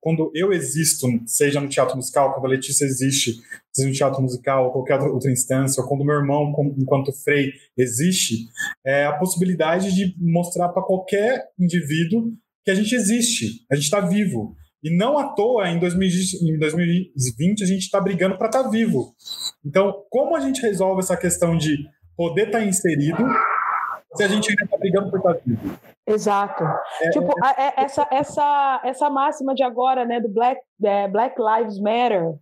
quando 0.00 0.30
eu 0.32 0.52
existo, 0.52 1.08
seja 1.26 1.60
no 1.60 1.68
teatro 1.68 1.96
musical, 1.96 2.32
quando 2.32 2.46
a 2.46 2.50
Letícia 2.50 2.84
existe, 2.84 3.40
seja 3.72 3.88
no 3.88 3.94
teatro 3.94 4.22
musical 4.22 4.66
ou 4.66 4.72
qualquer 4.72 5.00
outra 5.00 5.32
instância, 5.32 5.82
ou 5.82 5.88
quando 5.88 6.04
meu 6.04 6.14
irmão, 6.14 6.54
enquanto 6.78 7.12
Frei, 7.12 7.52
existe, 7.76 8.46
é 8.86 9.04
a 9.04 9.14
possibilidade 9.14 9.92
de 9.92 10.14
mostrar 10.16 10.68
para 10.68 10.82
qualquer 10.82 11.48
indivíduo 11.58 12.32
que 12.64 12.70
a 12.70 12.74
gente 12.74 12.94
existe, 12.94 13.66
a 13.70 13.74
gente 13.74 13.84
está 13.84 14.00
vivo. 14.00 14.54
E 14.80 14.96
não 14.96 15.18
à 15.18 15.34
toa, 15.34 15.68
em 15.68 15.80
2020, 15.80 17.64
a 17.64 17.66
gente 17.66 17.82
está 17.82 18.00
brigando 18.00 18.38
para 18.38 18.46
estar 18.46 18.62
tá 18.62 18.70
vivo. 18.70 19.12
Então, 19.66 20.04
como 20.08 20.36
a 20.36 20.40
gente 20.40 20.62
resolve 20.62 21.00
essa 21.00 21.16
questão 21.16 21.56
de 21.58 21.76
poder 22.16 22.46
estar 22.46 22.60
tá 22.60 22.64
inserido 22.64 23.24
se 24.14 24.24
a 24.24 24.28
gente 24.28 24.50
ainda 24.50 24.64
está 24.64 24.76
brigando 24.76 25.10
por 25.10 25.18
estar 25.18 25.34
vivo? 25.44 25.78
Exato. 26.06 26.64
É, 27.02 27.10
tipo, 27.10 27.32
é, 27.44 27.62
é, 27.62 27.74
essa, 27.76 28.08
essa, 28.10 28.80
essa 28.84 29.10
máxima 29.10 29.54
de 29.54 29.62
agora, 29.62 30.04
né, 30.04 30.20
do 30.20 30.28
Black, 30.28 30.60
é, 30.82 31.06
Black 31.08 31.36
Lives 31.38 31.78
Matter, 31.78 32.34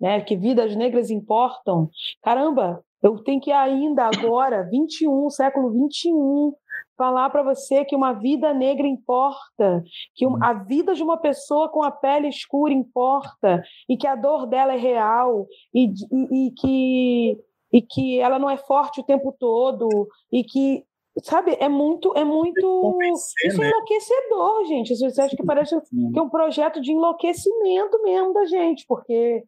né, 0.00 0.20
que 0.20 0.36
vidas 0.36 0.76
negras 0.76 1.10
importam. 1.10 1.90
Caramba, 2.22 2.84
eu 3.02 3.18
tenho 3.22 3.40
que 3.40 3.52
ainda 3.52 4.04
agora, 4.04 4.64
21, 4.70 5.30
século 5.30 5.70
21, 5.70 6.54
falar 6.96 7.30
para 7.30 7.42
você 7.42 7.84
que 7.84 7.96
uma 7.96 8.12
vida 8.12 8.52
negra 8.52 8.86
importa, 8.86 9.82
que 10.14 10.26
a 10.42 10.52
vida 10.52 10.94
de 10.94 11.02
uma 11.02 11.16
pessoa 11.16 11.68
com 11.68 11.82
a 11.82 11.90
pele 11.90 12.28
escura 12.28 12.72
importa 12.72 13.62
e 13.88 13.96
que 13.96 14.06
a 14.06 14.14
dor 14.14 14.46
dela 14.46 14.74
é 14.74 14.78
real 14.78 15.46
e, 15.74 15.92
e, 16.12 16.46
e 16.46 16.50
que 16.52 17.38
e 17.72 17.82
que 17.82 18.20
ela 18.20 18.38
não 18.38 18.48
é 18.48 18.56
forte 18.56 19.00
o 19.00 19.04
tempo 19.04 19.34
todo 19.38 20.08
e 20.32 20.44
que 20.44 20.84
sabe 21.22 21.56
é 21.58 21.68
muito 21.68 22.12
é 22.16 22.24
muito 22.24 22.98
isso 23.46 23.62
é 23.62 23.64
né? 23.64 23.70
enlouquecedor 23.70 24.64
gente 24.66 24.92
isso 24.92 25.08
você 25.08 25.22
acha 25.22 25.36
que 25.36 25.44
parece 25.44 25.78
que 25.80 26.18
é 26.18 26.22
um 26.22 26.28
projeto 26.28 26.80
de 26.80 26.92
enlouquecimento 26.92 28.02
mesmo 28.02 28.32
da 28.32 28.44
gente 28.44 28.84
porque 28.86 29.44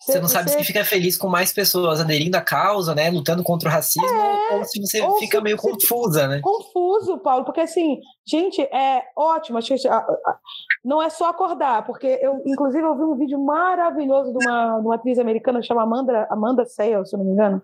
você 0.00 0.20
não 0.20 0.28
sabe 0.28 0.50
você... 0.50 0.58
se 0.58 0.64
fica 0.64 0.84
feliz 0.84 1.16
com 1.16 1.28
mais 1.28 1.52
pessoas 1.52 1.98
aderindo 1.98 2.36
à 2.36 2.40
causa, 2.40 2.94
né? 2.94 3.10
Lutando 3.10 3.42
contra 3.42 3.70
o 3.70 3.72
racismo, 3.72 4.06
é, 4.06 4.56
ou 4.56 4.64
se 4.64 4.78
você 4.78 5.00
ou 5.00 5.18
fica 5.18 5.38
se 5.38 5.42
meio 5.42 5.56
você... 5.56 5.70
confusa, 5.70 6.28
né? 6.28 6.40
Confuso, 6.42 7.18
Paulo, 7.18 7.44
porque 7.44 7.60
assim, 7.60 8.00
gente, 8.26 8.60
é 8.60 9.02
ótimo. 9.16 9.56
Acho 9.56 9.74
que 9.74 9.88
não 10.84 11.02
é 11.02 11.08
só 11.08 11.30
acordar, 11.30 11.86
porque 11.86 12.18
eu, 12.20 12.42
inclusive, 12.44 12.84
eu 12.84 12.94
vi 12.94 13.02
um 13.02 13.16
vídeo 13.16 13.42
maravilhoso 13.42 14.30
de 14.36 14.46
uma, 14.46 14.78
de 14.78 14.86
uma 14.86 14.94
atriz 14.96 15.18
americana 15.18 15.62
chamada 15.62 15.86
Amanda, 15.86 16.26
Amanda 16.30 16.64
Sales, 16.66 17.08
se 17.08 17.16
eu 17.16 17.18
não 17.18 17.26
me 17.26 17.32
engano, 17.32 17.62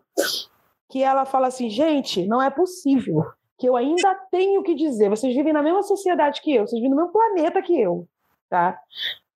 que 0.88 1.02
ela 1.02 1.26
fala 1.26 1.48
assim: 1.48 1.68
gente, 1.68 2.26
não 2.26 2.40
é 2.40 2.48
possível 2.48 3.26
que 3.60 3.68
eu 3.68 3.76
ainda 3.76 4.14
tenho 4.30 4.62
que 4.62 4.74
dizer. 4.74 5.10
Vocês 5.10 5.36
vivem 5.36 5.52
na 5.52 5.62
mesma 5.62 5.82
sociedade 5.82 6.40
que 6.40 6.54
eu, 6.54 6.66
vocês 6.66 6.80
vivem 6.80 6.90
no 6.90 6.96
mesmo 6.96 7.12
planeta 7.12 7.60
que 7.60 7.78
eu, 7.78 8.08
tá? 8.48 8.80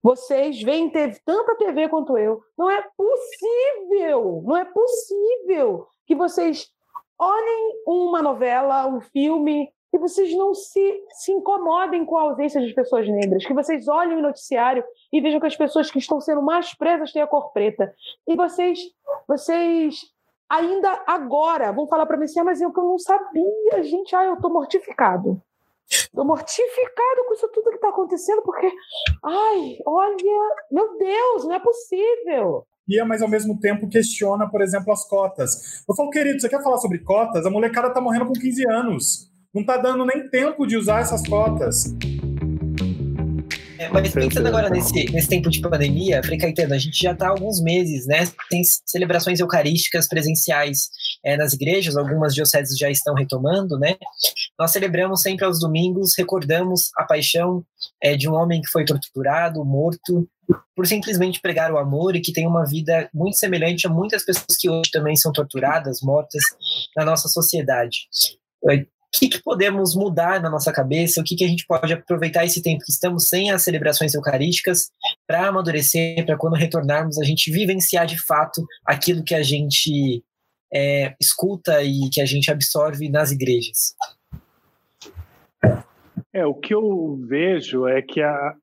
Vocês 0.03 0.63
veem 0.63 0.91
TV, 0.91 1.21
tanta 1.25 1.57
TV 1.57 1.89
quanto 1.89 2.17
eu. 2.17 2.43
Não 2.57 2.71
é 2.71 2.83
possível, 2.97 4.43
não 4.45 4.57
é 4.57 4.65
possível 4.65 5.87
que 6.07 6.15
vocês 6.15 6.71
olhem 7.19 7.83
uma 7.87 8.23
novela, 8.23 8.87
um 8.87 9.01
filme, 9.01 9.71
e 9.93 9.99
vocês 9.99 10.35
não 10.35 10.55
se, 10.55 11.05
se 11.11 11.31
incomodem 11.31 12.05
com 12.05 12.17
a 12.17 12.23
ausência 12.23 12.61
de 12.61 12.75
pessoas 12.75 13.09
negras, 13.09 13.47
que 13.47 13.55
vocês 13.55 13.87
olhem 13.87 14.17
o 14.17 14.23
noticiário 14.23 14.83
e 15.13 15.21
vejam 15.21 15.39
que 15.39 15.47
as 15.47 15.57
pessoas 15.57 15.91
que 15.91 15.99
estão 15.99 16.21
sendo 16.21 16.43
mais 16.43 16.75
presas 16.75 17.13
têm 17.13 17.23
a 17.23 17.27
cor 17.27 17.53
preta. 17.53 17.95
E 18.27 18.35
vocês, 18.35 18.81
vocês 19.29 20.01
ainda 20.49 21.03
agora 21.07 21.73
vão 21.73 21.87
falar 21.87 22.07
para 22.07 22.17
mim 22.17 22.25
assim, 22.25 22.41
ah, 22.41 22.45
mas 22.45 22.61
eu 22.61 22.73
que 22.73 22.79
eu 22.79 22.85
não 22.85 22.99
sabia, 22.99 23.83
gente, 23.83 24.15
ah, 24.15 24.25
eu 24.25 24.35
estou 24.35 24.53
mortificado. 24.53 25.41
Estou 25.89 26.25
mortificado 26.25 27.25
com 27.27 27.35
isso 27.35 27.49
tudo 27.49 27.71
que 27.71 27.77
está 27.77 27.89
acontecendo, 27.91 28.43
porque, 28.43 28.71
ai, 29.23 29.79
olha, 29.87 30.17
meu 30.71 30.97
Deus, 30.97 31.45
não 31.45 31.55
é 31.55 31.61
possível. 31.61 32.67
E, 32.89 33.03
mas 33.05 33.23
ao 33.23 33.29
mesmo 33.29 33.59
tempo 33.59 33.89
questiona, 33.89 34.49
por 34.49 34.61
exemplo, 34.61 34.93
as 34.93 35.07
cotas. 35.09 35.85
Eu 35.89 35.95
falo, 35.95 36.11
querido, 36.11 36.41
você 36.41 36.49
quer 36.49 36.63
falar 36.63 36.79
sobre 36.79 36.99
cotas? 36.99 37.47
A 37.47 37.51
molecada 37.51 37.89
está 37.89 38.01
morrendo 38.01 38.27
com 38.27 38.33
15 38.33 38.69
anos. 38.71 39.31
Não 39.55 39.63
está 39.63 39.77
dando 39.77 40.05
nem 40.05 40.29
tempo 40.29 40.67
de 40.67 40.77
usar 40.77 41.01
essas 41.01 41.27
cotas. 41.27 41.95
É, 43.79 43.89
mas 43.89 44.13
pensando 44.13 44.47
agora 44.47 44.71
nesse, 44.71 45.11
nesse 45.11 45.29
tempo 45.29 45.51
de 45.51 45.61
pandemia, 45.61 46.23
Frei 46.23 46.39
Caetano, 46.39 46.75
a 46.75 46.79
gente 46.79 47.01
já 47.01 47.13
está 47.13 47.27
há 47.27 47.31
alguns 47.31 47.61
meses, 47.61 48.07
né? 48.07 48.25
Tem 48.49 48.63
celebrações 48.87 49.41
eucarísticas 49.41 50.07
presenciais 50.07 50.89
é, 51.25 51.37
nas 51.37 51.53
igrejas, 51.53 51.97
algumas 51.97 52.35
dioceses 52.35 52.79
já 52.79 52.89
estão 52.89 53.15
retomando, 53.15 53.79
né? 53.79 53.97
Nós 54.59 54.71
celebramos 54.71 55.23
sempre 55.23 55.45
aos 55.45 55.59
domingos, 55.59 56.13
recordamos 56.17 56.91
a 56.97 57.05
paixão 57.05 57.65
é, 58.03 58.17
de 58.17 58.29
um 58.29 58.35
homem 58.35 58.61
que 58.61 58.71
foi 58.71 58.85
torturado, 58.85 59.65
morto, 59.65 60.29
por 60.77 60.87
simplesmente 60.87 61.41
pregar 61.41 61.73
o 61.73 61.79
amor 61.79 62.15
e 62.15 62.21
que 62.21 62.33
tem 62.33 62.47
uma 62.47 62.65
vida 62.65 63.09
muito 63.13 63.37
semelhante 63.37 63.87
a 63.87 63.91
muitas 63.91 64.25
pessoas 64.25 64.57
que 64.59 64.69
hoje 64.69 64.91
também 64.93 65.17
são 65.17 65.33
torturadas, 65.33 66.01
mortas 66.03 66.43
na 66.97 67.05
nossa 67.05 67.29
sociedade 67.29 68.09
que, 69.15 69.29
que 69.29 69.43
podemos 69.43 69.95
mudar 69.95 70.43
na 70.43 70.51
nossa 70.51 70.73
cabeça, 70.73 71.21
o 71.21 71.25
que, 71.25 71.37
que 71.37 71.45
a 71.45 71.49
gente 71.49 71.65
pode 71.67 71.93
aproveitar 71.93 72.45
esse 72.45 72.61
tempo 72.61 72.85
que 72.85 72.91
estamos 72.91 73.29
sem 73.29 73.51
as 73.51 73.63
celebrações 73.63 74.13
eucarísticas 74.15 74.91
para 75.27 75.49
amadurecer, 75.49 76.27
para 76.27 76.37
quando 76.37 76.55
retornarmos 76.55 77.19
a 77.19 77.25
gente 77.25 77.51
vivenciar 77.51 78.07
de 78.07 78.19
fato 78.21 78.65
aquilo 78.85 79.23
que 79.23 79.35
a 79.35 79.43
gente 79.43 80.23
é, 80.73 81.15
escuta 81.21 81.83
e 81.83 82.11
que 82.11 82.21
a 82.21 82.27
gente 82.27 82.51
absorve 82.51 83.09
nas 83.09 83.31
igrejas. 83.31 83.95
É, 86.33 86.45
o 86.45 86.55
que 86.55 86.75
eu 86.75 87.17
vejo 87.29 87.87
é 87.87 88.03
que 88.03 88.21
a, 88.21 88.57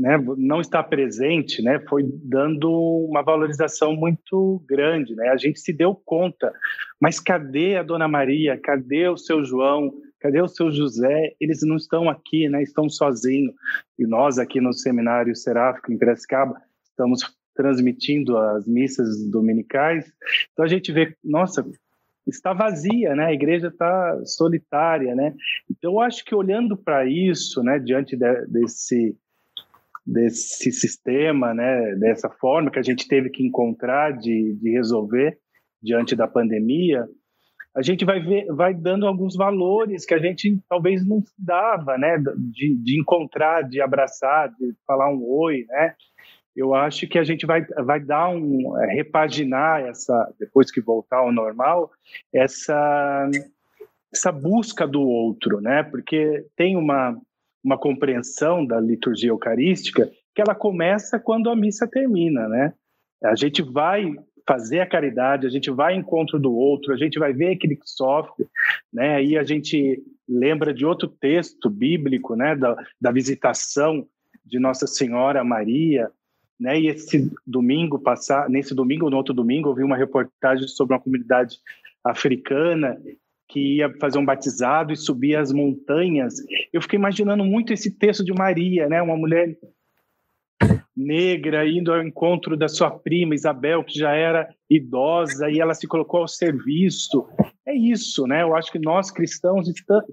né, 0.00 0.16
não 0.38 0.62
estar 0.62 0.82
presente, 0.84 1.60
né, 1.60 1.78
foi 1.86 2.02
dando 2.24 2.70
uma 3.06 3.22
valorização 3.22 3.94
muito 3.94 4.64
grande, 4.66 5.14
né? 5.14 5.28
A 5.28 5.36
gente 5.36 5.60
se 5.60 5.74
deu 5.74 5.94
conta, 5.94 6.50
mas 6.98 7.20
cadê 7.20 7.76
a 7.76 7.82
Dona 7.82 8.08
Maria? 8.08 8.58
Cadê 8.58 9.08
o 9.08 9.18
seu 9.18 9.44
João? 9.44 9.92
Cadê 10.18 10.40
o 10.40 10.48
seu 10.48 10.72
José? 10.72 11.34
Eles 11.38 11.60
não 11.62 11.76
estão 11.76 12.08
aqui, 12.08 12.48
né? 12.48 12.62
Estão 12.62 12.88
sozinhos. 12.88 13.54
E 13.98 14.06
nós 14.06 14.38
aqui 14.38 14.58
no 14.58 14.72
seminário 14.72 15.36
Seráfico 15.36 15.92
em 15.92 15.98
Piracicaba 15.98 16.56
estamos 16.82 17.20
transmitindo 17.54 18.38
as 18.38 18.66
missas 18.66 19.30
dominicais. 19.30 20.10
Então 20.52 20.64
a 20.64 20.68
gente 20.68 20.90
vê, 20.92 21.14
nossa, 21.22 21.62
está 22.26 22.54
vazia, 22.54 23.14
né? 23.14 23.26
A 23.26 23.34
igreja 23.34 23.68
está 23.68 24.18
solitária, 24.24 25.14
né? 25.14 25.34
Então 25.70 25.92
eu 25.92 26.00
acho 26.00 26.24
que 26.24 26.34
olhando 26.34 26.74
para 26.74 27.04
isso, 27.04 27.62
né, 27.62 27.78
diante 27.78 28.16
de, 28.16 28.46
desse 28.46 29.14
desse 30.10 30.72
sistema, 30.72 31.54
né, 31.54 31.94
dessa 31.96 32.28
forma 32.28 32.70
que 32.70 32.78
a 32.78 32.82
gente 32.82 33.06
teve 33.06 33.30
que 33.30 33.46
encontrar 33.46 34.12
de, 34.12 34.58
de 34.60 34.70
resolver 34.70 35.38
diante 35.82 36.16
da 36.16 36.26
pandemia, 36.26 37.06
a 37.74 37.82
gente 37.82 38.04
vai 38.04 38.20
ver, 38.20 38.46
vai 38.46 38.74
dando 38.74 39.06
alguns 39.06 39.36
valores 39.36 40.04
que 40.04 40.12
a 40.12 40.18
gente 40.18 40.60
talvez 40.68 41.06
não 41.06 41.22
dava, 41.38 41.96
né, 41.96 42.18
de, 42.18 42.76
de 42.76 43.00
encontrar, 43.00 43.62
de 43.62 43.80
abraçar, 43.80 44.48
de 44.50 44.74
falar 44.86 45.08
um 45.12 45.22
oi, 45.22 45.64
né. 45.68 45.94
Eu 46.56 46.74
acho 46.74 47.06
que 47.06 47.16
a 47.16 47.22
gente 47.22 47.46
vai, 47.46 47.64
vai 47.64 48.00
dar 48.00 48.28
um 48.28 48.76
é, 48.76 48.94
repaginar 48.94 49.82
essa 49.82 50.34
depois 50.38 50.70
que 50.70 50.80
voltar 50.80 51.18
ao 51.18 51.32
normal 51.32 51.90
essa 52.34 53.30
essa 54.12 54.32
busca 54.32 54.88
do 54.88 55.00
outro, 55.00 55.60
né? 55.60 55.84
Porque 55.84 56.44
tem 56.56 56.76
uma 56.76 57.16
uma 57.62 57.78
compreensão 57.78 58.64
da 58.64 58.80
liturgia 58.80 59.30
eucarística 59.30 60.10
que 60.34 60.40
ela 60.40 60.54
começa 60.54 61.18
quando 61.18 61.50
a 61.50 61.56
missa 61.56 61.86
termina, 61.86 62.48
né? 62.48 62.72
A 63.22 63.34
gente 63.34 63.62
vai 63.62 64.14
fazer 64.46 64.80
a 64.80 64.86
caridade, 64.86 65.46
a 65.46 65.50
gente 65.50 65.70
vai 65.70 65.94
ao 65.94 66.00
encontro 66.00 66.38
do 66.38 66.52
outro, 66.52 66.92
a 66.92 66.96
gente 66.96 67.18
vai 67.18 67.32
ver 67.32 67.54
aquele 67.54 67.76
que 67.76 67.88
sofre, 67.88 68.46
né? 68.92 69.16
Aí 69.16 69.36
a 69.36 69.44
gente 69.44 70.02
lembra 70.28 70.72
de 70.72 70.84
outro 70.84 71.08
texto 71.08 71.68
bíblico, 71.68 72.34
né? 72.34 72.56
Da, 72.56 72.76
da 73.00 73.12
visitação 73.12 74.06
de 74.44 74.58
Nossa 74.58 74.86
Senhora 74.86 75.44
Maria, 75.44 76.10
né? 76.58 76.80
E 76.80 76.88
esse 76.88 77.30
domingo 77.46 77.98
passar, 77.98 78.48
nesse 78.48 78.74
domingo, 78.74 79.10
no 79.10 79.16
outro 79.16 79.34
domingo, 79.34 79.68
eu 79.68 79.74
vi 79.74 79.82
uma 79.82 79.96
reportagem 79.96 80.66
sobre 80.68 80.94
uma 80.94 81.00
comunidade 81.00 81.58
africana 82.02 82.98
que 83.50 83.78
ia 83.78 83.92
fazer 83.98 84.18
um 84.18 84.24
batizado 84.24 84.92
e 84.92 84.96
subir 84.96 85.36
as 85.36 85.52
montanhas. 85.52 86.34
Eu 86.72 86.80
fiquei 86.80 86.98
imaginando 86.98 87.44
muito 87.44 87.72
esse 87.72 87.90
texto 87.90 88.24
de 88.24 88.32
Maria, 88.32 88.88
né? 88.88 89.02
Uma 89.02 89.16
mulher 89.16 89.56
negra 90.96 91.68
indo 91.68 91.92
ao 91.92 92.02
encontro 92.02 92.56
da 92.56 92.68
sua 92.68 92.90
prima 92.90 93.34
Isabel, 93.34 93.82
que 93.82 93.98
já 93.98 94.12
era 94.12 94.48
idosa, 94.68 95.50
e 95.50 95.58
ela 95.58 95.74
se 95.74 95.86
colocou 95.86 96.20
ao 96.20 96.28
serviço. 96.28 97.26
É 97.66 97.74
isso, 97.74 98.26
né? 98.26 98.42
Eu 98.42 98.54
acho 98.54 98.70
que 98.70 98.78
nós 98.78 99.10
cristãos 99.10 99.66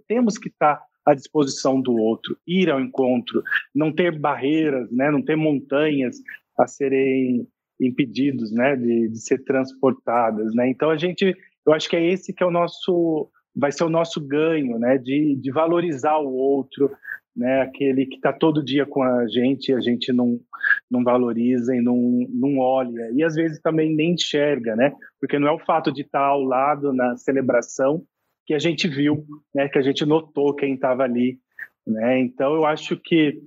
temos 0.07 0.38
que 0.38 0.49
estar 0.49 0.81
à 1.05 1.13
disposição 1.13 1.79
do 1.79 1.95
outro, 1.95 2.38
ir 2.45 2.69
ao 2.69 2.81
encontro, 2.81 3.43
não 3.73 3.91
ter 3.91 4.17
barreiras, 4.17 4.91
né? 4.91 5.11
Não 5.11 5.21
ter 5.21 5.35
montanhas 5.35 6.17
a 6.57 6.65
serem 6.65 7.47
impedidos, 7.79 8.51
né? 8.51 8.75
De, 8.75 9.09
de 9.09 9.19
ser 9.19 9.43
transportadas, 9.43 10.55
né? 10.55 10.69
Então 10.69 10.89
a 10.89 10.97
gente 10.97 11.35
eu 11.68 11.74
acho 11.74 11.89
que 11.89 11.95
é 11.95 12.05
esse 12.05 12.34
que 12.34 12.41
é 12.41 12.45
o 12.45 12.51
nosso 12.51 13.30
vai 13.55 13.72
ser 13.72 13.84
o 13.84 13.89
nosso 13.89 14.22
ganho, 14.22 14.78
né? 14.78 14.97
De, 14.97 15.36
de 15.36 15.51
valorizar 15.51 16.18
o 16.18 16.32
outro, 16.32 16.91
né? 17.36 17.61
Aquele 17.61 18.05
que 18.05 18.15
está 18.15 18.32
todo 18.32 18.63
dia 18.63 18.86
com 18.86 19.03
a 19.03 19.28
gente, 19.28 19.70
e 19.70 19.74
a 19.74 19.80
gente 19.80 20.13
não 20.13 20.39
não 20.89 21.03
valoriza 21.03 21.76
e 21.76 21.82
não 21.82 21.97
não 22.30 22.59
olha 22.59 23.09
e 23.13 23.24
às 23.24 23.36
vezes 23.36 23.59
também 23.61 23.95
nem 23.95 24.13
enxerga, 24.13 24.76
né? 24.76 24.93
Porque 25.20 25.38
não 25.38 25.47
é 25.47 25.51
o 25.51 25.59
fato 25.59 25.91
de 25.91 26.01
estar 26.01 26.20
tá 26.20 26.26
ao 26.26 26.41
lado 26.41 26.93
na 26.93 27.18
celebração 27.18 28.03
que 28.45 28.53
a 28.53 28.59
gente 28.59 28.88
viu, 28.88 29.26
né? 29.53 29.68
Que 29.68 29.78
a 29.78 29.82
gente 29.82 30.05
notou 30.05 30.55
quem 30.55 30.76
estava 30.76 31.03
ali, 31.03 31.38
né? 31.86 32.20
Então 32.20 32.53
eu 32.53 32.65
acho 32.65 32.95
que 32.97 33.41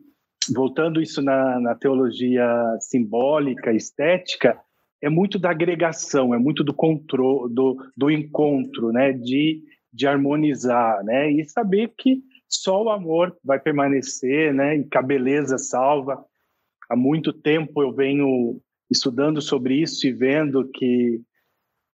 voltando 0.55 1.01
isso 1.01 1.23
na, 1.23 1.61
na 1.61 1.75
teologia 1.75 2.47
simbólica, 2.81 3.73
estética, 3.73 4.59
é 5.03 5.09
muito 5.09 5.39
da 5.39 5.51
agregação, 5.51 6.35
é 6.35 6.39
muito 6.39 6.63
do 6.63 6.75
controle, 6.75 7.53
do, 7.53 7.77
do 7.97 8.11
encontro, 8.11 8.93
né? 8.93 9.13
De, 9.13 9.63
de 9.93 10.07
harmonizar, 10.07 11.03
né? 11.05 11.31
E 11.31 11.45
saber 11.45 11.93
que 11.97 12.23
só 12.49 12.83
o 12.83 12.91
amor 12.91 13.37
vai 13.45 13.59
permanecer, 13.59 14.53
né? 14.53 14.77
E 14.77 14.85
que 14.85 14.99
a 14.99 15.03
beleza 15.03 15.57
salva. 15.57 16.25
Há 16.89 16.97
muito 16.97 17.33
tempo 17.33 17.83
eu 17.83 17.93
venho 17.93 18.61
estudando 18.91 19.41
sobre 19.41 19.75
isso 19.81 20.07
e 20.07 20.13
vendo 20.13 20.69
que 20.69 21.21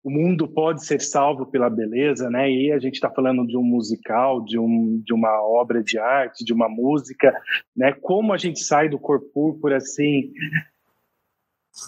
o 0.03 0.09
mundo 0.09 0.47
pode 0.47 0.83
ser 0.83 0.99
salvo 0.99 1.45
pela 1.45 1.69
beleza, 1.69 2.29
né? 2.29 2.51
E 2.51 2.71
a 2.71 2.79
gente 2.79 2.95
está 2.95 3.09
falando 3.09 3.45
de 3.45 3.55
um 3.55 3.63
musical, 3.63 4.43
de, 4.43 4.57
um, 4.57 4.99
de 5.05 5.13
uma 5.13 5.41
obra 5.41 5.83
de 5.83 5.97
arte, 5.97 6.43
de 6.43 6.51
uma 6.51 6.67
música, 6.67 7.33
né? 7.75 7.93
Como 7.93 8.33
a 8.33 8.37
gente 8.37 8.59
sai 8.59 8.89
do 8.89 8.99
corpo 8.99 9.57
por 9.61 9.71
assim 9.71 10.31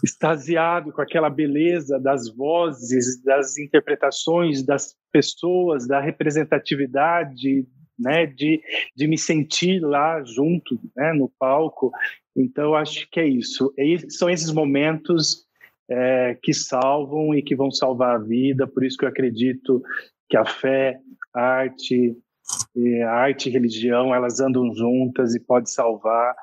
extasiado 0.03 0.91
com 0.91 1.01
aquela 1.01 1.29
beleza 1.29 1.99
das 1.99 2.33
vozes, 2.33 3.21
das 3.23 3.57
interpretações 3.57 4.63
das 4.63 4.95
pessoas, 5.11 5.87
da 5.87 5.99
representatividade, 5.99 7.67
né, 7.97 8.25
de, 8.25 8.61
de 8.95 9.07
me 9.07 9.17
sentir 9.17 9.79
lá 9.79 10.23
junto, 10.23 10.79
né, 10.95 11.13
no 11.13 11.31
palco. 11.39 11.91
Então, 12.35 12.73
acho 12.73 13.07
que 13.11 13.19
é 13.19 13.27
isso. 13.27 13.73
E 13.77 14.09
são 14.11 14.29
esses 14.29 14.51
momentos 14.51 15.45
é, 15.89 16.37
que 16.41 16.53
salvam 16.53 17.35
e 17.35 17.41
que 17.41 17.55
vão 17.55 17.69
salvar 17.69 18.15
a 18.15 18.19
vida. 18.19 18.67
Por 18.67 18.83
isso 18.83 18.97
que 18.97 19.05
eu 19.05 19.09
acredito 19.09 19.81
que 20.29 20.37
a 20.37 20.45
fé, 20.45 20.99
a 21.33 21.41
arte, 21.41 22.17
a 23.05 23.11
arte 23.11 23.49
e 23.49 23.51
religião, 23.51 24.13
elas 24.13 24.39
andam 24.39 24.73
juntas 24.73 25.35
e 25.35 25.39
pode 25.39 25.69
salvar. 25.69 26.35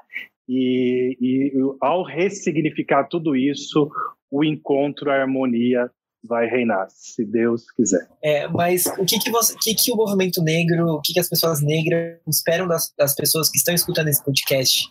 E, 0.53 1.17
e 1.21 1.53
ao 1.81 2.03
ressignificar 2.03 3.05
tudo 3.05 3.37
isso, 3.37 3.89
o 4.29 4.43
encontro, 4.43 5.09
a 5.09 5.15
harmonia 5.15 5.89
vai 6.25 6.47
reinar, 6.47 6.89
se 6.91 7.25
Deus 7.25 7.71
quiser. 7.71 8.07
É, 8.23 8.49
mas 8.49 8.85
o 8.99 9.05
que 9.05 9.19
que, 9.21 9.31
você, 9.31 9.55
que 9.63 9.75
que 9.75 9.93
o 9.93 9.97
movimento 9.97 10.43
negro, 10.43 10.87
o 10.89 11.01
que, 11.01 11.13
que 11.13 11.21
as 11.21 11.29
pessoas 11.29 11.63
negras 11.63 12.19
esperam 12.29 12.67
das, 12.67 12.93
das, 12.99 13.15
pessoas 13.15 13.49
que 13.49 13.59
estão 13.59 13.73
escutando 13.73 14.09
esse 14.09 14.23
podcast? 14.25 14.89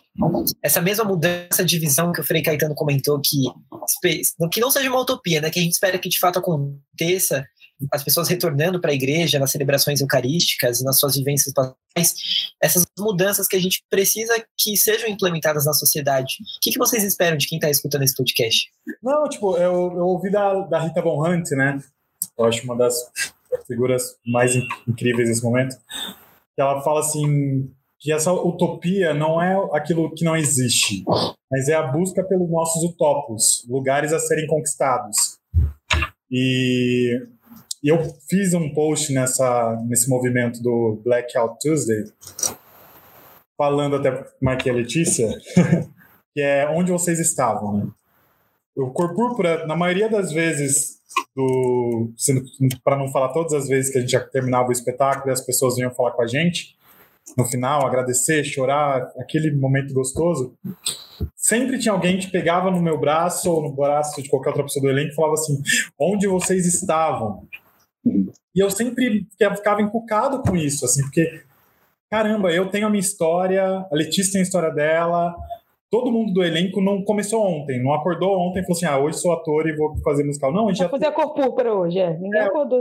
Essa 0.62 0.80
mesma 0.80 1.04
mudança 1.04 1.62
de 1.62 1.78
visão 1.78 2.10
que 2.10 2.22
o 2.22 2.24
Frei 2.24 2.42
Caetano 2.42 2.74
comentou, 2.74 3.20
que, 3.20 3.44
que 4.50 4.60
não 4.60 4.70
seja 4.70 4.88
uma 4.88 5.00
utopia, 5.00 5.42
né, 5.42 5.50
que 5.50 5.60
a 5.60 5.62
gente 5.62 5.72
espera 5.72 5.98
que 5.98 6.08
de 6.08 6.18
fato 6.18 6.38
aconteça, 6.38 7.46
as 7.92 8.04
pessoas 8.04 8.28
retornando 8.28 8.80
para 8.80 8.90
a 8.90 8.94
igreja 8.94 9.38
nas 9.38 9.50
celebrações 9.50 10.00
eucarísticas, 10.00 10.82
nas 10.82 10.98
suas 10.98 11.16
vivências 11.16 11.52
pastorais, 11.54 12.14
essas 12.62 12.84
mudanças 12.98 13.46
que 13.46 13.56
a 13.56 13.60
gente 13.60 13.82
precisa 13.90 14.34
que 14.58 14.76
sejam 14.76 15.08
implementadas 15.08 15.66
na 15.66 15.72
sociedade. 15.72 16.34
O 16.56 16.60
que, 16.60 16.70
que 16.70 16.78
vocês 16.78 17.02
esperam 17.04 17.36
de 17.36 17.46
quem 17.46 17.58
está 17.58 17.70
escutando 17.70 18.02
esse 18.02 18.16
podcast? 18.16 18.70
Não, 19.02 19.28
tipo, 19.28 19.56
eu, 19.56 19.92
eu 19.96 20.06
ouvi 20.06 20.30
da, 20.30 20.60
da 20.62 20.80
Rita 20.80 21.02
Von 21.02 21.26
Hunt, 21.26 21.50
né? 21.52 21.80
Eu 22.38 22.44
acho 22.44 22.62
uma 22.64 22.76
das 22.76 22.94
figuras 23.66 24.16
mais 24.26 24.54
incríveis 24.86 25.28
nesse 25.28 25.42
momento. 25.42 25.76
Ela 26.58 26.82
fala 26.82 27.00
assim 27.00 27.70
que 27.98 28.12
essa 28.12 28.32
utopia 28.32 29.12
não 29.12 29.40
é 29.40 29.54
aquilo 29.72 30.14
que 30.14 30.24
não 30.24 30.36
existe, 30.36 31.04
mas 31.50 31.68
é 31.68 31.74
a 31.74 31.82
busca 31.82 32.24
pelos 32.24 32.50
nossos 32.50 32.82
utopos, 32.82 33.66
lugares 33.68 34.12
a 34.12 34.18
serem 34.18 34.46
conquistados. 34.46 35.38
E 36.30 37.26
e 37.82 37.88
eu 37.88 37.98
fiz 38.28 38.52
um 38.54 38.72
post 38.74 39.12
nessa, 39.12 39.76
nesse 39.86 40.08
movimento 40.08 40.62
do 40.62 41.00
Blackout 41.02 41.58
Tuesday, 41.60 42.04
falando 43.56 43.96
até 43.96 44.24
marquei 44.40 44.70
a 44.70 44.74
Letícia, 44.74 45.28
que 46.34 46.40
é 46.40 46.68
onde 46.68 46.92
vocês 46.92 47.18
estavam, 47.18 47.76
né? 47.76 47.88
O 48.76 48.90
Cor 48.90 49.14
Púrpura, 49.14 49.66
na 49.66 49.76
maioria 49.76 50.08
das 50.08 50.32
vezes, 50.32 51.00
para 52.84 52.96
não 52.96 53.08
falar 53.08 53.28
todas 53.28 53.52
as 53.52 53.68
vezes 53.68 53.90
que 53.90 53.98
a 53.98 54.00
gente 54.00 54.10
já 54.10 54.20
terminava 54.20 54.68
o 54.68 54.72
espetáculo 54.72 55.30
e 55.30 55.32
as 55.32 55.40
pessoas 55.40 55.76
vinham 55.76 55.90
falar 55.90 56.12
com 56.12 56.22
a 56.22 56.26
gente, 56.26 56.78
no 57.36 57.44
final, 57.44 57.86
agradecer, 57.86 58.44
chorar, 58.44 59.12
aquele 59.18 59.54
momento 59.54 59.94
gostoso, 59.94 60.54
sempre 61.36 61.78
tinha 61.78 61.92
alguém 61.92 62.18
que 62.18 62.30
pegava 62.30 62.70
no 62.70 62.80
meu 62.80 62.98
braço 62.98 63.50
ou 63.50 63.62
no 63.62 63.72
braço 63.72 64.22
de 64.22 64.28
qualquer 64.28 64.50
outra 64.50 64.64
pessoa 64.64 64.82
do 64.82 64.90
elenco 64.90 65.12
e 65.12 65.14
falava 65.14 65.34
assim: 65.34 65.60
onde 65.98 66.26
vocês 66.26 66.66
estavam? 66.66 67.46
E 68.04 68.62
eu 68.62 68.70
sempre 68.70 69.26
ficava 69.38 69.82
encucado 69.82 70.42
com 70.42 70.56
isso, 70.56 70.84
assim, 70.84 71.02
porque, 71.02 71.42
caramba, 72.10 72.50
eu 72.52 72.68
tenho 72.70 72.86
a 72.86 72.90
minha 72.90 73.00
história, 73.00 73.64
a 73.64 73.94
Letícia 73.94 74.32
tem 74.32 74.40
a 74.40 74.44
história 74.44 74.70
dela, 74.70 75.34
todo 75.90 76.12
mundo 76.12 76.32
do 76.32 76.42
elenco 76.42 76.80
não 76.80 77.04
começou 77.04 77.44
ontem, 77.44 77.82
não 77.82 77.92
acordou 77.92 78.38
ontem 78.38 78.60
e 78.60 78.62
falou 78.62 78.76
assim: 78.76 78.86
ah, 78.86 78.98
hoje 78.98 79.18
sou 79.18 79.32
ator 79.32 79.68
e 79.68 79.76
vou 79.76 79.96
fazer 79.98 80.24
musical. 80.24 80.52
Não, 80.52 80.68
a 80.68 80.72
gente 80.72 80.78
vou 80.78 80.86
já. 80.86 80.90
fazer 80.90 81.06
a 81.06 81.12
cor 81.12 81.34
púrpura 81.34 81.74
hoje, 81.74 81.98
é. 81.98 82.16
Ninguém 82.16 82.40
é. 82.40 82.44
acordou. 82.44 82.80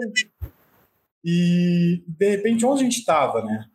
E, 1.24 2.04
de 2.08 2.30
repente, 2.30 2.66
onde 2.66 2.82
a 2.82 2.84
gente 2.84 3.00
estava, 3.00 3.44
né? 3.44 3.66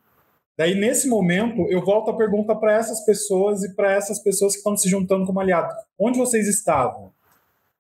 Daí, 0.56 0.74
nesse 0.74 1.08
momento, 1.08 1.66
eu 1.68 1.84
volto 1.84 2.10
a 2.10 2.16
pergunta 2.16 2.54
para 2.54 2.74
essas 2.74 3.04
pessoas 3.04 3.64
e 3.64 3.74
para 3.74 3.92
essas 3.92 4.22
pessoas 4.22 4.52
que 4.52 4.58
estão 4.58 4.76
se 4.76 4.88
juntando 4.88 5.26
como 5.26 5.40
aliados. 5.40 5.74
Onde 5.98 6.16
vocês 6.16 6.46
estavam? 6.46 7.12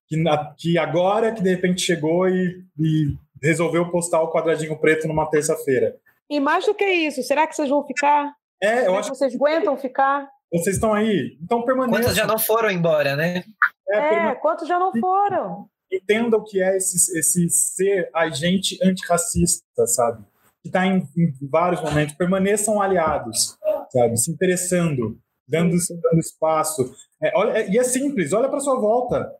Que, 0.08 0.22
que 0.58 0.76
agora 0.76 1.32
que 1.32 1.42
de 1.42 1.50
repente 1.50 1.80
chegou 1.80 2.28
e, 2.28 2.64
e 2.78 3.14
resolveu 3.46 3.90
postar 3.90 4.20
o 4.22 4.30
quadradinho 4.32 4.78
preto 4.78 5.06
numa 5.08 5.28
terça-feira. 5.30 5.96
E 6.30 6.40
mais 6.40 6.64
do 6.66 6.74
que 6.74 6.84
isso, 6.86 7.22
será 7.22 7.46
que 7.46 7.54
vocês 7.54 7.68
vão 7.68 7.84
ficar? 7.86 8.32
É, 8.62 8.78
eu 8.80 8.84
Será 8.84 8.98
acho 8.98 9.10
que 9.12 9.16
vocês 9.18 9.34
aguentam 9.34 9.76
ficar? 9.76 10.28
vocês 10.52 10.76
estão 10.76 10.94
aí. 10.94 11.36
Então 11.42 11.64
permaneçam. 11.64 12.00
Quantos 12.02 12.16
já 12.16 12.26
não 12.26 12.38
foram 12.38 12.70
embora, 12.70 13.16
né? 13.16 13.42
É, 13.88 13.96
É, 13.98 14.08
perma- 14.08 14.34
quantos 14.36 14.68
já 14.68 14.78
não 14.78 14.92
foram? 14.98 15.66
Entenda 15.92 16.36
o 16.36 16.44
que 16.44 16.62
é 16.62 16.76
esse, 16.76 17.18
esse 17.18 17.48
ser 17.50 18.08
agente 18.14 18.78
antirracista, 18.82 19.86
sabe? 19.86 20.22
Que 20.62 20.68
está 20.68 20.86
em, 20.86 20.98
em 21.16 21.32
vários 21.50 21.80
momentos. 21.82 22.14
Permaneçam 22.14 22.80
aliados, 22.80 23.56
sabe? 23.90 24.16
Se 24.16 24.30
interessando, 24.30 25.18
dando, 25.46 25.76
dando 26.02 26.20
espaço. 26.20 26.90
É, 27.22 27.32
olha, 27.36 27.58
é- 27.58 27.68
e 27.70 27.78
é 27.78 27.84
simples, 27.84 28.32
olha 28.32 28.48
para 28.48 28.60
sua 28.60 28.78
volta. 28.80 29.30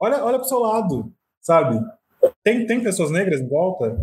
Olha, 0.00 0.24
olha 0.24 0.38
para 0.38 0.46
o 0.46 0.48
seu 0.48 0.58
lado, 0.58 1.12
sabe? 1.40 1.78
Tem, 2.44 2.66
tem 2.66 2.82
pessoas 2.82 3.10
negras 3.10 3.40
em 3.40 3.48
volta? 3.48 3.96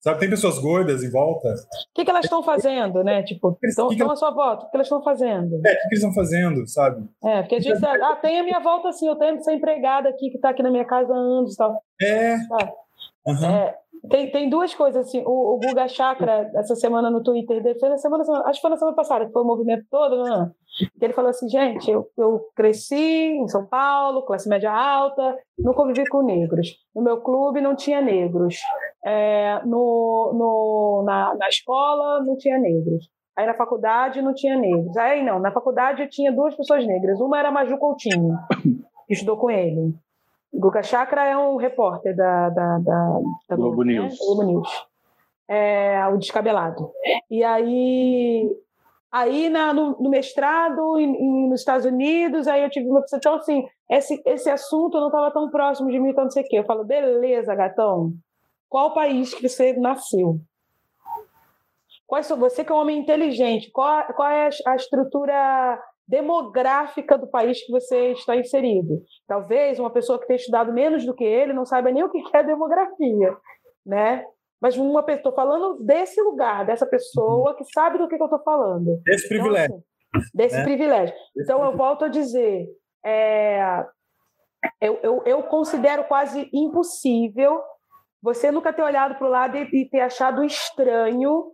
Sabe? 0.00 0.20
Tem 0.20 0.30
pessoas 0.30 0.58
gordas 0.58 1.02
em 1.02 1.10
volta? 1.10 1.48
O 1.48 1.94
que, 1.94 2.04
que 2.04 2.10
elas 2.10 2.24
estão 2.24 2.42
fazendo, 2.42 3.02
né? 3.02 3.22
Tipo, 3.22 3.58
estão 3.64 4.10
à 4.10 4.16
sua 4.16 4.30
volta. 4.30 4.66
O 4.66 4.70
que 4.70 4.76
elas 4.76 4.86
estão 4.86 5.02
fazendo? 5.02 5.56
É, 5.66 5.72
o 5.72 5.76
que, 5.76 5.86
eles 5.86 5.98
estão 5.98 6.14
fazendo, 6.14 6.66
sabe? 6.68 7.08
É, 7.24 7.42
porque 7.42 7.56
a 7.56 7.60
gente 7.60 7.84
ah, 7.84 8.16
tem 8.16 8.38
a 8.40 8.44
minha 8.44 8.60
volta 8.60 8.88
assim, 8.88 9.08
eu 9.08 9.16
tenho 9.16 9.36
essa 9.36 9.52
empregada 9.52 10.08
aqui 10.08 10.30
que 10.30 10.36
está 10.36 10.50
aqui 10.50 10.62
na 10.62 10.70
minha 10.70 10.84
casa 10.84 11.12
há 11.12 11.16
anos 11.16 11.54
e 11.54 11.56
tal. 11.56 11.82
É. 12.00 12.36
Tá. 12.48 12.72
É, 13.28 13.74
tem, 14.08 14.30
tem 14.30 14.50
duas 14.50 14.74
coisas, 14.74 15.06
assim, 15.06 15.22
o, 15.26 15.54
o 15.54 15.58
Guga 15.58 15.88
Chakra, 15.88 16.50
essa 16.54 16.74
semana 16.74 17.10
no 17.10 17.22
Twitter 17.22 17.62
dele, 17.62 17.78
foi 17.78 17.88
na 17.88 17.98
semana, 17.98 18.22
acho 18.46 18.58
que 18.58 18.60
foi 18.60 18.70
na 18.70 18.76
semana 18.76 18.96
passada, 18.96 19.26
que 19.26 19.32
foi 19.32 19.42
o 19.42 19.46
movimento 19.46 19.84
todo, 19.90 20.22
né? 20.22 20.50
que 20.98 21.04
ele 21.04 21.12
falou 21.12 21.30
assim, 21.30 21.48
gente, 21.48 21.90
eu, 21.90 22.08
eu 22.16 22.40
cresci 22.54 22.94
em 22.94 23.48
São 23.48 23.66
Paulo, 23.66 24.24
classe 24.24 24.48
média 24.48 24.72
alta, 24.72 25.36
não 25.58 25.72
convivi 25.72 26.06
com 26.08 26.22
negros. 26.22 26.68
No 26.94 27.02
meu 27.02 27.20
clube 27.20 27.60
não 27.60 27.74
tinha 27.74 28.00
negros. 28.00 28.56
É, 29.04 29.60
no, 29.64 30.32
no, 30.34 31.02
na, 31.04 31.34
na 31.34 31.48
escola 31.48 32.22
não 32.24 32.36
tinha 32.36 32.58
negros. 32.58 33.08
Aí 33.36 33.46
na 33.46 33.54
faculdade 33.54 34.22
não 34.22 34.34
tinha 34.34 34.56
negros. 34.56 34.96
Aí 34.96 35.24
não, 35.24 35.38
na 35.38 35.50
faculdade 35.50 36.02
eu 36.02 36.08
tinha 36.08 36.32
duas 36.32 36.54
pessoas 36.54 36.86
negras. 36.86 37.20
Uma 37.20 37.38
era 37.38 37.50
Maju 37.50 37.78
Coutinho, 37.78 38.36
que 39.06 39.14
estudou 39.14 39.36
com 39.36 39.50
ele. 39.50 39.94
Guga 40.52 40.82
Chakra 40.82 41.24
é 41.26 41.36
um 41.36 41.56
repórter 41.56 42.16
da, 42.16 42.48
da, 42.50 42.78
da, 42.78 43.18
da 43.48 43.56
Globo 43.56 43.84
né? 43.84 43.94
News. 43.94 44.18
Globo 44.18 44.42
News. 44.42 44.86
É, 45.46 46.06
o 46.08 46.16
descabelado. 46.16 46.90
E 47.30 47.42
aí, 47.44 48.50
aí 49.10 49.48
na, 49.48 49.72
no, 49.72 49.96
no 50.00 50.10
mestrado 50.10 50.98
em, 50.98 51.04
em- 51.14 51.48
nos 51.48 51.60
Estados 51.60 51.86
Unidos, 51.86 52.46
aí 52.48 52.62
eu 52.62 52.70
tive 52.70 52.88
uma 52.88 53.00
pessoa, 53.00 53.18
então 53.18 53.34
assim, 53.34 53.66
esse, 53.90 54.20
esse 54.26 54.50
assunto 54.50 54.98
não 55.00 55.06
estava 55.08 55.30
tão 55.30 55.50
próximo 55.50 55.90
de 55.90 55.98
mim, 55.98 56.10
então 56.10 56.24
não 56.24 56.30
sei 56.30 56.42
o 56.42 56.46
quê. 56.46 56.58
Eu 56.58 56.64
falo, 56.64 56.84
beleza, 56.84 57.54
gatão, 57.54 58.12
qual 58.68 58.92
país 58.92 59.32
que 59.32 59.48
você 59.48 59.72
nasceu? 59.74 60.38
Quais 62.06 62.28
você 62.28 62.64
que 62.64 62.72
é 62.72 62.74
um 62.74 62.78
homem 62.78 62.98
inteligente, 62.98 63.70
qual, 63.70 64.04
qual 64.14 64.28
é 64.28 64.48
a 64.66 64.76
estrutura 64.76 65.78
demográfica 66.08 67.18
do 67.18 67.26
país 67.28 67.62
que 67.64 67.70
você 67.70 68.12
está 68.12 68.34
inserido? 68.34 69.02
Talvez 69.26 69.78
uma 69.78 69.90
pessoa 69.90 70.18
que 70.18 70.26
tenha 70.26 70.38
estudado 70.38 70.72
menos 70.72 71.04
do 71.04 71.14
que 71.14 71.24
ele 71.24 71.52
não 71.52 71.66
saiba 71.66 71.90
nem 71.90 72.02
o 72.02 72.10
que 72.10 72.22
é 72.34 72.42
demografia, 72.42 73.36
né? 73.84 74.24
Mas 74.60 74.76
uma 74.76 75.02
pessoa, 75.02 75.18
estou 75.18 75.34
falando 75.34 75.84
desse 75.84 76.20
lugar, 76.22 76.64
dessa 76.66 76.86
pessoa 76.86 77.54
que 77.54 77.64
sabe 77.72 77.98
do 77.98 78.08
que, 78.08 78.16
que 78.16 78.22
eu 78.22 78.26
estou 78.26 78.42
falando. 78.42 79.00
Esse 79.06 79.26
Então, 79.26 79.38
privilégio. 79.38 79.74
assim, 80.14 80.30
desse 80.34 80.56
né? 80.56 80.64
privilégio. 80.64 81.14
Então, 81.36 81.64
eu 81.64 81.76
volto 81.76 82.06
a 82.06 82.08
dizer, 82.08 82.66
é, 83.04 83.84
eu, 84.80 84.98
eu, 85.02 85.22
eu 85.24 85.42
considero 85.44 86.04
quase 86.04 86.50
impossível 86.52 87.60
você 88.20 88.50
nunca 88.50 88.72
ter 88.72 88.82
olhado 88.82 89.14
para 89.14 89.26
o 89.28 89.30
lado 89.30 89.56
e, 89.56 89.68
e 89.72 89.88
ter 89.88 90.00
achado 90.00 90.42
estranho 90.42 91.52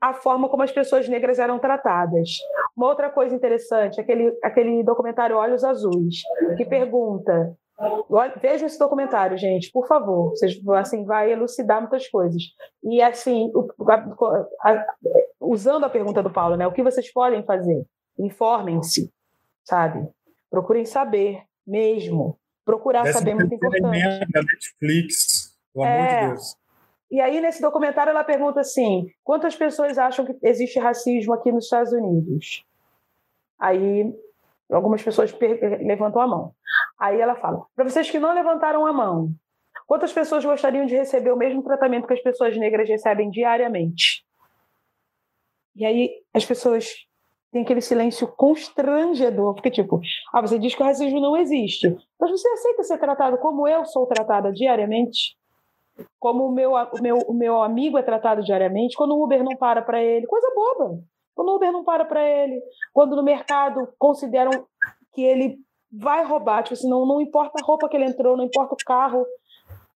a 0.00 0.12
forma 0.14 0.48
como 0.48 0.62
as 0.62 0.72
pessoas 0.72 1.08
negras 1.08 1.38
eram 1.38 1.58
tratadas. 1.58 2.38
Uma 2.76 2.88
outra 2.88 3.10
coisa 3.10 3.34
interessante, 3.34 4.00
aquele, 4.00 4.36
aquele 4.42 4.82
documentário 4.84 5.36
Olhos 5.36 5.64
Azuis, 5.64 6.22
que 6.56 6.64
pergunta. 6.64 7.56
Vejam 8.40 8.66
esse 8.66 8.78
documentário, 8.78 9.36
gente, 9.36 9.70
por 9.70 9.86
favor. 9.86 10.30
Vocês, 10.30 10.58
assim, 10.76 11.04
vai 11.04 11.30
elucidar 11.32 11.80
muitas 11.80 12.08
coisas. 12.08 12.42
E 12.82 13.02
assim, 13.02 13.52
usando 15.40 15.84
a 15.84 15.90
pergunta 15.90 16.22
do 16.22 16.30
Paulo, 16.30 16.56
né? 16.56 16.66
O 16.66 16.72
que 16.72 16.82
vocês 16.82 17.12
podem 17.12 17.42
fazer? 17.44 17.84
Informem-se, 18.18 19.12
sabe? 19.64 20.08
Procurem 20.50 20.84
saber 20.86 21.42
mesmo. 21.66 22.38
Procurar 22.64 23.02
Décima 23.02 23.18
saber 23.18 23.30
é 23.30 23.34
muito 23.34 23.54
importante. 23.54 23.82
da 24.32 24.42
Netflix, 24.42 25.54
pelo 25.72 25.84
É. 25.84 25.98
amor 25.98 26.08
de 26.08 26.26
Deus. 26.28 26.56
E 27.10 27.20
aí, 27.20 27.40
nesse 27.40 27.62
documentário, 27.62 28.10
ela 28.10 28.24
pergunta 28.24 28.60
assim: 28.60 29.06
quantas 29.22 29.54
pessoas 29.54 29.96
acham 29.98 30.24
que 30.24 30.36
existe 30.42 30.78
racismo 30.78 31.34
aqui 31.34 31.52
nos 31.52 31.64
Estados 31.64 31.92
Unidos? 31.92 32.64
Aí, 33.58 34.12
algumas 34.70 35.02
pessoas 35.02 35.32
per- 35.32 35.80
levantam 35.82 36.20
a 36.20 36.26
mão. 36.26 36.52
Aí 36.98 37.20
ela 37.20 37.36
fala: 37.36 37.64
para 37.74 37.88
vocês 37.88 38.10
que 38.10 38.18
não 38.18 38.34
levantaram 38.34 38.84
a 38.86 38.92
mão, 38.92 39.30
quantas 39.86 40.12
pessoas 40.12 40.44
gostariam 40.44 40.86
de 40.86 40.96
receber 40.96 41.30
o 41.30 41.36
mesmo 41.36 41.62
tratamento 41.62 42.06
que 42.06 42.14
as 42.14 42.22
pessoas 42.22 42.56
negras 42.56 42.88
recebem 42.88 43.30
diariamente? 43.30 44.24
E 45.76 45.84
aí, 45.84 46.10
as 46.34 46.44
pessoas 46.44 46.90
têm 47.52 47.62
aquele 47.62 47.80
silêncio 47.80 48.26
constrangedor, 48.26 49.54
porque, 49.54 49.70
tipo, 49.70 50.00
ah, 50.32 50.40
você 50.40 50.58
diz 50.58 50.74
que 50.74 50.82
o 50.82 50.86
racismo 50.86 51.20
não 51.20 51.36
existe, 51.36 51.88
mas 52.18 52.30
você 52.30 52.48
aceita 52.48 52.82
ser 52.82 52.98
tratado 52.98 53.38
como 53.38 53.68
eu 53.68 53.84
sou 53.84 54.06
tratada 54.06 54.52
diariamente? 54.52 55.35
Como 56.18 56.46
o 56.46 56.52
meu, 56.52 56.72
o 56.72 57.02
meu, 57.02 57.18
o 57.28 57.32
meu 57.34 57.62
amigo 57.62 57.96
é 57.98 58.02
tratado 58.02 58.42
diariamente, 58.42 58.96
quando 58.96 59.14
o 59.16 59.22
Uber 59.24 59.42
não 59.42 59.56
para 59.56 59.82
para 59.82 60.02
ele, 60.02 60.26
coisa 60.26 60.46
boba. 60.54 60.98
Quando 61.34 61.48
o 61.50 61.56
Uber 61.56 61.72
não 61.72 61.84
para 61.84 62.04
para 62.04 62.22
ele, 62.26 62.60
quando 62.92 63.14
no 63.16 63.22
mercado 63.22 63.88
consideram 63.98 64.66
que 65.14 65.22
ele 65.22 65.56
vai 65.92 66.24
roubar, 66.24 66.62
tipo 66.62 66.74
assim, 66.74 66.88
não, 66.88 67.06
não 67.06 67.20
importa 67.20 67.58
a 67.58 67.64
roupa 67.64 67.88
que 67.88 67.96
ele 67.96 68.06
entrou, 68.06 68.36
não 68.36 68.44
importa 68.44 68.74
o 68.74 68.78
carro 68.84 69.24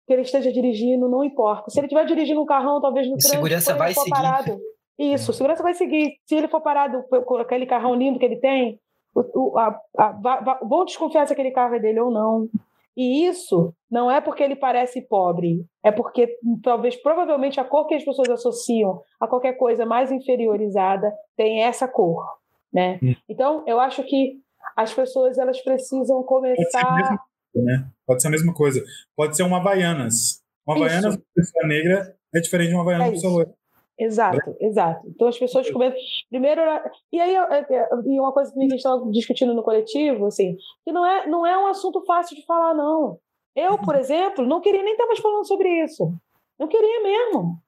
que 0.06 0.12
ele 0.12 0.22
esteja 0.22 0.52
dirigindo, 0.52 1.08
não 1.08 1.22
importa. 1.24 1.70
Se 1.70 1.78
ele 1.78 1.86
estiver 1.86 2.04
dirigindo 2.04 2.40
um 2.42 2.46
carrão, 2.46 2.80
talvez 2.80 3.06
no 3.06 3.12
trânsito, 3.12 3.34
segurança 3.36 3.74
vai 3.74 3.94
seguir. 3.94 4.10
parado. 4.10 4.60
Isso, 4.98 5.32
segurança 5.32 5.62
vai 5.62 5.74
seguir. 5.74 6.14
Se 6.26 6.34
ele 6.34 6.48
for 6.48 6.60
parado 6.60 7.02
com 7.24 7.36
aquele 7.36 7.64
carrão 7.64 7.94
lindo 7.94 8.18
que 8.18 8.24
ele 8.24 8.36
tem, 8.36 8.78
o, 9.14 9.52
o- 9.54 9.58
a, 9.58 9.80
a, 9.96 10.12
va- 10.12 10.58
vão 10.62 10.84
desconfiar 10.84 11.26
se 11.26 11.32
aquele 11.32 11.50
carro 11.52 11.74
é 11.74 11.78
dele 11.80 12.00
ou 12.00 12.10
não. 12.10 12.48
E 12.96 13.26
isso 13.26 13.74
não 13.90 14.10
é 14.10 14.20
porque 14.20 14.42
ele 14.42 14.56
parece 14.56 15.00
pobre, 15.02 15.64
é 15.82 15.90
porque 15.90 16.36
talvez, 16.62 16.96
provavelmente, 16.96 17.60
a 17.60 17.64
cor 17.64 17.86
que 17.86 17.94
as 17.94 18.04
pessoas 18.04 18.28
associam 18.28 19.02
a 19.20 19.26
qualquer 19.26 19.54
coisa 19.54 19.86
mais 19.86 20.10
inferiorizada 20.10 21.12
tem 21.36 21.62
essa 21.62 21.86
cor, 21.86 22.24
né? 22.72 22.98
Hum. 23.02 23.14
Então, 23.28 23.64
eu 23.66 23.80
acho 23.80 24.02
que 24.04 24.40
as 24.76 24.92
pessoas 24.92 25.38
elas 25.38 25.60
precisam 25.62 26.22
Pode 26.22 26.56
ser, 26.56 26.78
a 26.78 26.80
começar. 26.80 26.96
mesma, 26.96 27.18
né? 27.54 27.90
Pode 28.06 28.22
ser 28.22 28.28
a 28.28 28.30
mesma 28.30 28.54
coisa. 28.54 28.84
Pode 29.16 29.36
ser 29.36 29.42
uma 29.42 29.58
Havaianas. 29.58 30.42
Uma. 30.66 30.76
Havaianas 30.76 31.18
pessoa 31.34 31.66
negra 31.66 32.16
é 32.34 32.40
diferente 32.40 32.68
de 32.68 32.74
uma 32.74 32.82
Havaiana 32.82 33.06
É 33.06 33.10
pessoa 33.12 33.32
loira. 33.32 33.54
Exato, 34.00 34.56
exato. 34.58 35.06
Então 35.06 35.28
as 35.28 35.38
pessoas 35.38 35.70
começam. 35.70 35.98
Primeiro, 36.30 36.62
e 37.12 37.20
aí 37.20 37.34
é, 37.34 37.66
é, 37.70 37.88
e 38.06 38.18
uma 38.18 38.32
coisa 38.32 38.50
que 38.50 38.58
a 38.58 38.62
gente 38.62 38.76
estava 38.76 39.04
discutindo 39.10 39.54
no 39.54 39.62
coletivo, 39.62 40.24
assim, 40.24 40.56
que 40.84 40.90
não 40.90 41.04
é, 41.04 41.26
não 41.26 41.46
é 41.46 41.58
um 41.58 41.66
assunto 41.66 42.02
fácil 42.06 42.34
de 42.34 42.46
falar, 42.46 42.72
não. 42.72 43.18
Eu, 43.54 43.76
por 43.78 43.94
exemplo, 43.94 44.46
não 44.46 44.62
queria 44.62 44.82
nem 44.82 44.92
estar 44.92 45.06
mais 45.06 45.18
falando 45.18 45.46
sobre 45.46 45.68
isso. 45.84 46.10
Não 46.58 46.66
queria 46.66 47.02
mesmo. 47.02 47.58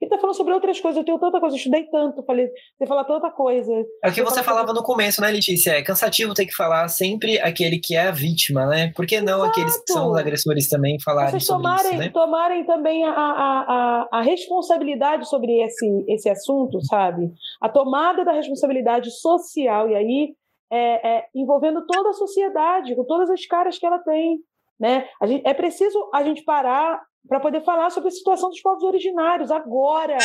E 0.00 0.08
tá 0.08 0.16
falando 0.16 0.36
sobre 0.36 0.54
outras 0.54 0.80
coisas. 0.80 0.98
Eu 0.98 1.04
tenho 1.04 1.18
tanta 1.18 1.40
coisa, 1.40 1.56
eu 1.56 1.58
estudei 1.58 1.84
tanto, 1.90 2.22
falei, 2.22 2.48
você 2.76 2.86
fala 2.86 3.04
tanta 3.04 3.30
coisa. 3.30 3.72
É 4.04 4.08
o 4.08 4.12
que 4.12 4.22
você 4.22 4.42
falava 4.42 4.72
no 4.72 4.82
começo, 4.82 5.20
né, 5.20 5.28
Letícia? 5.28 5.72
É 5.72 5.82
cansativo 5.82 6.34
ter 6.34 6.46
que 6.46 6.54
falar 6.54 6.86
sempre 6.88 7.40
aquele 7.40 7.78
que 7.78 7.96
é 7.96 8.08
a 8.08 8.10
vítima, 8.12 8.66
né? 8.66 8.92
Por 8.94 9.06
que 9.06 9.20
não 9.20 9.42
aqueles 9.42 9.76
que 9.76 9.92
são 9.92 10.04
os 10.04 10.12
Exato. 10.12 10.20
agressores 10.20 10.68
também 10.68 10.98
falarem 11.00 11.32
Vocês 11.32 11.46
sobre 11.46 11.64
tomarem, 11.64 11.90
isso, 11.90 11.98
né? 11.98 12.10
tomarem 12.10 12.64
também 12.64 13.04
a, 13.04 13.10
a, 13.10 13.64
a, 14.12 14.18
a 14.18 14.22
responsabilidade 14.22 15.28
sobre 15.28 15.60
esse, 15.62 16.04
esse 16.06 16.28
assunto, 16.28 16.80
sabe? 16.84 17.32
A 17.60 17.68
tomada 17.68 18.24
da 18.24 18.32
responsabilidade 18.32 19.10
social, 19.10 19.90
e 19.90 19.96
aí 19.96 20.34
é, 20.70 21.16
é, 21.16 21.24
envolvendo 21.34 21.84
toda 21.86 22.10
a 22.10 22.14
sociedade, 22.14 22.94
com 22.94 23.04
todas 23.04 23.30
as 23.30 23.44
caras 23.46 23.78
que 23.78 23.86
ela 23.86 23.98
tem. 23.98 24.38
Né? 24.78 25.08
A 25.20 25.26
gente, 25.26 25.42
é 25.44 25.52
preciso 25.52 26.08
a 26.14 26.22
gente 26.22 26.44
parar 26.44 27.02
para 27.26 27.40
poder 27.40 27.62
falar 27.62 27.90
sobre 27.90 28.08
a 28.08 28.12
situação 28.12 28.50
dos 28.50 28.60
povos 28.60 28.82
originários 28.82 29.50
agora. 29.50 30.18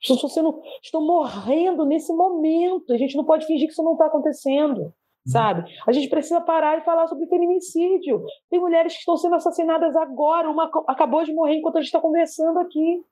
Estão, 0.00 0.28
sendo, 0.28 0.60
estão 0.82 1.00
morrendo 1.04 1.84
nesse 1.84 2.12
momento. 2.12 2.92
A 2.92 2.96
gente 2.98 3.16
não 3.16 3.24
pode 3.24 3.46
fingir 3.46 3.66
que 3.66 3.72
isso 3.72 3.82
não 3.82 3.92
está 3.92 4.06
acontecendo 4.06 4.92
sabe? 5.26 5.64
A 5.86 5.92
gente 5.92 6.10
precisa 6.10 6.38
parar 6.38 6.76
e 6.76 6.82
falar 6.82 7.06
sobre 7.06 7.26
feminicídio. 7.26 8.22
Tem 8.50 8.60
mulheres 8.60 8.92
que 8.92 8.98
estão 8.98 9.16
sendo 9.16 9.34
assassinadas 9.36 9.96
agora, 9.96 10.50
uma 10.50 10.64
ac- 10.64 10.84
acabou 10.86 11.24
de 11.24 11.32
morrer 11.32 11.54
enquanto 11.56 11.76
a 11.76 11.80
gente 11.80 11.86
está 11.88 11.98
conversando 11.98 12.58
aqui. 12.58 13.02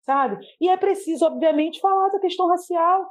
sabe? 0.00 0.38
E 0.60 0.68
é 0.68 0.76
preciso, 0.78 1.26
obviamente, 1.26 1.78
falar 1.78 2.08
da 2.08 2.18
questão 2.18 2.48
racial, 2.48 3.06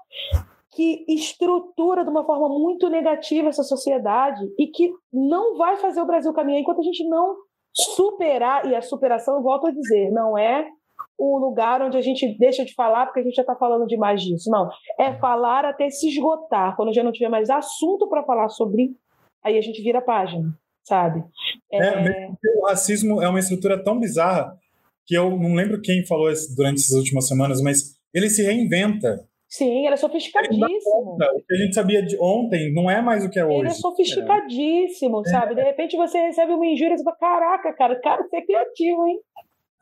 que 0.72 1.06
estrutura 1.08 2.04
de 2.04 2.10
uma 2.10 2.26
forma 2.26 2.50
muito 2.50 2.90
negativa 2.90 3.50
essa 3.50 3.64
sociedade 3.64 4.42
e 4.58 4.68
que 4.68 4.92
não 5.14 5.56
vai 5.56 5.78
fazer 5.78 6.02
o 6.02 6.06
Brasil 6.08 6.34
caminhar 6.34 6.62
enquanto 6.62 6.80
a 6.80 6.84
gente 6.84 7.08
não 7.08 7.36
superar, 7.74 8.66
e 8.66 8.76
a 8.76 8.82
superação, 8.82 9.36
eu 9.36 9.44
volto 9.44 9.68
a 9.68 9.72
dizer, 9.72 10.12
não 10.12 10.38
é 10.38 10.68
o 11.18 11.38
lugar 11.38 11.82
onde 11.82 11.98
a 11.98 12.02
gente 12.02 12.36
deixa 12.38 12.66
de 12.66 12.74
falar 12.74 13.06
porque 13.06 13.20
a 13.20 13.24
gente 13.24 13.36
já 13.36 13.44
está 13.44 13.56
falando 13.56 13.86
demais 13.86 14.22
disso. 14.22 14.50
Não, 14.50 14.70
é 15.00 15.14
falar 15.20 15.66
até 15.66 15.90
se 15.90 16.08
esgotar. 16.08 16.76
Quando 16.76 16.94
já 16.94 17.04
não 17.04 17.12
tiver 17.12 17.30
mais 17.30 17.50
assunto 17.50 18.10
para 18.10 18.24
falar 18.24 18.50
sobre, 18.50 18.96
aí 19.44 19.58
a 19.58 19.62
gente 19.62 19.82
vira 19.84 20.00
a 20.00 20.04
página, 20.04 20.52
sabe? 20.84 21.24
É, 21.72 21.78
é... 21.78 22.30
o 22.58 22.66
racismo 22.66 23.22
é 23.22 23.28
uma 23.28 23.40
estrutura 23.40 23.82
tão 23.84 24.00
bizarra 24.00 24.58
que 25.06 25.16
eu 25.16 25.30
não 25.30 25.54
lembro 25.54 25.82
quem 25.82 26.06
falou 26.06 26.32
durante 26.56 26.80
essas 26.82 26.98
últimas 26.98 27.28
semanas, 27.28 27.62
mas 27.62 27.96
ele 28.14 28.30
se 28.30 28.44
reinventa. 28.44 29.28
Sim, 29.52 29.86
ele 29.86 29.94
é 29.94 29.98
sofisticadíssimo. 29.98 31.18
Ele 31.20 31.40
o 31.42 31.46
que 31.46 31.54
a 31.54 31.58
gente 31.58 31.76
sabia 31.76 32.02
de 32.02 32.18
ontem 32.18 32.74
não 32.74 32.90
é 32.90 33.02
mais 33.02 33.26
o 33.26 33.30
que 33.30 33.38
é 33.38 33.46
hoje. 33.46 33.60
Ele 33.60 33.68
é 33.68 33.72
sofisticadíssimo, 33.72 35.22
é. 35.26 35.30
sabe? 35.30 35.56
De 35.56 35.62
repente 35.62 35.98
você 35.98 36.20
recebe 36.20 36.54
uma 36.54 36.66
injúria 36.66 36.94
e 36.94 36.98
você 36.98 37.04
fala: 37.04 37.18
caraca, 37.18 37.74
cara, 37.74 38.00
cara, 38.00 38.24
você 38.24 38.38
é 38.38 38.46
criativo, 38.46 39.08
hein? 39.08 39.20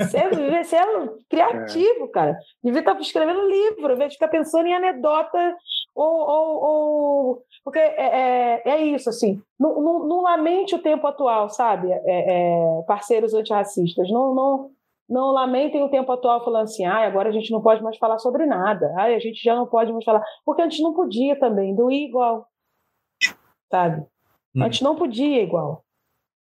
Você, 0.02 0.18
é, 0.18 0.22
é 0.26 1.10
criativo, 1.30 2.06
é. 2.06 2.08
cara. 2.08 2.38
Devia 2.64 2.80
estar 2.80 3.00
escrevendo 3.00 3.48
livro, 3.48 3.90
ao 3.90 3.94
invés 3.94 4.10
de 4.10 4.16
ficar 4.16 4.30
pensando 4.30 4.66
em 4.66 4.74
anedota 4.74 5.56
ou. 5.94 6.28
ou, 6.28 6.64
ou... 6.64 7.44
Porque 7.64 7.78
é, 7.78 8.62
é, 8.66 8.70
é, 8.72 8.82
isso, 8.86 9.08
assim. 9.08 9.40
Não, 9.60 9.80
não, 9.80 10.08
não, 10.08 10.22
lamente 10.24 10.74
o 10.74 10.82
tempo 10.82 11.06
atual, 11.06 11.48
sabe? 11.52 11.92
É, 11.92 12.00
é, 12.08 12.82
parceiros 12.88 13.36
antirracistas. 13.36 14.10
Não, 14.10 14.34
não, 14.34 14.72
não 15.10 15.32
lamentem 15.32 15.84
o 15.84 15.90
tempo 15.90 16.12
atual 16.12 16.44
falando 16.44 16.64
assim, 16.64 16.86
ah, 16.86 17.08
agora 17.08 17.30
a 17.30 17.32
gente 17.32 17.52
não 17.52 17.62
pode 17.62 17.82
mais 17.82 17.98
falar 17.98 18.20
sobre 18.20 18.46
nada, 18.46 18.94
ah, 18.98 19.06
a 19.06 19.20
gente 19.20 19.42
já 19.44 19.56
não 19.56 19.66
pode 19.66 19.92
mais 19.92 20.06
falar, 20.06 20.24
porque 20.46 20.62
antes 20.62 20.80
não 20.82 20.94
podia 20.94 21.38
também, 21.40 21.76
doía 21.76 22.06
igual, 22.06 22.48
sabe? 23.72 24.06
Hum. 24.56 24.64
Antes 24.64 24.82
não 24.82 24.96
podia 24.96 25.42
igual, 25.42 25.84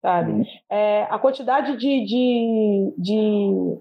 sabe? 0.02 0.32
Hum. 0.32 0.44
É, 0.68 1.04
a 1.04 1.18
quantidade 1.18 1.76
de, 1.76 2.04
de, 2.04 2.94
de 2.98 3.78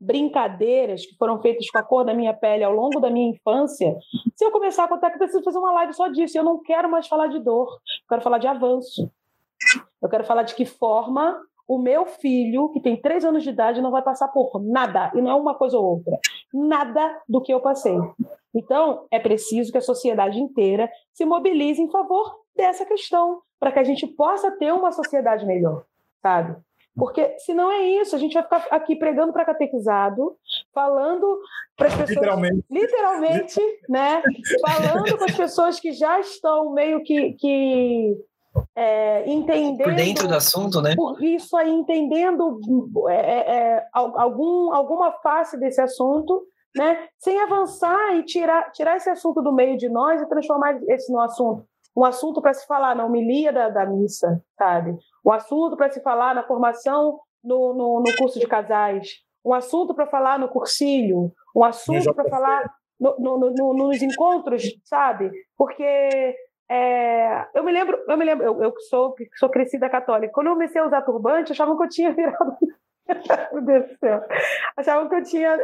brincadeiras 0.00 1.06
que 1.06 1.16
foram 1.16 1.40
feitas 1.40 1.70
com 1.70 1.78
a 1.78 1.82
cor 1.82 2.04
da 2.04 2.12
minha 2.12 2.34
pele 2.34 2.64
ao 2.64 2.72
longo 2.72 2.98
da 2.98 3.10
minha 3.10 3.30
infância, 3.30 3.96
se 4.34 4.44
eu 4.44 4.50
começar 4.50 4.84
a 4.84 4.88
contar 4.88 5.10
que 5.10 5.16
eu 5.16 5.20
preciso 5.20 5.44
fazer 5.44 5.58
uma 5.58 5.72
live 5.72 5.94
só 5.94 6.08
disso, 6.08 6.36
eu 6.36 6.44
não 6.44 6.60
quero 6.60 6.90
mais 6.90 7.06
falar 7.06 7.28
de 7.28 7.38
dor, 7.38 7.68
eu 7.68 8.08
quero 8.08 8.22
falar 8.22 8.38
de 8.38 8.48
avanço. 8.48 9.10
Eu 10.02 10.08
quero 10.08 10.24
falar 10.24 10.42
de 10.42 10.54
que 10.54 10.64
forma 10.64 11.38
o 11.70 11.78
meu 11.78 12.04
filho, 12.04 12.68
que 12.70 12.80
tem 12.80 13.00
três 13.00 13.24
anos 13.24 13.44
de 13.44 13.50
idade, 13.50 13.80
não 13.80 13.92
vai 13.92 14.02
passar 14.02 14.26
por 14.26 14.60
nada, 14.60 15.12
e 15.14 15.22
não 15.22 15.30
é 15.30 15.34
uma 15.36 15.54
coisa 15.54 15.78
ou 15.78 15.84
outra, 15.84 16.18
nada 16.52 17.22
do 17.28 17.40
que 17.40 17.54
eu 17.54 17.60
passei. 17.60 17.96
Então, 18.52 19.06
é 19.08 19.20
preciso 19.20 19.70
que 19.70 19.78
a 19.78 19.80
sociedade 19.80 20.40
inteira 20.40 20.90
se 21.14 21.24
mobilize 21.24 21.80
em 21.80 21.88
favor 21.88 22.40
dessa 22.56 22.84
questão, 22.84 23.40
para 23.60 23.70
que 23.70 23.78
a 23.78 23.84
gente 23.84 24.04
possa 24.04 24.50
ter 24.50 24.72
uma 24.74 24.90
sociedade 24.90 25.46
melhor, 25.46 25.84
sabe? 26.20 26.56
Porque 26.96 27.38
senão 27.38 27.70
é 27.70 27.82
isso, 27.82 28.16
a 28.16 28.18
gente 28.18 28.34
vai 28.34 28.42
ficar 28.42 28.66
aqui 28.72 28.96
pregando 28.96 29.32
para 29.32 29.44
catequizado, 29.44 30.36
falando 30.74 31.38
para 31.76 31.86
as 31.86 31.94
pessoas. 31.94 32.16
Literalmente. 32.16 32.64
Literalmente, 32.68 33.60
né? 33.88 34.20
Falando 34.60 35.16
com 35.16 35.24
as 35.24 35.36
pessoas 35.36 35.78
que 35.78 35.92
já 35.92 36.18
estão 36.18 36.72
meio 36.72 37.00
que, 37.04 37.34
que 37.34 38.16
é, 38.74 39.30
entendendo 39.30 39.84
por 39.84 39.94
dentro 39.94 40.28
do 40.28 40.34
assunto, 40.34 40.80
né? 40.80 40.94
Isso 41.20 41.56
aí, 41.56 41.70
entendendo 41.70 42.58
é, 43.08 43.14
é, 43.14 43.56
é 43.56 43.86
algum, 43.92 44.72
alguma 44.72 45.12
face 45.12 45.58
desse 45.58 45.80
assunto, 45.80 46.42
né? 46.76 47.06
Sem 47.18 47.40
avançar 47.40 48.16
e 48.16 48.24
tirar, 48.24 48.70
tirar 48.72 48.96
esse 48.96 49.10
assunto 49.10 49.42
do 49.42 49.52
meio 49.52 49.76
de 49.76 49.88
nós 49.88 50.20
e 50.20 50.28
transformar 50.28 50.78
esse 50.88 51.12
no 51.12 51.20
assunto 51.20 51.64
um 51.96 52.04
assunto 52.04 52.40
para 52.40 52.54
se 52.54 52.66
falar 52.66 52.94
na 52.94 53.04
homilia 53.04 53.52
da, 53.52 53.68
da 53.68 53.86
missa, 53.86 54.42
sabe? 54.56 54.96
Um 55.24 55.32
assunto 55.32 55.76
para 55.76 55.90
se 55.90 56.00
falar 56.00 56.34
na 56.34 56.44
formação 56.44 57.20
no, 57.42 57.74
no, 57.74 58.00
no, 58.00 58.16
curso 58.16 58.38
de 58.38 58.46
casais, 58.46 59.08
um 59.44 59.52
assunto 59.52 59.94
para 59.94 60.06
falar 60.06 60.38
no 60.38 60.48
cursilho, 60.48 61.32
um 61.54 61.64
assunto 61.64 62.14
para 62.14 62.28
falar 62.28 62.70
no, 62.98 63.16
no, 63.18 63.74
nos 63.74 64.02
encontros, 64.02 64.62
sabe? 64.84 65.30
Porque 65.56 66.36
é, 66.70 67.48
eu 67.52 67.64
me 67.64 67.72
lembro, 67.72 67.98
eu 68.06 68.16
me 68.16 68.24
lembro, 68.24 68.46
eu, 68.46 68.62
eu 68.62 68.72
sou, 68.88 69.16
sou 69.34 69.48
crescida 69.48 69.90
católica. 69.90 70.32
Quando 70.32 70.46
eu 70.46 70.52
comecei 70.52 70.80
a 70.80 70.86
usar 70.86 71.02
turbante, 71.02 71.50
achavam 71.50 71.76
que 71.76 71.82
eu 71.82 71.88
tinha 71.88 72.12
virado. 72.14 72.56
Meu 73.52 73.64
Deus 73.64 73.88
do 73.88 73.98
céu. 73.98 74.22
Achavam 74.76 75.08
que 75.08 75.16
eu 75.16 75.24
tinha 75.24 75.56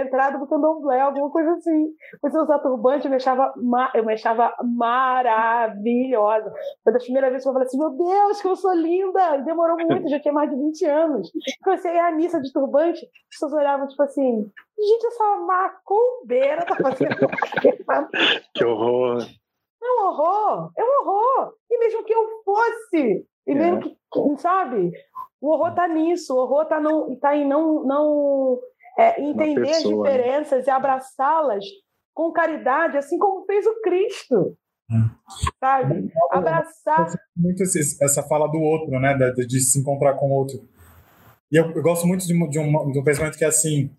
entrado 0.00 0.36
no 0.40 0.48
candomblé, 0.48 1.00
alguma 1.00 1.30
coisa 1.30 1.52
assim. 1.52 1.92
Comecei 2.20 2.40
a 2.40 2.42
usar 2.42 2.58
turbante, 2.58 3.04
eu 3.04 3.10
me 3.10 3.16
achava, 3.16 3.54
eu 3.94 4.04
me 4.04 4.14
achava 4.14 4.52
maravilhosa. 4.64 6.52
Foi 6.82 6.92
da 6.92 6.98
primeira 6.98 7.30
vez 7.30 7.44
que 7.44 7.48
eu 7.48 7.52
falei 7.52 7.68
assim: 7.68 7.78
Meu 7.78 7.90
Deus, 7.90 8.42
que 8.42 8.48
eu 8.48 8.56
sou 8.56 8.74
linda! 8.74 9.36
E 9.36 9.44
demorou 9.44 9.76
muito, 9.76 10.08
já 10.08 10.18
tinha 10.18 10.34
mais 10.34 10.50
de 10.50 10.56
20 10.56 10.84
anos. 10.86 11.30
Comecei 11.62 11.92
a 11.92 11.94
ir 11.94 12.00
à 12.00 12.16
missa 12.16 12.40
de 12.40 12.52
turbante, 12.52 13.04
as 13.04 13.38
pessoas 13.38 13.52
olhavam 13.52 13.86
tipo 13.86 14.02
assim: 14.02 14.50
Gente, 14.76 15.06
essa 15.06 15.36
macumbeira 15.36 16.66
tá 16.66 16.74
fazendo. 16.74 17.14
que 18.52 18.64
horror! 18.64 19.24
É 19.82 19.86
um 19.86 20.06
horror, 20.06 20.72
é 20.76 20.84
um 20.84 21.00
horror. 21.00 21.54
E 21.70 21.78
mesmo 21.78 22.04
que 22.04 22.12
eu 22.12 22.42
fosse, 22.44 23.26
e 23.46 23.54
mesmo 23.54 23.78
é. 23.78 23.80
que, 23.82 23.96
sabe, 24.38 24.90
o 25.40 25.50
horror 25.50 25.70
está 25.70 25.86
nisso, 25.86 26.34
o 26.34 26.38
horror 26.38 26.62
está 26.62 26.80
tá 27.20 27.36
em 27.36 27.46
não, 27.46 27.84
não 27.84 28.58
é, 28.98 29.22
entender 29.22 29.60
pessoa, 29.60 30.08
as 30.08 30.12
né? 30.12 30.18
diferenças 30.18 30.66
né? 30.66 30.72
e 30.72 30.76
abraçá-las 30.76 31.64
com 32.12 32.32
caridade, 32.32 32.98
assim 32.98 33.18
como 33.18 33.44
fez 33.46 33.64
o 33.66 33.80
Cristo. 33.80 34.56
Hum. 34.90 35.10
Sabe? 35.60 36.10
Abraçar. 36.30 37.12
Muito 37.36 37.62
essa 37.62 38.22
fala 38.22 38.48
do 38.48 38.58
outro, 38.58 38.98
né? 38.98 39.14
De, 39.14 39.46
de 39.46 39.60
se 39.60 39.78
encontrar 39.78 40.14
com 40.14 40.30
o 40.30 40.34
outro. 40.34 40.66
E 41.52 41.56
eu, 41.56 41.70
eu 41.70 41.82
gosto 41.82 42.06
muito 42.06 42.26
de, 42.26 42.48
de, 42.48 42.58
um, 42.58 42.90
de 42.90 42.98
um 42.98 43.04
pensamento 43.04 43.36
que 43.36 43.44
é 43.44 43.48
assim: 43.48 43.90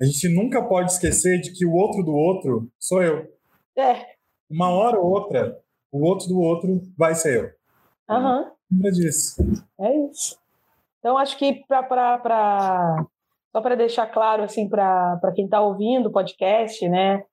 a 0.00 0.04
gente 0.04 0.28
nunca 0.28 0.62
pode 0.62 0.92
esquecer 0.92 1.40
de 1.40 1.52
que 1.52 1.66
o 1.66 1.72
outro 1.72 2.02
do 2.02 2.12
outro 2.12 2.70
sou 2.78 3.02
eu. 3.02 3.26
É 3.76 4.17
uma 4.50 4.70
hora 4.70 4.98
ou 4.98 5.10
outra, 5.10 5.58
o 5.92 6.04
outro 6.04 6.28
do 6.28 6.40
outro 6.40 6.80
vai 6.96 7.14
ser 7.14 7.56
eu. 8.08 8.16
Uhum. 8.16 8.50
Lembra 8.70 8.92
disso. 8.92 9.42
É 9.80 9.96
isso. 10.06 10.38
Então, 10.98 11.16
acho 11.16 11.38
que 11.38 11.64
para 11.66 13.06
só 13.52 13.62
para 13.62 13.74
deixar 13.74 14.06
claro 14.06 14.42
assim 14.42 14.68
para 14.68 15.32
quem 15.34 15.46
está 15.46 15.60
ouvindo 15.60 16.06
o 16.08 16.12
podcast, 16.12 16.86
né, 16.88 17.24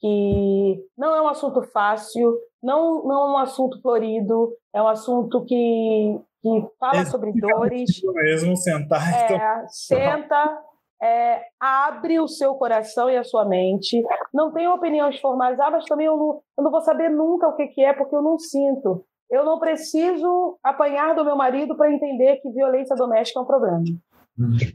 que 0.00 0.86
não 0.96 1.14
é 1.14 1.22
um 1.22 1.28
assunto 1.28 1.62
fácil, 1.62 2.38
não, 2.62 3.04
não 3.04 3.28
é 3.28 3.32
um 3.32 3.38
assunto 3.38 3.80
florido, 3.80 4.52
é 4.72 4.80
um 4.80 4.88
assunto 4.88 5.44
que, 5.44 6.20
que 6.42 6.68
fala 6.78 7.02
Esse 7.02 7.10
sobre 7.10 7.32
dores. 7.32 7.90
Mesmo 8.02 8.56
sentar. 8.56 9.12
É, 9.12 9.34
então... 9.34 9.68
Senta, 9.68 10.62
é, 11.02 11.42
abre 11.60 12.18
o 12.18 12.28
seu 12.28 12.54
coração 12.54 13.10
e 13.10 13.16
a 13.16 13.24
sua 13.24 13.44
mente. 13.44 14.02
Não 14.32 14.52
tenho 14.52 14.72
opiniões 14.72 15.18
formais, 15.20 15.58
ah, 15.60 15.70
mas 15.70 15.84
também 15.84 16.06
eu 16.06 16.16
não, 16.16 16.40
eu 16.56 16.64
não 16.64 16.70
vou 16.70 16.80
saber 16.80 17.10
nunca 17.10 17.48
o 17.48 17.56
que, 17.56 17.66
que 17.68 17.82
é, 17.82 17.92
porque 17.92 18.14
eu 18.14 18.22
não 18.22 18.38
sinto. 18.38 19.04
Eu 19.30 19.44
não 19.44 19.58
preciso 19.58 20.58
apanhar 20.62 21.14
do 21.14 21.24
meu 21.24 21.36
marido 21.36 21.76
para 21.76 21.92
entender 21.92 22.36
que 22.36 22.50
violência 22.50 22.94
doméstica 22.94 23.40
é 23.40 23.42
um 23.42 23.46
problema. 23.46 23.82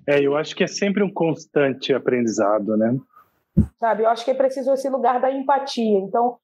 É, 0.08 0.22
eu 0.22 0.36
acho 0.36 0.56
que 0.56 0.64
é 0.64 0.68
sempre 0.68 1.04
um 1.04 1.12
constante 1.12 1.94
aprendizado, 1.94 2.78
né? 2.78 2.98
Sabe, 3.78 4.04
eu 4.04 4.10
acho 4.10 4.24
que 4.24 4.32
é 4.32 4.36
preciso 4.36 4.72
esse 4.74 4.90
lugar 4.90 5.20
da 5.20 5.32
empatia. 5.32 6.00
Então, 6.00 6.38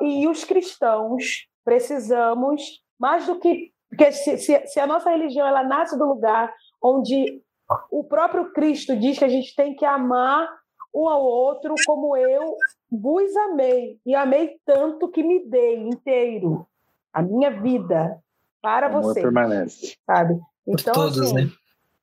e 0.00 0.26
os 0.26 0.44
cristãos 0.44 1.46
precisamos, 1.64 2.62
mais 2.98 3.26
do 3.26 3.38
que. 3.38 3.72
Porque 3.88 4.12
se, 4.12 4.38
se, 4.38 4.66
se 4.66 4.80
a 4.80 4.86
nossa 4.86 5.10
religião 5.10 5.46
ela 5.46 5.62
nasce 5.62 5.96
do 5.98 6.04
lugar 6.04 6.52
onde 6.82 7.40
o 7.90 8.04
próprio 8.04 8.52
Cristo 8.52 8.96
diz 8.96 9.18
que 9.18 9.24
a 9.24 9.28
gente 9.28 9.54
tem 9.54 9.74
que 9.74 9.84
amar 9.84 10.48
um 10.94 11.08
ao 11.08 11.22
outro 11.22 11.74
como 11.86 12.16
eu 12.16 12.54
vos 12.90 13.34
amei 13.36 13.98
e 14.06 14.14
amei 14.14 14.56
tanto 14.64 15.08
que 15.08 15.22
me 15.22 15.44
dei 15.48 15.76
inteiro 15.76 16.66
a 17.12 17.22
minha 17.22 17.50
vida 17.50 18.20
para 18.62 18.88
você. 18.88 19.20
permanece. 19.20 19.96
Sabe? 20.06 20.38
Então, 20.66 20.94
por 20.94 21.02
todos, 21.02 21.20
assim, 21.20 21.34
né? 21.34 21.50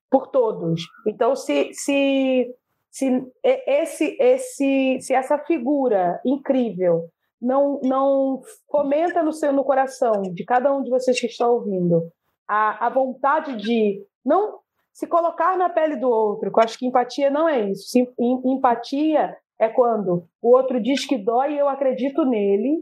Por 0.10 0.28
todos. 0.28 0.82
Então, 1.08 1.36
se, 1.36 1.74
se, 1.74 2.54
se 2.90 3.32
esse, 3.44 4.18
esse, 4.20 5.00
se 5.02 5.14
essa 5.14 5.38
figura 5.40 6.20
incrível 6.26 7.10
não, 7.42 7.80
não 7.82 8.42
fomenta 8.70 9.24
no 9.24 9.34
seu 9.34 9.52
no 9.52 9.64
coração 9.64 10.22
de 10.22 10.46
cada 10.46 10.72
um 10.74 10.84
de 10.84 10.90
vocês 10.90 11.20
que 11.20 11.26
está 11.26 11.48
ouvindo 11.48 12.12
a, 12.48 12.86
a 12.86 12.90
vontade 12.90 13.58
de 13.58 14.06
não 14.24 14.60
se 14.94 15.08
colocar 15.08 15.58
na 15.58 15.70
pele 15.70 15.96
do 15.96 16.10
outro. 16.10 16.50
Eu 16.50 16.64
acho 16.64 16.78
que 16.78 16.86
empatia 16.86 17.30
não 17.30 17.48
é 17.48 17.70
isso. 17.70 17.98
Empatia 18.46 19.36
é 19.60 19.70
quando 19.70 20.26
o 20.42 20.56
outro 20.56 20.82
diz 20.82 21.06
que 21.06 21.18
dói 21.18 21.54
e 21.54 21.58
eu 21.58 21.70
acredito 21.70 22.26
nele, 22.26 22.80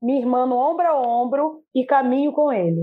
me 0.00 0.18
irmão 0.18 0.50
ombro 0.52 0.86
a 0.86 1.00
ombro 1.00 1.62
e 1.74 1.84
caminho 1.84 2.32
com 2.32 2.52
ele, 2.52 2.82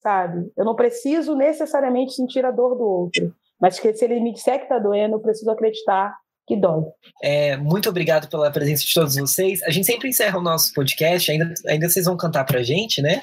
sabe? 0.00 0.50
Eu 0.56 0.64
não 0.64 0.74
preciso 0.74 1.34
necessariamente 1.34 2.12
sentir 2.12 2.44
a 2.44 2.50
dor 2.50 2.76
do 2.76 2.84
outro, 2.84 3.32
mas 3.60 3.78
que 3.78 3.92
se 3.94 4.04
ele 4.04 4.20
me 4.20 4.32
disser 4.32 4.58
que 4.58 4.64
está 4.64 4.78
doendo, 4.78 5.16
eu 5.16 5.20
preciso 5.20 5.50
acreditar 5.50 6.16
que 6.46 6.56
dói. 6.56 6.84
É, 7.22 7.56
muito 7.56 7.88
obrigado 7.88 8.28
pela 8.28 8.50
presença 8.50 8.84
de 8.84 8.92
todos 8.92 9.14
vocês. 9.16 9.62
A 9.62 9.70
gente 9.70 9.86
sempre 9.86 10.08
encerra 10.08 10.38
o 10.38 10.42
nosso 10.42 10.72
podcast, 10.74 11.30
ainda, 11.30 11.54
ainda 11.66 11.88
vocês 11.88 12.04
vão 12.04 12.16
cantar 12.16 12.44
pra 12.44 12.62
gente, 12.62 13.00
né? 13.00 13.22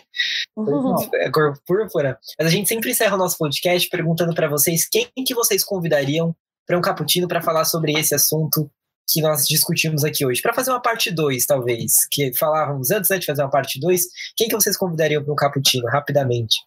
Uhum. 0.55 0.95
É 1.15 1.29
cor 1.29 1.59
púrpura. 1.65 2.17
Mas 2.37 2.47
a 2.47 2.51
gente 2.51 2.69
sempre 2.69 2.91
encerra 2.91 3.15
o 3.15 3.19
nosso 3.19 3.37
podcast 3.37 3.89
perguntando 3.89 4.33
para 4.33 4.47
vocês 4.47 4.87
quem 4.87 5.07
que 5.25 5.35
vocês 5.35 5.63
convidariam 5.63 6.35
para 6.65 6.77
um 6.77 6.81
cappuccino 6.81 7.27
para 7.27 7.41
falar 7.41 7.65
sobre 7.65 7.93
esse 7.93 8.15
assunto 8.15 8.69
que 9.11 9.21
nós 9.21 9.47
discutimos 9.47 10.03
aqui 10.03 10.25
hoje. 10.25 10.41
Para 10.41 10.53
fazer 10.53 10.71
uma 10.71 10.81
parte 10.81 11.11
2, 11.11 11.45
talvez, 11.45 12.07
que 12.11 12.31
falávamos 12.37 12.91
antes 12.91 13.09
né, 13.09 13.17
de 13.17 13.25
fazer 13.25 13.41
uma 13.41 13.49
parte 13.49 13.79
2, 13.79 14.05
quem 14.37 14.47
que 14.47 14.55
vocês 14.55 14.77
convidariam 14.77 15.23
para 15.23 15.33
um 15.33 15.35
cappuccino, 15.35 15.87
rapidamente? 15.87 16.57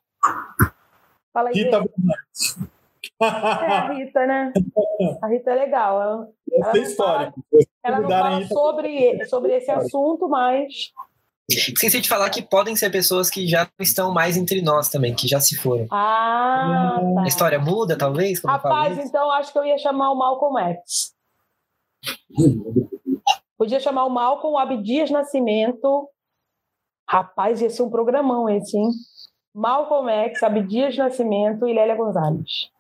Fala 1.32 1.48
aí. 1.48 1.54
Rita 1.54 1.80
Bernardes. 1.80 2.71
É, 3.22 3.72
a 3.72 3.92
Rita, 3.92 4.26
né? 4.26 4.52
A 5.22 5.26
Rita 5.28 5.50
é 5.50 5.54
legal. 5.54 6.02
Ela, 6.02 6.28
ela 6.52 6.72
é 6.72 6.78
história. 6.78 7.34
Ela 7.84 8.00
não 8.00 8.08
fala 8.08 8.46
sobre, 8.46 9.24
sobre 9.26 9.56
esse 9.56 9.70
assunto, 9.70 10.28
mas. 10.28 10.92
Esqueci 11.50 12.00
de 12.00 12.08
falar 12.08 12.30
que 12.30 12.40
podem 12.40 12.74
ser 12.76 12.90
pessoas 12.90 13.28
que 13.28 13.46
já 13.46 13.68
estão 13.80 14.12
mais 14.12 14.36
entre 14.36 14.62
nós 14.62 14.88
também, 14.88 15.14
que 15.14 15.28
já 15.28 15.40
se 15.40 15.56
foram. 15.56 15.86
Ah, 15.90 17.00
tá. 17.14 17.22
A 17.22 17.26
história 17.26 17.58
muda, 17.58 17.96
talvez? 17.96 18.42
Rapaz, 18.42 18.98
então 18.98 19.30
acho 19.32 19.52
que 19.52 19.58
eu 19.58 19.64
ia 19.64 19.78
chamar 19.78 20.10
o 20.10 20.16
Malcolm 20.16 20.58
X. 20.60 21.14
Podia 23.58 23.80
chamar 23.80 24.06
o 24.06 24.10
Malcolm, 24.10 24.54
o 24.54 24.58
Abdias 24.58 25.10
Nascimento. 25.10 26.08
Rapaz, 27.08 27.60
ia 27.60 27.70
ser 27.70 27.82
um 27.82 27.90
programão 27.90 28.48
esse, 28.48 28.76
hein? 28.76 28.88
Malcolm 29.54 30.10
X, 30.10 30.42
Abdias 30.42 30.96
Nascimento 30.96 31.68
e 31.68 31.74
Lélia 31.74 31.94
Gonzalez. 31.94 32.70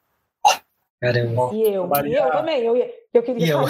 Caramba. 1.02 1.50
E 1.52 1.62
eu. 1.62 1.90
E 2.06 2.14
eu 2.14 2.30
também. 2.30 2.64
Eu, 2.64 2.76
eu 3.12 3.22
queria 3.24 3.44
e 3.44 3.50
eu. 3.50 3.58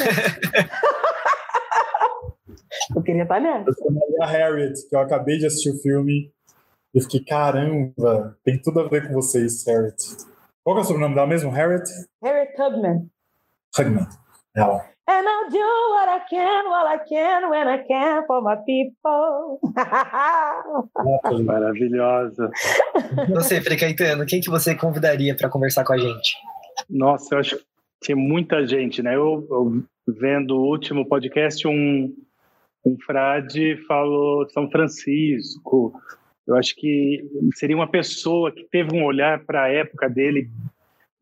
eu 2.94 3.02
queria 3.02 3.22
estar 3.22 3.40
nessa. 3.40 3.70
Eu 3.70 3.74
sou 3.74 3.90
Maria 3.90 4.26
Harriet, 4.26 4.86
que 4.86 4.94
eu 4.94 5.00
acabei 5.00 5.38
de 5.38 5.46
assistir 5.46 5.70
o 5.70 5.78
filme 5.78 6.30
e 6.94 7.00
fiquei, 7.00 7.24
caramba, 7.24 8.36
tem 8.44 8.60
tudo 8.60 8.80
a 8.80 8.88
ver 8.88 9.08
com 9.08 9.14
vocês, 9.14 9.64
Harriet. 9.66 9.96
Qual 10.62 10.76
que 10.76 10.82
é 10.82 10.84
o 10.84 10.86
sobrenome 10.86 11.14
dela 11.14 11.26
mesmo? 11.26 11.50
Harriet? 11.50 11.88
Harriet 12.22 12.54
Tubman. 12.54 13.08
Tubman. 13.74 14.06
Ela. 14.54 14.84
And 15.08 15.24
I'll 15.26 15.48
do 15.50 15.58
what 15.94 16.08
I 16.10 16.20
can, 16.28 16.68
what 16.68 16.86
I 16.86 16.98
can, 17.08 17.48
when 17.48 17.66
I 17.66 17.78
can 17.78 18.26
for 18.26 18.42
my 18.42 18.56
people. 18.56 19.58
Maravilhosa. 21.44 22.50
Você, 23.30 23.62
Frei 23.62 23.78
Caetano, 23.78 24.26
quem 24.26 24.42
que 24.42 24.50
você 24.50 24.74
convidaria 24.74 25.34
para 25.34 25.48
conversar 25.48 25.82
com 25.82 25.94
a 25.94 25.98
gente? 25.98 26.36
Nossa, 26.88 27.34
eu 27.34 27.38
acho 27.38 27.56
que 27.56 27.64
tinha 28.02 28.16
muita 28.16 28.66
gente, 28.66 29.02
né? 29.02 29.14
Eu, 29.14 29.46
eu 29.50 29.82
vendo 30.06 30.56
o 30.56 30.68
último 30.68 31.06
podcast, 31.06 31.66
um, 31.66 32.14
um 32.84 32.98
frade 32.98 33.76
falou 33.86 34.48
São 34.50 34.70
Francisco. 34.70 35.92
Eu 36.46 36.56
acho 36.56 36.74
que 36.74 37.24
seria 37.54 37.76
uma 37.76 37.86
pessoa 37.86 38.50
que 38.50 38.64
teve 38.64 38.94
um 38.96 39.04
olhar 39.04 39.44
para 39.44 39.64
a 39.64 39.68
época 39.68 40.08
dele, 40.08 40.50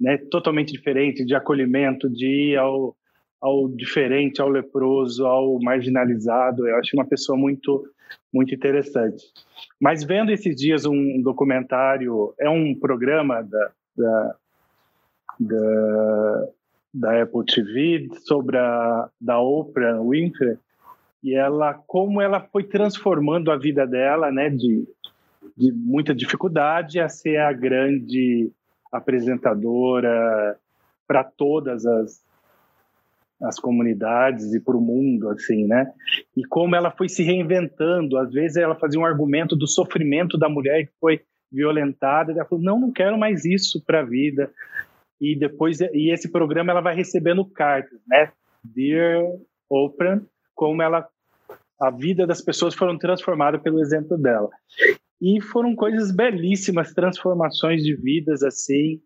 né, 0.01 0.17
totalmente 0.17 0.73
diferente, 0.73 1.25
de 1.25 1.35
acolhimento, 1.35 2.09
de 2.09 2.53
ir 2.53 2.57
ao, 2.57 2.97
ao 3.41 3.69
diferente, 3.69 4.41
ao 4.41 4.49
leproso, 4.49 5.27
ao 5.27 5.61
marginalizado. 5.61 6.67
Eu 6.67 6.77
acho 6.77 6.97
uma 6.97 7.05
pessoa 7.05 7.37
muito, 7.37 7.87
muito 8.33 8.55
interessante. 8.55 9.23
Mas 9.79 10.03
vendo 10.03 10.33
esses 10.33 10.57
dias 10.57 10.87
um 10.87 11.21
documentário, 11.21 12.33
é 12.41 12.49
um 12.49 12.75
programa 12.75 13.43
da, 13.43 13.71
da, 13.95 14.37
da, 15.41 16.49
da 16.93 17.23
Apple 17.23 17.45
TV 17.47 18.09
sobre 18.27 18.59
a 18.59 19.09
da 19.19 19.41
Oprah 19.41 20.01
Winfrey 20.03 20.59
e 21.25 21.35
ela 21.35 21.75
como 21.87 22.21
ela 22.21 22.41
foi 22.41 22.65
transformando 22.65 23.51
a 23.51 23.57
vida 23.57 23.87
dela, 23.87 24.31
né, 24.31 24.51
de, 24.51 24.87
de 25.57 25.73
muita 25.73 26.15
dificuldade 26.15 27.01
a 27.01 27.09
ser 27.09 27.39
a 27.39 27.53
grande 27.53 28.51
apresentadora 28.93 30.59
para 31.07 31.25
todas 31.25 31.87
as 31.87 32.23
as 33.43 33.59
comunidades 33.59 34.53
e 34.53 34.61
para 34.61 34.77
o 34.77 34.81
mundo, 34.83 35.31
assim, 35.31 35.67
né? 35.67 35.91
E 36.37 36.45
como 36.45 36.77
ela 36.77 36.91
foi 36.91 37.09
se 37.09 37.23
reinventando. 37.23 38.19
Às 38.19 38.31
vezes 38.31 38.59
ela 38.59 38.75
fazia 38.75 39.01
um 39.01 39.05
argumento 39.05 39.57
do 39.57 39.67
sofrimento 39.67 40.37
da 40.37 40.47
mulher 40.47 40.87
que 40.87 40.93
foi 41.01 41.23
violentada. 41.51 42.33
Ela 42.33 42.45
falou: 42.45 42.63
não, 42.63 42.79
não 42.79 42.93
quero 42.93 43.17
mais 43.17 43.47
isso 43.47 43.83
para 43.83 44.01
a 44.01 44.05
vida. 44.05 44.51
E 45.21 45.39
depois, 45.39 45.81
e 45.81 46.13
esse 46.13 46.31
programa 46.31 46.73
ela 46.73 46.81
vai 46.81 46.95
recebendo 46.95 47.45
cartas, 47.45 48.01
né? 48.07 48.33
Dear 48.65 49.23
Oprah, 49.69 50.21
como 50.55 50.83
ela, 50.83 51.07
a 51.81 51.91
vida 51.91 52.27
das 52.27 52.41
pessoas 52.41 52.75
foram 52.75 52.99
transformadas 52.99 53.61
pelo 53.61 53.81
exemplo 53.81 54.17
dela. 54.17 54.51
E 55.21 55.41
foram 55.41 55.77
coisas 55.77 56.11
belíssimas, 56.11 56.95
transformações 56.95 57.83
de 57.83 57.95
vidas 57.95 58.43
assim. 58.43 59.01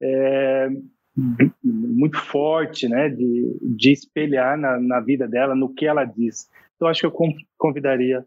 É, 0.00 0.68
muito 1.64 2.16
forte, 2.18 2.88
né, 2.88 3.08
de, 3.08 3.58
de 3.60 3.92
espelhar 3.92 4.56
na, 4.56 4.78
na 4.78 5.00
vida 5.00 5.26
dela, 5.26 5.54
no 5.54 5.74
que 5.74 5.86
ela 5.86 6.04
diz. 6.04 6.48
Então, 6.76 6.86
acho 6.86 7.00
que 7.00 7.06
eu 7.06 7.14
convidaria 7.56 8.24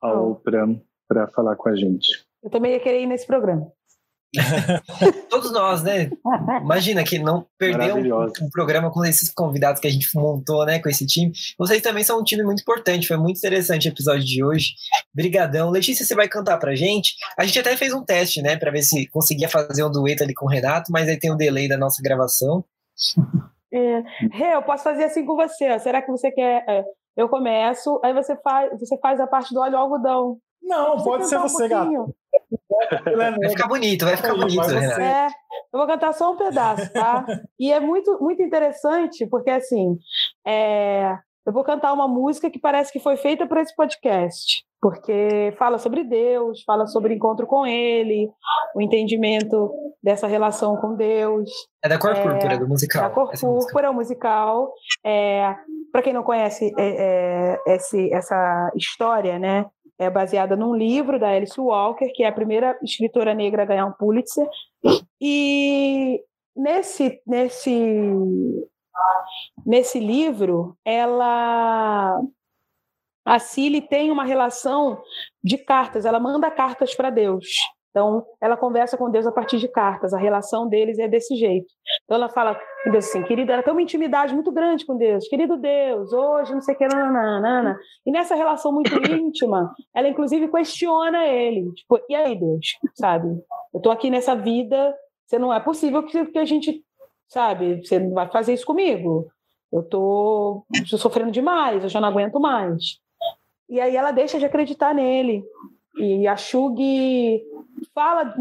a. 0.00 0.20
Oprah 0.20 0.68
para 1.08 1.26
falar 1.28 1.56
com 1.56 1.68
a 1.68 1.76
gente. 1.76 2.24
Eu 2.42 2.50
também 2.50 2.72
ia 2.72 2.80
querer 2.80 3.02
ir 3.02 3.06
nesse 3.06 3.26
programa. 3.26 3.70
Todos 5.30 5.52
nós, 5.52 5.82
né? 5.82 6.10
Imagina 6.62 7.04
que 7.04 7.18
não 7.18 7.46
perder 7.58 7.94
um, 7.94 8.24
um 8.24 8.50
programa 8.50 8.90
com 8.90 9.04
esses 9.04 9.32
convidados 9.32 9.80
que 9.80 9.86
a 9.86 9.90
gente 9.90 10.08
montou, 10.14 10.64
né, 10.64 10.78
com 10.78 10.88
esse 10.88 11.06
time. 11.06 11.32
Vocês 11.58 11.82
também 11.82 12.04
são 12.04 12.20
um 12.20 12.24
time 12.24 12.42
muito 12.42 12.60
importante, 12.60 13.08
foi 13.08 13.16
muito 13.16 13.38
interessante 13.38 13.88
o 13.88 13.92
episódio 13.92 14.24
de 14.24 14.44
hoje. 14.44 14.74
Brigadão. 15.14 15.70
Letícia, 15.70 16.04
você 16.04 16.14
vai 16.14 16.28
cantar 16.28 16.58
pra 16.58 16.74
gente? 16.74 17.14
A 17.38 17.44
gente 17.44 17.58
até 17.58 17.76
fez 17.76 17.92
um 17.92 18.04
teste, 18.04 18.42
né, 18.42 18.56
pra 18.56 18.70
ver 18.70 18.82
se 18.82 19.08
conseguia 19.08 19.48
fazer 19.48 19.84
um 19.84 19.90
dueto 19.90 20.22
ali 20.22 20.34
com 20.34 20.46
o 20.46 20.50
Renato, 20.50 20.90
mas 20.92 21.08
aí 21.08 21.18
tem 21.18 21.32
o 21.32 21.36
delay 21.36 21.68
da 21.68 21.76
nossa 21.76 22.02
gravação. 22.02 22.64
É. 23.72 24.02
Rê, 24.32 24.54
eu 24.54 24.62
posso 24.62 24.84
fazer 24.84 25.04
assim 25.04 25.24
com 25.24 25.34
você. 25.34 25.70
ó. 25.70 25.78
Será 25.78 26.00
que 26.00 26.10
você 26.10 26.30
quer? 26.30 26.64
é, 26.68 26.84
eu 27.16 27.28
começo, 27.28 28.00
aí 28.02 28.12
você 28.12 28.36
faz, 28.36 28.70
você 28.78 28.98
faz 28.98 29.20
a 29.20 29.26
parte 29.26 29.54
do 29.54 29.60
óleo 29.60 29.76
algodão. 29.76 30.38
Não, 30.62 30.96
pode 31.02 31.28
ser 31.28 31.36
cantar 31.36 31.46
um 31.46 31.48
você, 31.48 31.68
gato. 31.68 32.16
Vai 33.16 33.48
ficar 33.50 33.68
bonito, 33.68 34.04
vai 34.04 34.16
ficar 34.16 34.34
bonito. 34.34 34.62
É, 35.00 35.26
eu 35.72 35.78
vou 35.78 35.86
cantar 35.86 36.12
só 36.12 36.32
um 36.32 36.36
pedaço, 36.36 36.92
tá? 36.92 37.24
E 37.58 37.72
é 37.72 37.80
muito, 37.80 38.18
muito 38.20 38.42
interessante, 38.42 39.26
porque 39.26 39.50
assim, 39.50 39.96
é, 40.46 41.16
eu 41.46 41.52
vou 41.52 41.62
cantar 41.64 41.92
uma 41.92 42.08
música 42.08 42.50
que 42.50 42.58
parece 42.58 42.92
que 42.92 42.98
foi 42.98 43.16
feita 43.16 43.46
para 43.46 43.60
esse 43.62 43.74
podcast, 43.74 44.64
porque 44.80 45.54
fala 45.58 45.78
sobre 45.78 46.04
Deus, 46.04 46.62
fala 46.66 46.86
sobre 46.86 47.14
encontro 47.14 47.46
com 47.46 47.64
Ele, 47.66 48.28
o 48.74 48.82
entendimento 48.82 49.70
dessa 50.02 50.26
relação 50.26 50.76
com 50.76 50.94
Deus, 50.94 51.50
É 51.82 51.88
da 51.88 51.98
cor 51.98 52.16
É, 52.16 52.22
púrpura, 52.22 52.58
do 52.58 52.68
musical. 52.68 53.02
da 53.02 53.10
cor 53.10 53.28
música. 53.28 53.46
púrpura, 53.46 53.90
o 53.90 53.94
musical. 53.94 54.72
É, 55.04 55.54
para 55.92 56.02
quem 56.02 56.12
não 56.12 56.22
conhece 56.22 56.72
é, 56.78 57.56
é, 57.66 57.74
esse, 57.74 58.12
essa 58.12 58.70
história, 58.74 59.38
né? 59.38 59.64
É 59.98 60.10
baseada 60.10 60.56
num 60.56 60.74
livro 60.74 61.18
da 61.18 61.28
Alice 61.28 61.60
Walker, 61.60 62.08
que 62.12 62.24
é 62.24 62.26
a 62.26 62.32
primeira 62.32 62.78
escritora 62.82 63.32
negra 63.32 63.62
a 63.62 63.66
ganhar 63.66 63.86
um 63.86 63.92
Pulitzer. 63.92 64.48
E 65.20 66.20
nesse, 66.56 67.20
nesse, 67.26 68.66
nesse 69.64 70.00
livro, 70.00 70.76
ela 70.84 72.20
a 73.24 73.38
Cilly 73.38 73.80
tem 73.80 74.10
uma 74.10 74.24
relação 74.24 75.02
de 75.42 75.56
cartas, 75.56 76.04
ela 76.04 76.20
manda 76.20 76.50
cartas 76.50 76.94
para 76.94 77.08
Deus. 77.08 77.46
Então, 77.90 78.26
ela 78.40 78.56
conversa 78.56 78.98
com 78.98 79.10
Deus 79.10 79.26
a 79.26 79.32
partir 79.32 79.58
de 79.58 79.68
cartas, 79.68 80.12
a 80.12 80.18
relação 80.18 80.68
deles 80.68 80.98
é 80.98 81.08
desse 81.08 81.34
jeito. 81.36 81.72
Então, 82.02 82.16
ela 82.16 82.28
fala 82.28 82.60
com 82.84 82.90
Deus 82.90 83.06
assim, 83.08 83.22
querido, 83.22 83.50
ela 83.50 83.62
tem 83.62 83.72
uma 83.72 83.82
intimidade 83.82 84.34
muito 84.34 84.52
grande 84.52 84.84
com 84.84 84.96
Deus. 84.96 85.26
Querido 85.26 85.56
Deus, 85.56 86.12
hoje 86.12 86.52
não 86.52 86.60
sei 86.60 86.74
o 86.74 86.78
que, 86.78 86.86
nananana. 86.86 87.78
E 88.06 88.10
nessa 88.10 88.34
relação 88.34 88.72
muito 88.72 88.92
íntima, 89.10 89.74
ela 89.94 90.08
inclusive 90.08 90.48
questiona 90.48 91.26
ele. 91.26 91.72
Tipo, 91.72 92.00
e 92.08 92.14
aí, 92.14 92.38
Deus, 92.38 92.78
sabe? 92.94 93.28
Eu 93.72 93.80
tô 93.80 93.90
aqui 93.90 94.10
nessa 94.10 94.34
vida, 94.36 94.94
você 95.26 95.38
não 95.38 95.52
é 95.52 95.58
possível 95.60 96.02
que, 96.02 96.26
que 96.26 96.38
a 96.38 96.44
gente, 96.44 96.84
sabe, 97.26 97.84
você 97.84 97.98
não 97.98 98.12
vai 98.12 98.28
fazer 98.30 98.52
isso 98.52 98.66
comigo. 98.66 99.26
Eu 99.72 99.82
tô, 99.82 100.64
tô 100.88 100.96
sofrendo 100.98 101.32
demais, 101.32 101.82
eu 101.82 101.88
já 101.88 102.00
não 102.00 102.08
aguento 102.08 102.38
mais. 102.38 103.00
E 103.68 103.80
aí 103.80 103.96
ela 103.96 104.12
deixa 104.12 104.38
de 104.38 104.44
acreditar 104.44 104.94
nele. 104.94 105.42
E 105.96 106.26
a 106.28 106.36
Shug 106.36 107.42
fala, 107.94 108.34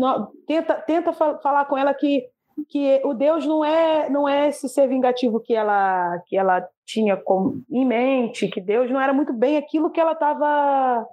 tenta, 0.46 0.74
tenta 0.76 1.14
fa- 1.14 1.38
falar 1.40 1.66
com 1.66 1.78
ela 1.78 1.94
que, 1.94 2.28
que 2.70 3.02
o 3.04 3.14
Deus 3.14 3.46
não 3.46 3.64
é 3.64 4.10
não 4.10 4.28
é 4.28 4.50
esse 4.50 4.68
ser 4.70 4.88
vingativo 4.88 5.40
que 5.40 5.54
ela 5.54 6.20
que 6.28 6.38
ela 6.38 6.68
tinha 6.86 7.18
com, 7.18 7.62
em 7.72 7.86
mente, 7.86 8.48
que 8.48 8.62
Deus 8.62 8.90
não 8.92 9.00
era 9.00 9.14
muito 9.14 9.34
bem 9.34 9.58
aquilo 9.58 9.90
que 9.90 10.00
ela 10.00 10.14
estava 10.14 11.06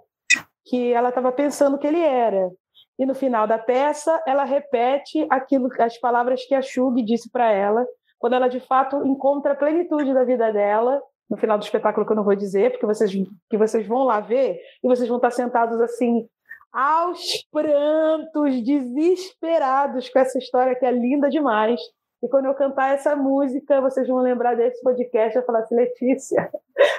que 0.65 0.93
ela 0.93 1.09
estava 1.09 1.33
pensando 1.33 1.79
que 1.79 1.87
ele 1.87 2.01
era. 2.01 2.51
E 2.99 3.07
no 3.07 3.15
final 3.15 3.47
da 3.47 3.59
peça, 3.59 4.23
ela 4.27 4.45
repete 4.45 5.27
aquilo, 5.31 5.69
as 5.79 5.99
palavras 5.99 6.45
que 6.45 6.55
a 6.55 6.61
Shug 6.61 7.03
disse 7.03 7.31
para 7.31 7.51
ela, 7.51 7.87
quando 8.19 8.35
ela 8.35 8.47
de 8.47 8.61
fato 8.61 9.05
encontra 9.07 9.53
a 9.53 9.57
plenitude 9.57 10.13
da 10.13 10.23
vida 10.23 10.53
dela, 10.53 11.01
no 11.29 11.37
final 11.37 11.57
do 11.57 11.65
espetáculo 11.65 12.05
que 12.05 12.13
eu 12.13 12.17
não 12.17 12.25
vou 12.25 12.37
dizer, 12.37 12.73
porque 12.73 12.85
vocês, 12.85 13.11
que 13.49 13.57
vocês 13.57 13.87
vão 13.87 14.05
lá 14.05 14.21
ver, 14.21 14.61
e 14.83 14.87
vocês 14.87 15.09
vão 15.09 15.17
estar 15.17 15.31
sentados 15.31 15.81
assim, 15.81 16.29
aos 16.73 17.45
prantos, 17.51 18.63
desesperados 18.63 20.09
com 20.09 20.19
essa 20.19 20.39
história 20.39 20.75
que 20.75 20.87
é 20.87 20.93
linda 20.93 21.29
demais. 21.29 21.81
E 22.23 22.29
quando 22.29 22.47
eu 22.47 22.55
cantar 22.55 22.95
essa 22.95 23.17
música, 23.17 23.81
vocês 23.81 24.07
vão 24.07 24.19
lembrar 24.19 24.55
desse 24.55 24.83
podcast 24.83 25.39
e 25.39 25.43
falar 25.43 25.61
assim, 25.61 25.75
Letícia, 25.75 26.51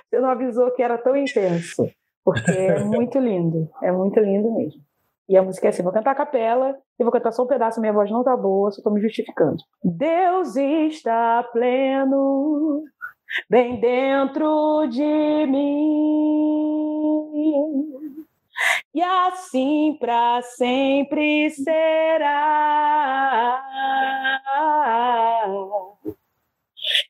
você 0.09 0.19
não 0.19 0.30
avisou 0.30 0.72
que 0.72 0.82
era 0.82 0.97
tão 0.97 1.15
intenso. 1.15 1.89
Porque 2.24 2.51
é 2.51 2.80
muito 2.86 3.19
lindo, 3.19 3.69
é 3.82 3.91
muito 3.91 4.19
lindo 4.19 4.51
mesmo. 4.51 4.82
E 5.30 5.38
a 5.38 5.43
música 5.43 5.67
é 5.67 5.69
assim: 5.69 5.84
vou 5.84 5.93
cantar 5.93 6.11
a 6.11 6.15
capela 6.15 6.78
e 6.99 7.03
vou 7.03 7.11
cantar 7.11 7.32
só 7.32 7.43
um 7.43 7.47
pedaço, 7.47 7.80
minha 7.80 7.93
voz 7.93 8.11
não 8.11 8.24
tá 8.24 8.36
boa, 8.36 8.69
só 8.72 8.80
estou 8.80 8.91
me 8.91 9.01
justificando. 9.01 9.57
Deus 9.84 10.55
está 10.55 11.43
pleno, 11.53 12.84
bem 13.49 13.80
dentro 13.80 14.88
de 14.88 15.45
mim. 15.47 16.41
E 18.93 19.01
assim 19.01 19.97
para 19.99 20.41
sempre 20.41 21.49
será. 21.49 22.41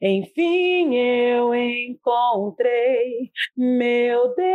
Enfim 0.02 0.96
eu 0.96 1.54
encontrei 1.56 3.32
meu 3.56 4.34
Deus. 4.36 4.52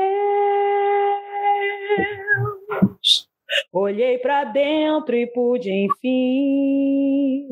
Olhei 3.72 4.18
para 4.18 4.44
dentro 4.44 5.14
e 5.16 5.26
pude 5.26 5.70
enfim 5.70 7.46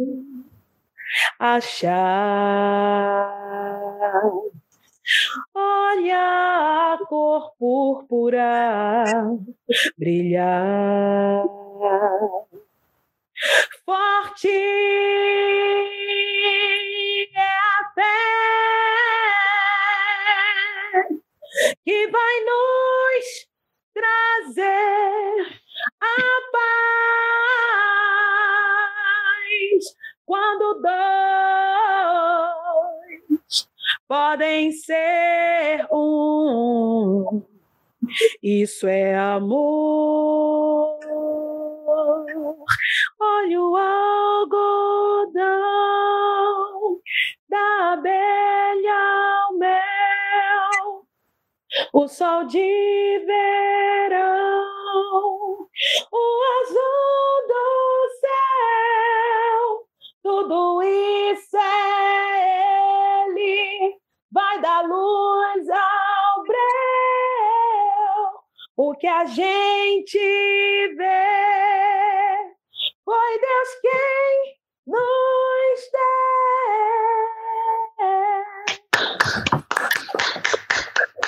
achar. 1.39 2.65
Olha 5.55 6.95
a 6.95 6.99
cor 7.07 7.55
púrpura 7.59 9.05
brilhar. 9.99 11.45
Forte 13.85 14.49
que 21.85 22.07
vai 22.09 22.41
nos 22.41 23.47
trazer 23.93 25.61
a 26.01 26.41
paz 29.73 29.97
quando 30.25 30.81
dois 30.81 31.14
podem 34.15 34.71
ser 34.71 35.89
um. 35.91 37.43
Isso 38.41 38.87
é 38.87 39.19
amor. 39.19 41.01
Olha 43.19 43.61
o 43.61 43.77
algodão 43.77 45.41
da 47.49 47.93
abelha 47.95 49.15
o 51.93 52.09
sol 52.09 52.45
de 52.45 52.59
verão, 53.27 53.54
gente 69.35 70.19
vê 70.97 71.25
foi 73.05 73.41
Deus 73.41 73.69
quem 73.83 74.55
nos 74.87 75.81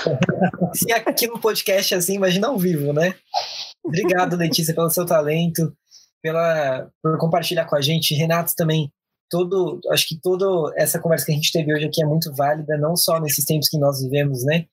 deu. 0.05 0.73
Se 0.73 0.93
aqui 0.93 1.27
no 1.27 1.41
podcast 1.41 1.95
é 1.95 1.97
assim, 1.97 2.15
imagina 2.15 2.47
ao 2.47 2.57
vivo, 2.57 2.93
né? 2.93 3.17
Obrigado, 3.85 4.37
Letícia, 4.37 4.73
pelo 4.73 4.89
seu 4.89 5.05
talento, 5.05 5.77
pela, 6.23 6.89
por 7.03 7.19
compartilhar 7.19 7.65
com 7.65 7.75
a 7.75 7.81
gente. 7.81 8.15
Renato 8.15 8.53
também, 8.57 8.89
todo, 9.29 9.81
acho 9.91 10.07
que 10.07 10.21
toda 10.21 10.73
essa 10.77 11.01
conversa 11.01 11.27
que 11.27 11.33
a 11.33 11.35
gente 11.35 11.51
teve 11.51 11.75
hoje 11.75 11.87
aqui 11.87 12.01
é 12.05 12.07
muito 12.07 12.33
válida, 12.35 12.79
não 12.79 12.95
só 12.95 13.19
nesses 13.19 13.45
tempos 13.45 13.69
que 13.69 13.79
nós 13.79 14.01
vivemos, 14.01 14.45
né? 14.45 14.67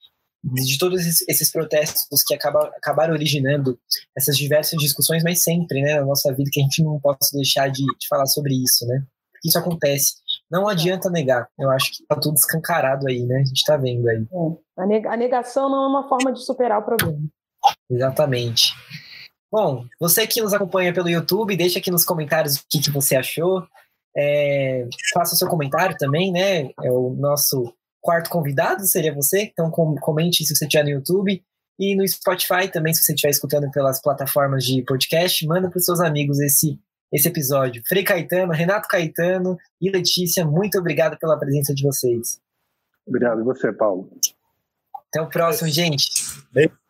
De 0.44 0.78
todos 0.78 1.00
esses, 1.28 1.52
protestos 1.52 2.22
que 2.28 2.36
acaba, 2.36 2.66
acabaram 2.76 3.14
originando 3.14 3.80
essas 4.16 4.36
diversas 4.36 4.78
discussões, 4.78 5.24
mas 5.24 5.42
sempre, 5.42 5.82
né, 5.82 5.96
na 5.96 6.06
nossa 6.06 6.34
vida, 6.34 6.50
que 6.52 6.60
a 6.60 6.64
gente 6.64 6.84
não 6.84 7.00
possa 7.00 7.32
deixar 7.34 7.70
de, 7.70 7.84
de 7.84 8.08
falar 8.10 8.26
sobre 8.26 8.54
isso, 8.54 8.86
né? 8.86 9.04
Isso 9.44 9.58
acontece. 9.58 10.16
Não 10.52 10.68
adianta 10.68 11.10
negar. 11.10 11.48
Eu 11.58 11.70
acho 11.72 11.92
que 11.92 12.06
tá 12.06 12.16
tudo 12.16 12.36
escancarado 12.36 13.08
aí, 13.08 13.24
né? 13.24 13.38
A 13.38 13.46
gente 13.46 13.64
tá 13.66 13.78
vendo 13.78 14.08
aí. 14.10 14.26
É. 14.78 15.08
A 15.08 15.18
negação 15.18 15.70
não 15.70 15.86
é 15.86 15.88
uma 15.88 16.10
forma 16.10 16.34
de 16.34 16.44
superar 16.46 16.80
o 16.80 16.86
problema. 16.86 17.20
Exatamente. 17.90 18.74
Bom, 19.52 19.86
você 20.00 20.26
que 20.26 20.42
nos 20.42 20.54
acompanha 20.54 20.94
pelo 20.94 21.10
YouTube, 21.10 21.56
deixa 21.56 21.80
aqui 21.80 21.92
nos 21.92 22.04
comentários 22.04 22.56
o 22.56 22.64
que, 22.70 22.82
que 22.82 22.92
você 22.92 23.16
achou. 23.16 23.66
É, 24.16 24.88
faça 25.14 25.36
o 25.36 25.38
seu 25.38 25.48
comentário 25.48 25.96
também, 25.98 26.32
né? 26.32 26.72
É 26.84 26.92
o 26.92 27.12
nosso 27.12 27.74
quarto 28.04 28.30
convidado, 28.30 28.86
seria 28.86 29.16
você. 29.16 29.44
Então 29.44 29.72
comente 29.72 30.46
se 30.46 30.56
você 30.56 30.66
estiver 30.66 30.84
no 30.84 30.90
YouTube. 30.92 31.44
E 31.80 31.96
no 31.96 32.08
Spotify 32.08 32.70
também, 32.72 32.94
se 32.94 33.04
você 33.04 33.14
estiver 33.14 33.32
escutando 33.32 33.72
pelas 33.72 34.00
plataformas 34.00 34.64
de 34.64 34.84
podcast, 34.84 35.48
manda 35.48 35.70
para 35.70 35.80
os 35.80 35.86
seus 35.86 36.00
amigos 36.00 36.40
esse 36.40 36.80
esse 37.12 37.28
episódio. 37.28 37.84
Frei 37.88 38.04
Caetano, 38.04 38.52
Renato 38.52 38.88
Caetano 38.88 39.56
e 39.80 39.92
Letícia, 39.92 40.44
muito 40.44 40.80
obrigado 40.80 41.16
pela 41.20 41.38
presença 41.38 41.74
de 41.74 41.84
vocês. 41.84 42.42
Obrigado 43.06 43.42
e 43.42 43.44
você, 43.44 43.72
Paulo. 43.72 44.10
Até 45.10 45.22
o 45.22 45.30
próximo, 45.30 45.70
gente. 45.70 46.10
Beijo. 46.52 46.83